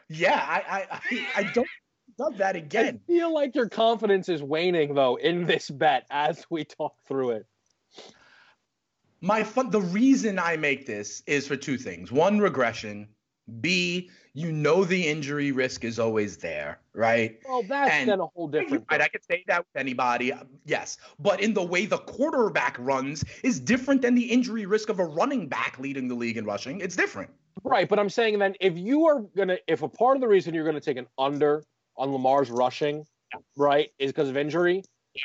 Yeah, 0.09 0.41
I 0.41 0.63
I 0.69 1.01
I, 1.11 1.27
I 1.39 1.43
don't 1.53 1.69
love 2.17 2.39
that 2.39 2.55
again. 2.55 3.01
I 3.03 3.13
feel 3.13 3.35
like 3.35 3.57
your 3.57 3.69
confidence 3.69 4.29
is 4.29 4.41
waning 4.41 4.95
though 4.95 5.17
in 5.17 5.47
this 5.47 5.69
bet 5.69 6.07
as 6.11 6.47
we 6.49 6.65
talk 6.65 6.95
through 7.09 7.31
it. 7.31 7.47
My 9.21 9.43
fun 9.43 9.71
the 9.71 9.81
reason 9.81 10.39
I 10.39 10.57
make 10.59 10.87
this 10.87 11.25
is 11.27 11.49
for 11.49 11.57
two 11.57 11.77
things. 11.77 12.13
One 12.13 12.39
regression 12.39 13.09
B, 13.61 14.09
you 14.35 14.53
know 14.53 14.85
the 14.85 15.07
injury 15.09 15.53
risk 15.53 15.85
is 15.85 15.99
always 15.99 16.37
there, 16.37 16.79
right? 16.95 17.39
Well, 17.49 17.63
that's 17.69 17.93
And- 17.93 18.09
then 18.09 18.21
a 18.21 18.27
whole 18.27 18.49
different. 18.49 18.85
Right, 18.91 19.01
I 19.01 19.09
could 19.09 19.25
say 19.25 19.45
that 19.49 19.59
with 19.59 19.81
anybody, 19.81 20.33
yes. 20.65 20.99
But 21.19 21.41
in 21.41 21.53
the 21.53 21.63
way 21.63 21.87
the 21.87 21.99
quarterback 21.99 22.77
runs 22.79 23.25
is 23.43 23.59
different 23.61 24.01
than 24.03 24.15
the 24.15 24.23
injury 24.25 24.65
risk 24.67 24.89
of 24.89 25.01
a 25.01 25.05
running 25.05 25.49
back 25.49 25.79
leading 25.79 26.09
the 26.09 26.15
league 26.15 26.37
in 26.37 26.45
rushing. 26.45 26.81
It's 26.81 26.97
different. 26.97 27.31
Right, 27.65 27.89
but 27.89 27.99
I'm 27.99 28.09
saying 28.09 28.39
then 28.39 28.55
if 28.61 28.79
you 28.79 29.07
are 29.07 29.21
gonna, 29.37 29.59
if 29.67 29.83
a 29.83 29.89
part 29.89 30.17
of 30.17 30.21
the 30.21 30.29
reason 30.29 30.55
you're 30.55 30.65
gonna 30.65 30.81
take 30.81 30.97
an 30.97 31.07
under 31.19 31.65
on 31.97 32.11
Lamar's 32.11 32.51
rushing, 32.51 33.05
right, 33.57 33.91
is 33.99 34.13
because 34.13 34.29
of 34.29 34.37
injury, 34.37 34.83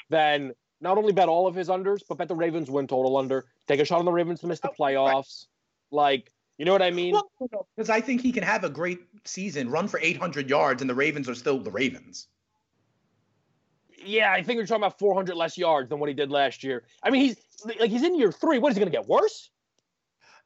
then 0.09 0.53
not 0.81 0.97
only 0.97 1.13
bet 1.13 1.29
all 1.29 1.47
of 1.47 1.55
his 1.55 1.69
unders, 1.69 2.01
but 2.07 2.17
bet 2.17 2.27
the 2.27 2.35
Ravens 2.35 2.69
win 2.69 2.87
total 2.87 3.15
under. 3.17 3.45
Take 3.67 3.79
a 3.79 3.85
shot 3.85 3.99
on 3.99 4.05
the 4.05 4.11
Ravens 4.11 4.41
to 4.41 4.47
miss 4.47 4.59
the 4.59 4.69
Oh, 4.69 4.73
right. 4.79 4.95
playoffs. 4.95 5.45
Like, 5.91 6.31
you 6.57 6.65
know 6.65 6.71
what 6.71 6.81
I 6.81 6.91
mean? 6.91 7.13
Well, 7.13 7.67
because 7.75 7.89
I 7.89 8.01
think 8.01 8.21
he 8.21 8.31
can 8.31 8.43
have 8.43 8.63
a 8.63 8.69
great 8.69 8.99
season, 9.25 9.69
run 9.69 9.87
for 9.87 9.99
800 9.99 10.49
yards, 10.49 10.81
and 10.81 10.89
the 10.89 10.95
Ravens 10.95 11.29
are 11.29 11.35
still 11.35 11.59
the 11.59 11.71
Ravens. 11.71 12.27
yeah, 14.03 14.31
I 14.31 14.43
think 14.43 14.57
you're 14.57 14.65
talking 14.65 14.83
about 14.83 14.99
400 14.99 15.35
less 15.35 15.57
yards 15.57 15.89
than 15.89 15.99
what 15.99 16.09
he 16.09 16.15
did 16.15 16.31
last 16.31 16.63
year. 16.63 16.83
I 17.03 17.09
mean, 17.09 17.21
he's 17.21 17.37
like 17.79 17.89
he's 17.89 18.03
in 18.03 18.17
year 18.17 18.31
three. 18.31 18.59
What 18.59 18.71
is 18.71 18.77
he 18.77 18.79
gonna 18.79 18.91
get 18.91 19.07
worse? 19.07 19.49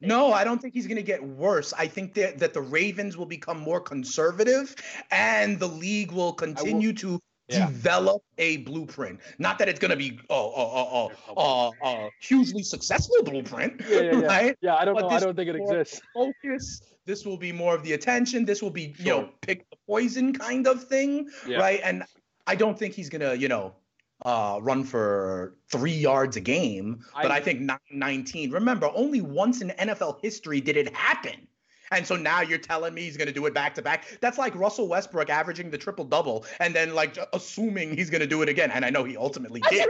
No, 0.02 0.32
I 0.32 0.42
don't 0.42 0.60
think 0.60 0.74
he's 0.74 0.88
going 0.88 0.96
to 0.96 1.02
get 1.04 1.22
worse. 1.22 1.72
I 1.72 1.86
think 1.86 2.14
that, 2.14 2.40
that 2.40 2.54
the 2.54 2.60
Ravens 2.60 3.16
will 3.16 3.26
become 3.26 3.60
more 3.60 3.80
conservative 3.80 4.74
and 5.12 5.60
the 5.60 5.68
league 5.68 6.10
will 6.10 6.32
continue 6.32 6.92
to 6.94 7.20
Yeah. 7.52 7.66
develop 7.66 8.22
a 8.38 8.58
blueprint. 8.58 9.20
Not 9.38 9.58
that 9.58 9.68
it's 9.68 9.78
going 9.78 9.90
to 9.90 9.96
be 9.96 10.18
a 10.30 10.32
oh, 10.32 10.52
oh, 10.56 11.10
oh, 11.34 11.34
oh, 11.36 11.72
uh, 11.82 12.08
hugely 12.20 12.62
successful 12.62 13.16
blueprint, 13.24 13.80
Yeah, 13.88 14.00
yeah, 14.00 14.12
yeah. 14.20 14.26
right? 14.26 14.58
Yeah, 14.60 14.74
I 14.76 14.84
don't 14.84 14.94
But 14.94 15.02
know. 15.02 15.08
I 15.08 15.20
don't 15.20 15.36
think 15.36 15.48
it 15.50 15.56
exists. 15.56 16.00
Focus. 16.14 16.82
This 17.04 17.24
will 17.26 17.36
be 17.36 17.50
more 17.52 17.74
of 17.74 17.82
the 17.82 17.94
attention. 17.94 18.44
This 18.44 18.62
will 18.62 18.70
be, 18.70 18.94
you 18.98 19.06
know, 19.06 19.30
pick 19.40 19.68
the 19.70 19.76
poison 19.86 20.32
kind 20.32 20.66
of 20.66 20.84
thing, 20.84 21.28
Yeah. 21.46 21.58
right? 21.58 21.80
And 21.82 22.04
I 22.46 22.54
don't 22.54 22.78
think 22.78 22.94
he's 22.94 23.08
going 23.08 23.22
to, 23.22 23.36
you 23.36 23.48
know, 23.48 23.74
uh, 24.24 24.58
run 24.62 24.84
for 24.84 25.56
three 25.68 25.92
yards 25.92 26.36
a 26.36 26.40
game, 26.40 27.04
but 27.20 27.32
I- 27.32 27.38
I, 27.38 27.40
think 27.40 27.60
919. 27.60 28.52
Remember, 28.52 28.88
only 28.94 29.20
once 29.20 29.62
in 29.62 29.70
NFL 29.70 30.20
history 30.22 30.60
did 30.60 30.76
it 30.76 30.94
happen. 30.94 31.48
And 31.92 32.06
so 32.06 32.16
now 32.16 32.40
you're 32.40 32.58
telling 32.58 32.94
me 32.94 33.02
he's 33.02 33.16
going 33.16 33.28
to 33.28 33.34
do 33.34 33.46
it 33.46 33.54
back 33.54 33.74
to 33.76 33.82
back. 33.82 34.18
That's 34.20 34.38
like 34.38 34.54
Russell 34.54 34.88
Westbrook 34.88 35.30
averaging 35.30 35.70
the 35.70 35.78
triple 35.78 36.04
double 36.04 36.44
and 36.58 36.74
then 36.74 36.94
like 36.94 37.18
assuming 37.32 37.96
he's 37.96 38.10
going 38.10 38.20
to 38.22 38.26
do 38.26 38.42
it 38.42 38.48
again. 38.48 38.70
And 38.70 38.84
I 38.84 38.90
know 38.90 39.04
he 39.04 39.16
ultimately 39.16 39.60
did. 39.70 39.88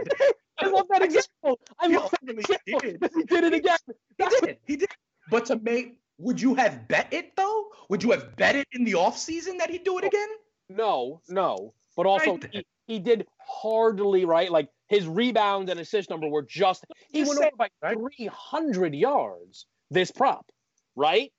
I 0.58 0.66
love 0.66 0.86
that 0.90 1.02
example. 1.02 1.58
I 1.78 1.88
He 1.88 1.96
love 1.96 2.10
that 2.10 2.20
ultimately 2.28 2.44
example. 2.56 2.80
did. 2.80 3.10
He 3.16 3.22
did 3.24 3.44
it 3.44 3.54
again. 3.54 3.78
He 4.18 4.24
did. 4.46 4.56
He 4.66 4.76
did. 4.76 4.88
But 5.30 5.46
to 5.46 5.56
make, 5.60 5.98
would 6.18 6.40
you 6.40 6.54
have 6.54 6.86
bet 6.88 7.08
it 7.12 7.36
though? 7.36 7.66
Would 7.88 8.02
you 8.02 8.10
have 8.10 8.36
bet 8.36 8.56
it 8.56 8.66
in 8.72 8.84
the 8.84 8.92
offseason 8.92 9.58
that 9.58 9.70
he'd 9.70 9.84
do 9.84 9.98
it 9.98 10.04
again? 10.04 10.28
No, 10.68 11.20
no. 11.28 11.74
But 11.96 12.06
also, 12.06 12.32
Right. 12.32 12.48
he, 12.52 12.66
he 12.86 12.98
did 12.98 13.26
hardly 13.46 14.24
right. 14.24 14.50
Like 14.50 14.68
his 14.88 15.06
rebound 15.06 15.68
and 15.70 15.78
assist 15.80 16.10
number 16.10 16.28
were 16.28 16.42
just. 16.42 16.84
He 17.10 17.20
Just 17.20 17.28
went 17.38 17.40
over 17.40 17.56
by 17.56 17.68
right? 17.82 17.96
300 17.96 18.94
yards. 18.94 19.66
This 19.90 20.10
prop, 20.10 20.46
right? 20.96 21.32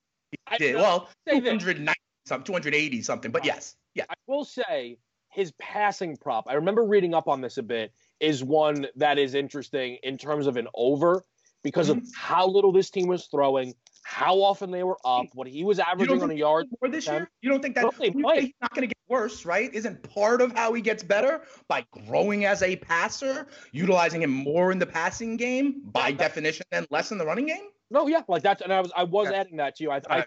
I, 0.48 0.58
Did 0.58 0.76
I- 0.76 0.82
well, 0.82 1.10
say 1.28 1.40
this. 1.40 1.50
290 1.62 1.94
something, 2.26 2.46
280 2.46 3.02
something. 3.02 3.32
But 3.32 3.46
yes, 3.46 3.76
yeah. 3.96 4.06
I 4.10 4.14
will 4.28 4.46
say 4.46 4.98
his 5.30 5.52
passing 5.60 6.16
prop. 6.18 6.46
I 6.48 6.54
remember 6.54 6.84
reading 6.84 7.14
up 7.14 7.28
on 7.28 7.42
this 7.42 7.58
a 7.58 7.64
bit. 7.64 7.92
Is 8.20 8.44
one 8.44 8.88
that 8.96 9.18
is 9.18 9.34
interesting 9.34 9.98
in 10.04 10.18
terms 10.18 10.48
of 10.48 10.56
an 10.58 10.68
over 10.76 11.26
because 11.64 11.90
of 11.90 11.98
Mhm. 11.98 12.08
how 12.16 12.48
little 12.48 12.72
this 12.72 12.90
team 12.90 13.08
was 13.08 13.28
throwing, 13.28 13.74
how 14.04 14.42
often 14.42 14.70
they 14.72 14.84
were 14.84 14.98
up, 15.06 15.26
what 15.34 15.48
he 15.48 15.64
was 15.64 15.80
averaging 15.80 16.22
on 16.22 16.30
a 16.30 16.34
yard. 16.34 16.68
more 16.82 16.90
this 16.90 17.08
year? 17.08 17.30
You 17.42 17.50
don't 17.50 17.62
think 17.62 17.76
that 17.76 17.84
No, 17.86 17.92
they 18.00 18.08
you 18.08 18.20
might. 18.20 18.36
say 18.36 18.42
he's 18.46 18.54
not 18.62 18.72
going 18.74 18.82
to 18.82 18.88
get 18.88 18.98
worse, 19.10 19.46
right? 19.46 19.74
Isn't 19.74 20.04
part 20.04 20.42
of 20.42 20.52
how 20.54 20.74
he 20.74 20.82
gets 20.82 21.04
better 21.04 21.42
by 21.68 21.86
growing 22.08 22.46
as 22.46 22.62
a 22.64 22.76
passer, 22.78 23.48
utilizing 23.72 24.22
him 24.22 24.30
more 24.30 24.72
in 24.72 24.80
the 24.80 24.86
passing 24.86 25.36
game 25.38 25.82
by 25.86 26.10
Yeah, 26.10 26.18
definition 26.18 26.66
and 26.72 26.86
less 26.92 27.12
in 27.12 27.18
the 27.18 27.26
running 27.26 27.48
game? 27.48 27.70
No, 27.94 28.08
yeah, 28.08 28.24
like 28.28 28.42
that's 28.42 28.62
and 28.62 28.74
I 28.74 28.82
was 28.82 28.92
I 28.96 29.04
was 29.04 29.30
Yeah. 29.30 29.40
adding 29.40 29.58
that 29.58 29.76
to 29.76 29.84
you. 29.84 29.92
I 29.92 30.02
I, 30.10 30.26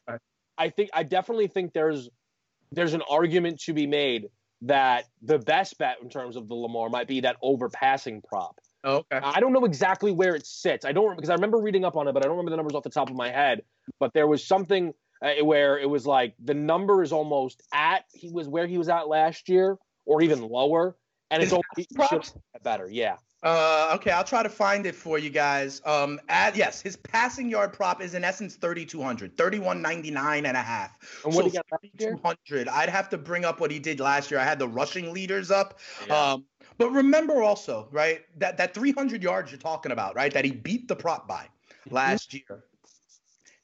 I 0.57 0.71
think 0.71 0.91
I 0.95 1.03
definitely 1.03 1.49
think 1.49 1.73
there's 1.73 2.09
there's 2.71 2.95
an 2.95 3.03
argument 3.11 3.61
to 3.62 3.73
be 3.75 3.87
made 3.87 4.31
that 4.62 5.07
the 5.21 5.39
best 5.39 5.77
bet 5.77 5.97
in 6.01 6.09
terms 6.09 6.37
of 6.37 6.49
the 6.49 6.55
Lamar 6.55 6.89
might 6.89 7.09
be 7.09 7.21
that 7.21 7.37
overpassing 7.43 8.23
prop. 8.23 8.59
okay. 8.85 9.19
I 9.23 9.41
don't 9.41 9.53
know 9.53 9.64
exactly 9.64 10.12
where 10.12 10.35
it 10.35 10.47
sits. 10.47 10.85
I 10.87 10.93
don't 10.93 11.17
because 11.17 11.29
I 11.29 11.35
remember 11.35 11.59
reading 11.59 11.85
up 11.85 11.97
on 11.97 12.07
it, 12.07 12.12
but 12.12 12.23
I 12.23 12.27
don't 12.29 12.37
remember 12.37 12.51
the 12.53 12.57
numbers 12.57 12.75
off 12.75 12.85
the 12.85 12.91
top 12.91 13.11
of 13.11 13.17
my 13.17 13.31
head. 13.31 13.62
But 13.99 14.14
there 14.14 14.29
was 14.29 14.45
something 14.45 14.95
uh, 15.21 15.45
where 15.45 15.77
it 15.79 15.91
was 15.91 16.07
like 16.07 16.35
the 16.43 16.55
number 16.55 17.03
is 17.03 17.12
almost 17.12 17.62
at 17.73 18.05
he 18.12 18.31
was 18.31 18.49
where 18.49 18.69
he 18.69 18.79
was 18.79 18.89
at 18.89 19.09
last 19.09 19.49
year, 19.49 19.77
or 20.05 20.23
even 20.23 20.41
lower, 20.41 20.97
and 21.33 21.43
it's 21.43 21.53
only 21.53 21.64
that 21.75 21.83
it 21.83 21.89
should 21.91 21.97
props? 21.97 22.33
get 22.53 22.62
better. 22.62 22.89
Yeah, 22.89 23.17
Uh, 23.47 23.92
okay, 23.94 24.11
I'll 24.11 24.24
try 24.24 24.42
to 24.42 24.49
find 24.49 24.86
it 24.86 24.94
for 24.97 25.20
you 25.20 25.30
guys. 25.30 25.80
Um, 25.84 26.18
at, 26.28 26.57
yes, 26.57 26.82
his 26.82 26.97
passing 26.97 27.49
yard 27.49 27.72
prop 27.72 28.03
is 28.03 28.14
in 28.14 28.24
essence 28.24 28.57
3,200, 28.57 29.36
3,199 29.36 30.47
and 30.47 30.57
a 30.57 30.61
half. 30.61 30.99
and 31.24 31.32
what 31.32 31.42
so 31.42 31.47
you 31.47 31.53
got 31.53 31.66
last 31.70 31.84
year? 31.97 32.11
3,200. 32.11 32.68
I'd 32.68 32.88
have 32.88 33.09
to 33.11 33.18
bring 33.18 33.44
up 33.44 33.61
what 33.61 33.70
he 33.70 33.78
did 33.78 34.01
last 34.01 34.32
year. 34.32 34.40
I 34.40 34.42
had 34.42 34.59
the 34.59 34.66
rushing 34.66 35.12
leaders 35.12 35.53
up. 35.53 35.78
Yeah. 36.09 36.32
Um, 36.32 36.44
but 36.76 36.90
remember 36.90 37.40
also, 37.40 37.86
right, 37.92 38.22
that, 38.36 38.57
that 38.57 38.74
300 38.74 39.22
yards 39.22 39.53
you're 39.53 39.61
talking 39.61 39.92
about, 39.92 40.16
right, 40.16 40.34
that 40.34 40.44
he 40.44 40.51
beat 40.51 40.88
the 40.88 40.97
prop 40.97 41.28
by 41.28 41.47
last 41.88 42.34
year. 42.34 42.64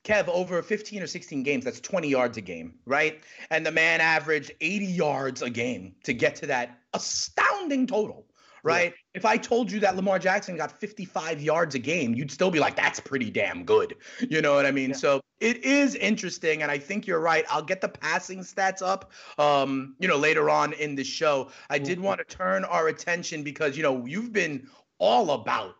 Kev, 0.05 0.29
over 0.29 0.63
15 0.63 1.03
or 1.03 1.09
16 1.09 1.43
games, 1.43 1.65
that's 1.65 1.81
20 1.81 2.09
yards 2.09 2.37
a 2.39 2.41
game, 2.41 2.75
right? 2.87 3.21
And 3.51 3.67
the 3.67 3.73
man 3.73 4.01
averaged 4.01 4.53
80 4.61 4.87
yards 4.87 5.43
a 5.43 5.51
game 5.51 5.97
to 6.05 6.15
get 6.15 6.37
to 6.37 6.47
that 6.47 6.79
astounding 6.95 7.87
total, 7.87 8.27
right? 8.63 8.95
If 9.15 9.25
I 9.25 9.37
told 9.37 9.71
you 9.71 9.81
that 9.81 9.97
Lamar 9.97 10.19
Jackson 10.19 10.57
got 10.57 10.79
55 10.79 11.41
yards 11.41 11.75
a 11.75 11.79
game, 11.79 12.15
you'd 12.15 12.31
still 12.31 12.51
be 12.51 12.59
like, 12.59 12.77
that's 12.77 13.01
pretty 13.01 13.31
damn 13.31 13.65
good. 13.65 13.97
You 14.21 14.41
know 14.41 14.55
what 14.55 14.67
I 14.67 14.71
mean? 14.71 14.91
Yeah. 14.91 14.97
So 14.97 15.21
it 15.41 15.65
is 15.65 15.95
interesting. 15.97 16.63
And 16.63 16.71
I 16.71 16.79
think 16.79 17.07
you're 17.07 17.21
right. 17.21 17.45
I'll 17.51 17.63
get 17.63 17.81
the 17.81 17.89
passing 17.89 18.41
stats 18.41 18.83
up, 18.83 19.13
um, 19.39 19.97
you 19.99 20.09
know, 20.09 20.17
later 20.17 20.49
on 20.49 20.73
in 20.75 20.95
the 20.95 21.05
show. 21.05 21.51
I 21.71 21.79
did 21.79 21.99
want 21.99 22.19
to 22.19 22.37
turn 22.37 22.65
our 22.65 22.89
attention 22.89 23.43
because, 23.43 23.77
you 23.77 23.83
know, 23.83 24.07
you've 24.07 24.33
been 24.33 24.69
all 24.99 25.33
about 25.33 25.75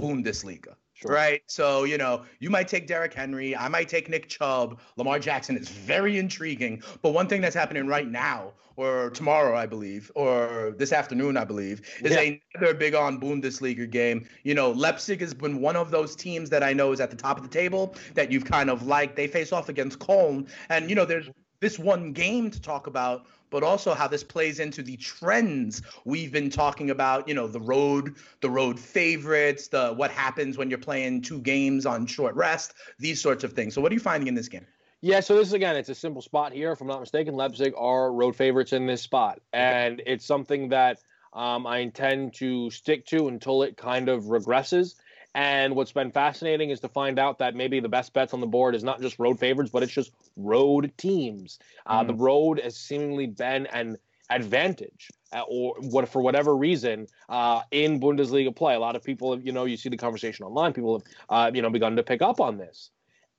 Bundesliga. 0.00 0.74
Sure. 1.02 1.12
Right. 1.14 1.42
So, 1.46 1.84
you 1.84 1.98
know, 1.98 2.22
you 2.38 2.48
might 2.48 2.68
take 2.68 2.86
Derrick 2.86 3.12
Henry. 3.12 3.56
I 3.56 3.68
might 3.68 3.88
take 3.88 4.08
Nick 4.08 4.28
Chubb. 4.28 4.80
Lamar 4.96 5.18
Jackson 5.18 5.56
is 5.56 5.68
very 5.68 6.18
intriguing. 6.18 6.82
But 7.02 7.10
one 7.10 7.26
thing 7.26 7.40
that's 7.40 7.56
happening 7.56 7.86
right 7.88 8.08
now, 8.08 8.52
or 8.76 9.10
tomorrow, 9.10 9.56
I 9.56 9.66
believe, 9.66 10.10
or 10.14 10.74
this 10.78 10.92
afternoon, 10.92 11.36
I 11.36 11.44
believe, 11.44 11.82
is 12.02 12.12
Yeah. 12.12 12.36
another 12.54 12.74
big 12.74 12.94
on 12.94 13.20
Bundesliga 13.20 13.90
game. 13.90 14.26
You 14.44 14.54
know, 14.54 14.70
Leipzig 14.70 15.20
has 15.20 15.34
been 15.34 15.60
one 15.60 15.76
of 15.76 15.90
those 15.90 16.14
teams 16.16 16.48
that 16.50 16.62
I 16.62 16.72
know 16.72 16.92
is 16.92 17.00
at 17.00 17.10
the 17.10 17.16
top 17.16 17.36
of 17.36 17.42
the 17.42 17.50
table 17.50 17.94
that 18.14 18.30
you've 18.30 18.44
kind 18.44 18.70
of 18.70 18.86
liked. 18.86 19.16
They 19.16 19.26
face 19.26 19.52
off 19.52 19.68
against 19.68 19.98
Köln. 19.98 20.48
And, 20.68 20.88
you 20.88 20.94
know, 20.94 21.04
there's 21.04 21.28
this 21.60 21.78
one 21.78 22.12
game 22.12 22.50
to 22.50 22.60
talk 22.60 22.86
about, 22.86 23.26
but 23.52 23.62
also 23.62 23.94
how 23.94 24.08
this 24.08 24.24
plays 24.24 24.58
into 24.58 24.82
the 24.82 24.96
trends 24.96 25.82
we've 26.04 26.32
been 26.32 26.50
talking 26.50 26.90
about. 26.90 27.28
You 27.28 27.34
know, 27.34 27.46
the 27.46 27.60
road, 27.60 28.16
the 28.40 28.50
road 28.50 28.80
favorites, 28.80 29.68
the 29.68 29.92
what 29.92 30.10
happens 30.10 30.58
when 30.58 30.68
you're 30.68 30.78
playing 30.78 31.22
two 31.22 31.40
games 31.40 31.86
on 31.86 32.06
short 32.06 32.34
rest, 32.34 32.74
these 32.98 33.20
sorts 33.20 33.44
of 33.44 33.52
things. 33.52 33.74
So, 33.74 33.80
what 33.80 33.92
are 33.92 33.94
you 33.94 34.00
finding 34.00 34.26
in 34.26 34.34
this 34.34 34.48
game? 34.48 34.66
Yeah, 35.02 35.20
so 35.20 35.36
this 35.36 35.48
is 35.48 35.52
again, 35.52 35.76
it's 35.76 35.88
a 35.88 35.94
simple 35.94 36.22
spot 36.22 36.52
here. 36.52 36.72
If 36.72 36.80
I'm 36.80 36.86
not 36.86 37.00
mistaken, 37.00 37.34
Leipzig 37.34 37.74
are 37.76 38.12
road 38.12 38.34
favorites 38.34 38.72
in 38.72 38.86
this 38.86 39.02
spot, 39.02 39.40
and 39.52 40.02
it's 40.06 40.24
something 40.24 40.68
that 40.70 40.98
um, 41.32 41.66
I 41.66 41.78
intend 41.78 42.34
to 42.34 42.70
stick 42.70 43.06
to 43.06 43.28
until 43.28 43.62
it 43.62 43.76
kind 43.76 44.08
of 44.08 44.24
regresses. 44.24 44.94
And 45.34 45.74
what's 45.74 45.92
been 45.92 46.10
fascinating 46.10 46.70
is 46.70 46.80
to 46.80 46.88
find 46.88 47.18
out 47.18 47.38
that 47.38 47.54
maybe 47.54 47.80
the 47.80 47.88
best 47.88 48.12
bets 48.12 48.34
on 48.34 48.40
the 48.40 48.46
board 48.46 48.74
is 48.74 48.84
not 48.84 49.00
just 49.00 49.18
road 49.18 49.38
favorites, 49.38 49.70
but 49.72 49.82
it's 49.82 49.92
just 49.92 50.12
road 50.36 50.92
teams. 50.98 51.58
Uh, 51.86 52.04
The 52.04 52.14
road 52.14 52.60
has 52.60 52.76
seemingly 52.76 53.26
been 53.26 53.66
an 53.66 53.96
advantage, 54.28 55.10
uh, 55.32 55.42
or 55.48 55.74
what 55.80 56.08
for 56.08 56.20
whatever 56.20 56.54
reason, 56.56 57.06
uh, 57.28 57.62
in 57.70 58.00
Bundesliga 58.00 58.54
play. 58.54 58.74
A 58.74 58.78
lot 58.78 58.96
of 58.96 59.02
people, 59.02 59.32
have, 59.32 59.44
you 59.44 59.52
know, 59.52 59.64
you 59.64 59.76
see 59.76 59.88
the 59.88 59.96
conversation 59.96 60.44
online. 60.44 60.72
People 60.72 60.98
have, 60.98 61.06
uh, 61.28 61.50
you 61.54 61.62
know, 61.62 61.70
begun 61.70 61.96
to 61.96 62.02
pick 62.02 62.22
up 62.22 62.40
on 62.40 62.58
this, 62.58 62.90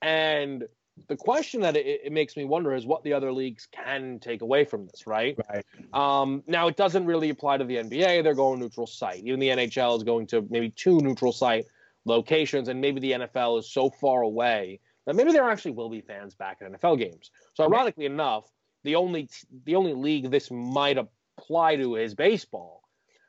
and 0.01 0.67
the 1.07 1.15
question 1.15 1.61
that 1.61 1.75
it, 1.75 2.01
it 2.05 2.11
makes 2.11 2.37
me 2.37 2.45
wonder 2.45 2.73
is 2.73 2.85
what 2.85 3.03
the 3.03 3.13
other 3.13 3.31
leagues 3.31 3.67
can 3.71 4.19
take 4.19 4.41
away 4.41 4.63
from 4.63 4.85
this, 4.85 5.07
right? 5.07 5.37
Right. 5.49 5.65
Um, 5.93 6.43
now, 6.47 6.67
it 6.67 6.77
doesn't 6.77 7.05
really 7.05 7.29
apply 7.29 7.57
to 7.57 7.65
the 7.65 7.77
NBA. 7.77 8.23
They're 8.23 8.35
going 8.35 8.59
neutral 8.59 8.87
site. 8.87 9.23
Even 9.23 9.39
the 9.39 9.49
NHL 9.49 9.97
is 9.97 10.03
going 10.03 10.27
to 10.27 10.45
maybe 10.49 10.69
two 10.69 10.99
neutral 10.99 11.31
site 11.31 11.65
locations, 12.05 12.67
and 12.67 12.79
maybe 12.81 12.99
the 12.99 13.11
NFL 13.11 13.59
is 13.59 13.71
so 13.71 13.89
far 13.89 14.21
away 14.21 14.79
that 15.05 15.15
maybe 15.15 15.31
there 15.31 15.49
actually 15.49 15.71
will 15.71 15.89
be 15.89 16.01
fans 16.01 16.35
back 16.35 16.59
at 16.61 16.71
NFL 16.71 16.97
games. 16.99 17.31
So, 17.53 17.63
ironically 17.63 18.05
enough, 18.05 18.51
the 18.83 18.95
only 18.95 19.29
the 19.65 19.75
only 19.75 19.93
league 19.93 20.29
this 20.31 20.51
might 20.51 20.97
apply 20.97 21.77
to 21.77 21.95
is 21.95 22.13
baseball. 22.15 22.81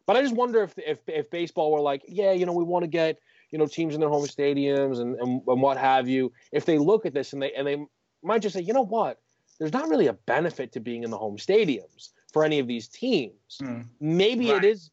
But 0.06 0.16
I 0.16 0.22
just 0.22 0.34
wonder 0.34 0.62
if 0.62 0.74
if 0.78 0.98
if 1.06 1.30
baseball 1.30 1.72
were 1.72 1.80
like, 1.80 2.02
yeah, 2.06 2.32
you 2.32 2.46
know, 2.46 2.52
we 2.52 2.64
want 2.64 2.82
to 2.84 2.88
get 2.88 3.18
you 3.50 3.58
know 3.58 3.66
teams 3.66 3.94
in 3.94 4.00
their 4.00 4.10
home 4.10 4.26
stadiums 4.26 5.00
and, 5.00 5.16
and 5.16 5.42
and 5.46 5.62
what 5.62 5.76
have 5.76 6.08
you. 6.08 6.32
If 6.52 6.66
they 6.66 6.78
look 6.78 7.06
at 7.06 7.14
this 7.14 7.32
and 7.32 7.42
they 7.42 7.52
and 7.54 7.66
they 7.66 7.84
might 8.22 8.42
just 8.42 8.54
say, 8.54 8.60
you 8.60 8.72
know 8.72 8.84
what, 8.84 9.20
there's 9.58 9.72
not 9.72 9.88
really 9.88 10.08
a 10.08 10.12
benefit 10.12 10.72
to 10.72 10.80
being 10.80 11.04
in 11.04 11.10
the 11.10 11.18
home 11.18 11.36
stadiums 11.36 12.10
for 12.32 12.44
any 12.44 12.58
of 12.58 12.66
these 12.66 12.88
teams. 12.88 13.58
Mm. 13.62 13.86
Maybe 14.00 14.50
Right. 14.50 14.64
it 14.64 14.68
is 14.68 14.90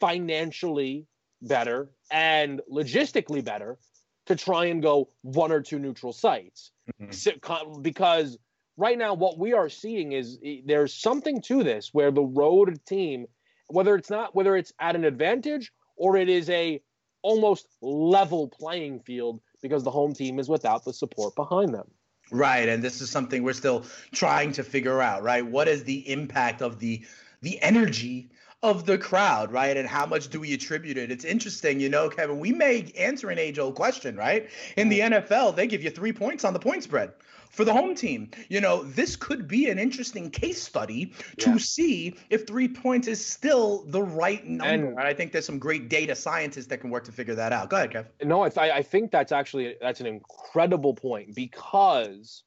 financially 0.00 1.06
better 1.42 1.90
and 2.12 2.60
logistically 2.70 3.44
better 3.44 3.78
to 4.26 4.36
try 4.36 4.66
and 4.66 4.82
go 4.82 5.08
one 5.22 5.50
or 5.50 5.60
two 5.60 5.78
neutral 5.78 6.12
sites 6.12 6.70
Mhm. 7.00 7.82
Because 7.82 8.38
right 8.76 8.98
now 8.98 9.14
what 9.14 9.38
we 9.38 9.52
are 9.52 9.68
seeing 9.68 10.12
is 10.12 10.38
there's 10.64 10.94
something 10.94 11.40
to 11.42 11.62
this 11.62 11.90
where 11.92 12.10
the 12.10 12.22
road 12.22 12.84
team 12.86 13.26
whether 13.68 13.94
it's 13.94 14.10
not 14.10 14.34
whether 14.34 14.56
it's 14.56 14.72
at 14.80 14.96
an 14.96 15.04
advantage 15.04 15.72
or 15.96 16.16
it 16.16 16.28
is 16.28 16.50
a 16.50 16.82
almost 17.22 17.68
level 17.80 18.48
playing 18.48 19.00
field 19.00 19.40
because 19.62 19.84
the 19.84 19.90
home 19.90 20.12
team 20.12 20.38
is 20.38 20.48
without 20.48 20.84
the 20.84 20.92
support 20.92 21.34
behind 21.36 21.72
them 21.72 21.88
Right, 22.30 22.68
and 22.68 22.82
this 22.82 23.02
is 23.02 23.10
something 23.10 23.42
we're 23.42 23.52
still 23.52 23.84
trying 24.12 24.52
to 24.52 24.64
figure 24.64 25.02
out, 25.02 25.22
right? 25.22 25.44
What 25.44 25.68
is 25.68 25.84
the 25.84 26.08
impact 26.10 26.62
of 26.62 26.78
the 26.78 27.04
the 27.42 27.60
energy 27.60 28.30
of 28.62 28.86
the 28.86 28.96
crowd, 28.96 29.50
right? 29.50 29.76
And 29.76 29.88
how 29.88 30.06
much 30.06 30.28
do 30.28 30.38
we 30.40 30.54
attribute 30.54 30.96
it? 30.96 31.10
It's 31.10 31.24
interesting, 31.24 31.80
you 31.80 31.88
know, 31.88 32.08
Kevin. 32.08 32.38
We 32.38 32.52
may 32.52 32.92
answer 32.96 33.30
an 33.30 33.38
age-old 33.38 33.74
question, 33.74 34.16
right? 34.16 34.48
In 34.76 34.88
the 34.88 35.00
mm. 35.00 35.26
NFL, 35.26 35.56
they 35.56 35.66
give 35.66 35.82
you 35.82 35.90
three 35.90 36.12
points 36.12 36.44
on 36.44 36.52
the 36.52 36.60
point 36.60 36.84
spread 36.84 37.12
for 37.50 37.64
the 37.64 37.72
home 37.72 37.94
team. 37.94 38.30
You 38.48 38.60
know, 38.60 38.84
this 38.84 39.16
could 39.16 39.48
be 39.48 39.68
an 39.68 39.78
interesting 39.78 40.30
case 40.30 40.62
study 40.62 41.12
to 41.38 41.50
Yeah. 41.50 41.56
see 41.58 42.16
if 42.30 42.46
three 42.46 42.68
points 42.68 43.08
is 43.08 43.24
still 43.24 43.84
the 43.88 44.02
right 44.02 44.46
number. 44.46 44.90
And- 44.90 45.00
I 45.00 45.12
think 45.12 45.32
there's 45.32 45.44
some 45.44 45.58
great 45.58 45.88
data 45.88 46.14
scientists 46.14 46.66
that 46.68 46.78
can 46.78 46.90
work 46.90 47.04
to 47.04 47.12
figure 47.12 47.34
that 47.34 47.52
out. 47.52 47.68
Go 47.68 47.76
ahead, 47.76 47.90
Kev. 47.90 48.06
No, 48.24 48.42
I 48.44 48.82
think 48.82 49.10
that's 49.10 49.32
actually 49.32 49.76
that's 49.80 50.00
an 50.00 50.06
incredible 50.06 50.94
point 50.94 51.34
because 51.34 52.44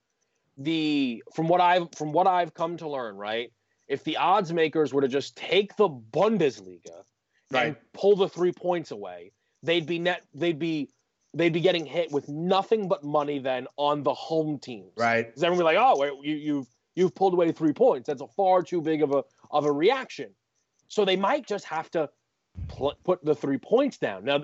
the 0.58 1.22
from 1.34 1.50
what 1.50 1.60
I've 1.60 1.90
from 1.96 2.14
what 2.14 2.26
I've 2.28 2.54
come 2.54 2.78
to 2.78 2.90
learn, 2.90 3.18
right? 3.18 3.52
If 3.88 4.04
the 4.04 4.18
odds 4.18 4.52
makers 4.52 4.94
were 4.94 5.02
to 5.02 5.08
just 5.08 5.36
take 5.38 5.76
the 5.76 5.90
Bundesliga 5.90 7.04
Right. 7.52 7.68
and 7.68 7.76
pull 7.94 8.16
the 8.16 8.28
three 8.28 8.52
points 8.52 8.90
away, 8.92 9.32
they'd 9.62 9.86
be 9.86 10.00
net 10.00 10.24
they'd 10.34 10.58
be 10.60 10.90
they'd 11.34 11.54
be 11.54 11.62
getting 11.62 11.86
hit 11.86 12.12
with 12.12 12.28
nothing 12.30 12.88
but 12.88 13.04
money 13.04 13.40
then 13.40 13.68
on 13.78 14.02
the 14.04 14.14
home 14.14 14.58
teams. 14.58 14.92
Right. 14.98 15.28
Because 15.28 15.44
everyone 15.44 15.60
be 15.62 15.76
like, 15.76 15.78
oh, 15.78 16.22
you, 16.24 16.36
you've 16.36 16.68
you've 16.96 17.14
pulled 17.14 17.34
away 17.34 17.52
three 17.52 17.74
points. 17.74 18.08
That's 18.08 18.22
a 18.22 18.28
far 18.28 18.64
too 18.64 18.82
big 18.82 19.04
of 19.04 19.12
a 19.14 19.24
of 19.52 19.66
a 19.66 19.72
reaction. 19.72 20.32
So 20.88 21.06
they 21.06 21.16
might 21.16 21.46
just 21.46 21.66
have 21.66 21.92
to 21.92 22.10
pl- 22.68 22.98
put 23.04 23.24
the 23.24 23.36
three 23.36 23.58
points 23.60 23.98
down 23.98 24.26
now, 24.26 24.44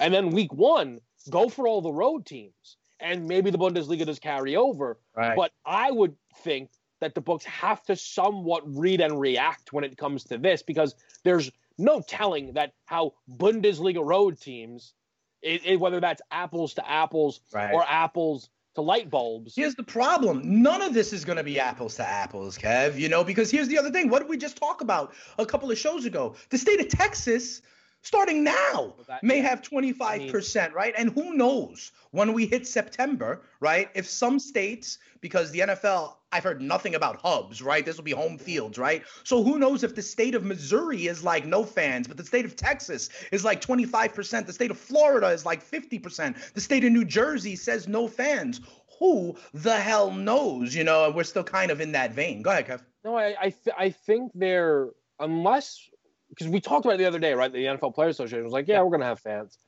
and 0.00 0.12
then 0.12 0.30
week 0.30 0.52
one 0.52 1.00
go 1.30 1.48
for 1.48 1.66
all 1.68 1.80
the 1.80 1.92
road 1.92 2.26
teams, 2.26 2.76
and 3.00 3.26
maybe 3.26 3.50
the 3.50 3.58
Bundesliga 3.58 4.04
does 4.04 4.18
carry 4.18 4.56
over. 4.56 4.98
Right. 5.16 5.36
But 5.36 5.52
I 5.64 5.90
would 5.90 6.14
think 6.42 6.70
that 7.02 7.14
the 7.16 7.20
books 7.20 7.44
have 7.44 7.82
to 7.82 7.96
somewhat 7.96 8.62
read 8.64 9.00
and 9.00 9.18
react 9.18 9.72
when 9.72 9.82
it 9.82 9.96
comes 9.98 10.22
to 10.22 10.38
this 10.38 10.62
because 10.62 10.94
there's 11.24 11.50
no 11.76 12.00
telling 12.00 12.52
that 12.52 12.72
how 12.84 13.12
Bundesliga 13.28 14.04
road 14.04 14.40
teams, 14.40 14.94
it, 15.42 15.66
it- 15.66 15.80
whether 15.80 16.00
that's 16.00 16.22
apples 16.30 16.74
to 16.74 16.88
apples 16.88 17.40
Right. 17.52 17.74
or 17.74 17.84
apples 17.86 18.48
to 18.76 18.82
light 18.82 19.10
bulbs. 19.10 19.54
Here's 19.56 19.74
the 19.74 19.82
problem. 19.82 20.62
None 20.62 20.80
of 20.80 20.94
this 20.94 21.12
is 21.12 21.24
going 21.24 21.38
to 21.38 21.44
be 21.44 21.58
apples 21.58 21.96
to 21.96 22.08
apples, 22.08 22.56
Kev, 22.56 22.96
you 22.96 23.08
know, 23.08 23.24
because 23.24 23.50
here's 23.50 23.68
the 23.68 23.76
other 23.78 23.90
thing. 23.90 24.08
What 24.08 24.20
did 24.20 24.28
we 24.30 24.36
just 24.36 24.56
talk 24.56 24.80
about 24.80 25.12
a 25.38 25.44
couple 25.44 25.70
of 25.72 25.76
shows 25.76 26.04
ago? 26.06 26.36
The 26.50 26.56
state 26.56 26.80
of 26.80 26.88
Texas, 26.88 27.62
starting 28.02 28.44
now, 28.44 28.94
that- 29.06 29.22
may 29.22 29.38
have 29.38 29.62
25%, 29.62 30.72
right? 30.74 30.94
And 30.98 31.10
who 31.10 31.34
knows 31.34 31.92
when 32.10 32.32
we 32.32 32.46
hit 32.46 32.66
September, 32.66 33.42
right? 33.60 33.88
If 33.94 34.08
some 34.08 34.38
states, 34.38 34.98
because 35.20 35.50
the 35.50 35.60
NFL, 35.60 36.16
I've 36.32 36.44
heard 36.44 36.60
nothing 36.60 36.94
about 36.94 37.16
hubs, 37.16 37.62
right? 37.62 37.84
This 37.84 37.96
will 37.96 38.04
be 38.04 38.12
home 38.12 38.38
fields, 38.38 38.78
right? 38.78 39.04
So 39.24 39.42
who 39.42 39.58
knows 39.58 39.84
if 39.84 39.94
the 39.94 40.02
state 40.02 40.34
of 40.34 40.44
Missouri 40.44 41.06
is 41.06 41.22
like 41.22 41.46
no 41.46 41.64
fans, 41.64 42.08
but 42.08 42.16
the 42.16 42.24
state 42.24 42.44
of 42.44 42.56
Texas 42.56 43.08
is 43.30 43.44
like 43.44 43.60
25%. 43.60 44.46
The 44.46 44.52
state 44.52 44.70
of 44.70 44.78
Florida 44.78 45.28
is 45.28 45.46
like 45.46 45.62
50%. 45.62 46.36
The 46.54 46.60
state 46.60 46.84
of 46.84 46.92
New 46.92 47.04
Jersey 47.04 47.56
says 47.56 47.86
no 47.86 48.08
fans. 48.08 48.60
Who 48.98 49.36
the 49.52 49.76
hell 49.76 50.10
knows, 50.10 50.74
you 50.74 50.84
know? 50.84 51.06
And 51.06 51.14
we're 51.14 51.24
still 51.24 51.44
kind 51.44 51.70
of 51.70 51.80
in 51.80 51.92
that 51.92 52.12
vein. 52.12 52.42
Go 52.42 52.50
ahead, 52.50 52.66
Kev. 52.66 52.80
No, 53.04 53.16
I 53.16 53.34
I, 53.40 53.50
th- 53.50 53.76
I 53.76 53.90
think 53.90 54.30
they're 54.34 54.90
unless 55.18 55.88
because 56.32 56.48
we 56.48 56.60
talked 56.60 56.86
about 56.86 56.94
it 56.94 56.98
the 56.98 57.04
other 57.06 57.18
day, 57.18 57.34
right? 57.34 57.52
The 57.52 57.64
NFL 57.64 57.94
Players 57.94 58.16
Association 58.16 58.44
was 58.44 58.52
like, 58.54 58.66
yeah, 58.66 58.80
we're 58.82 58.90
gonna 58.90 59.04
have 59.04 59.20
fans. 59.20 59.58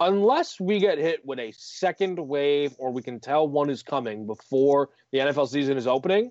Unless 0.00 0.60
we 0.60 0.78
get 0.80 0.98
hit 0.98 1.24
with 1.24 1.38
a 1.38 1.52
second 1.56 2.18
wave 2.18 2.74
or 2.78 2.90
we 2.92 3.02
can 3.02 3.20
tell 3.20 3.48
one 3.48 3.70
is 3.70 3.82
coming 3.82 4.26
before 4.26 4.90
the 5.12 5.18
NFL 5.18 5.48
season 5.48 5.76
is 5.76 5.86
opening, 5.86 6.30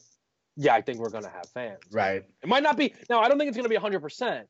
yeah, 0.56 0.74
I 0.74 0.82
think 0.82 1.00
we're 1.00 1.10
gonna 1.10 1.30
have 1.30 1.48
fans. 1.54 1.80
Right. 1.92 2.24
It 2.42 2.48
might 2.50 2.64
not 2.64 2.78
be 2.78 2.94
now, 3.10 3.20
I 3.22 3.28
don't 3.28 3.38
think 3.38 3.48
it's 3.50 3.58
gonna 3.58 3.70
be 3.70 3.76
hundred 3.76 4.02
percent. 4.02 4.48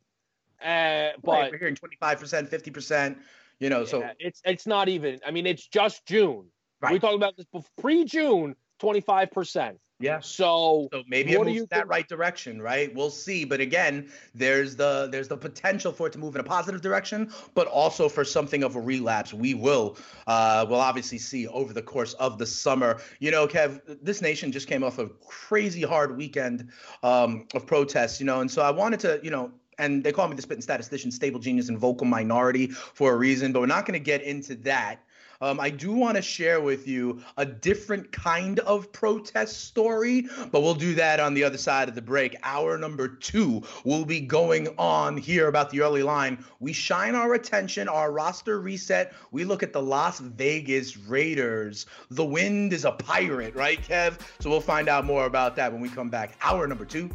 Uh 0.62 0.66
Right. 0.68 1.14
but 1.24 1.52
We're 1.52 1.58
hearing 1.58 1.76
25%, 1.76 2.50
50%, 2.50 3.18
you 3.60 3.70
know, 3.70 3.86
so. 3.86 4.08
it's 4.20 4.42
it's 4.46 4.68
not 4.68 4.88
even 4.90 5.20
I 5.26 5.32
mean 5.32 5.46
it's 5.48 5.66
just 5.68 6.06
June. 6.06 6.46
We 6.82 6.90
Right. 6.90 7.02
talked 7.02 7.16
about 7.16 7.38
this 7.38 7.46
pre 7.82 8.06
June, 8.06 8.56
twenty 8.80 9.02
five 9.02 9.32
percent. 9.32 9.80
Yeah. 10.04 10.20
So 10.20 10.90
So 10.92 11.04
maybe 11.08 11.32
it 11.32 11.40
moves 11.42 11.62
in 11.62 11.68
that 11.72 11.88
right 11.88 12.08
direction, 12.08 12.62
right? 12.62 12.94
We'll 12.94 13.10
see. 13.10 13.46
But 13.46 13.62
again, 13.62 14.12
there's 14.36 14.76
the 14.76 15.08
there's 15.12 15.30
the 15.30 15.38
potential 15.38 15.94
for 15.94 16.08
it 16.08 16.14
to 16.14 16.20
move 16.20 16.36
in 16.36 16.42
a 16.42 16.44
positive 16.44 16.82
direction, 16.82 17.32
but 17.54 17.68
also 17.68 18.10
for 18.10 18.26
something 18.26 18.64
of 18.64 18.76
a 18.76 18.82
relapse. 18.82 19.34
We 19.34 19.54
will 19.54 19.98
uh 20.28 20.66
we'll 20.70 20.82
obviously 20.82 21.20
see 21.20 21.48
over 21.48 21.72
the 21.72 21.82
course 21.82 22.14
of 22.16 22.38
the 22.38 22.46
summer. 22.46 23.00
You 23.20 23.32
know, 23.32 23.48
Kev, 23.48 23.82
this 24.02 24.22
nation 24.22 24.52
just 24.52 24.68
came 24.68 24.84
off 24.84 25.00
a 25.00 25.08
crazy 25.26 25.84
hard 25.84 26.18
weekend 26.18 26.70
um 27.02 27.48
of 27.56 27.66
protests, 27.66 28.20
you 28.20 28.26
know, 28.26 28.42
and 28.42 28.52
so 28.52 28.62
I 28.62 28.72
wanted 28.72 29.00
to, 29.02 29.22
you 29.24 29.32
know, 29.32 29.52
and 29.78 30.04
they 30.04 30.12
call 30.12 30.28
me 30.28 30.36
the 30.36 30.42
spitting 30.42 30.62
statistician, 30.62 31.12
stable 31.12 31.40
genius, 31.40 31.70
and 31.70 31.78
vocal 31.78 32.06
minority 32.06 32.68
for 32.68 33.14
a 33.14 33.16
reason, 33.16 33.54
but 33.54 33.60
we're 33.60 33.66
not 33.66 33.86
going 33.86 34.00
to 34.00 34.04
get 34.04 34.22
into 34.22 34.56
that. 34.56 35.00
Um, 35.44 35.60
I 35.60 35.70
do 35.70 35.92
want 35.92 36.16
to 36.16 36.22
share 36.22 36.62
with 36.62 36.88
you 36.88 37.22
a 37.36 37.46
different 37.46 38.10
kind 38.14 38.60
of 38.60 38.90
protest 38.94 39.66
story, 39.66 40.30
but 40.54 40.62
we'll 40.62 40.74
do 40.74 40.96
that 40.96 41.20
on 41.20 41.34
the 41.34 41.44
other 41.44 41.58
side 41.58 41.90
of 41.90 41.96
the 41.96 42.02
break. 42.02 42.38
Hour 42.44 42.78
number 42.78 43.10
two 43.10 43.62
will 43.84 44.06
be 44.06 44.22
going 44.22 44.70
on 44.78 45.18
here 45.18 45.50
about 45.50 45.70
the 45.70 45.82
early 45.82 46.02
line. 46.02 46.46
We 46.62 46.72
shine 46.72 47.14
our 47.14 47.34
attention, 47.34 47.90
our 47.90 48.14
roster 48.14 48.62
reset. 48.62 49.12
We 49.32 49.44
look 49.44 49.64
at 49.64 49.74
the 49.74 49.82
Las 49.82 50.20
Vegas 50.20 50.96
Raiders. 50.96 51.88
The 52.10 52.24
wind 52.24 52.72
is 52.72 52.86
a 52.86 52.94
pirate, 52.94 53.54
right, 53.54 53.82
Kev? 53.86 54.22
So 54.40 54.50
we'll 54.50 54.62
find 54.62 54.88
out 54.88 55.04
more 55.04 55.26
about 55.26 55.58
that 55.58 55.74
when 55.74 55.82
we 55.82 55.90
come 55.90 56.10
back. 56.10 56.38
Hour 56.42 56.68
number 56.68 56.86
two 56.86 57.10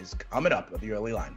is 0.00 0.14
coming 0.14 0.52
up 0.52 0.70
at 0.72 0.80
the 0.80 0.92
early 0.92 1.12
line. 1.12 1.36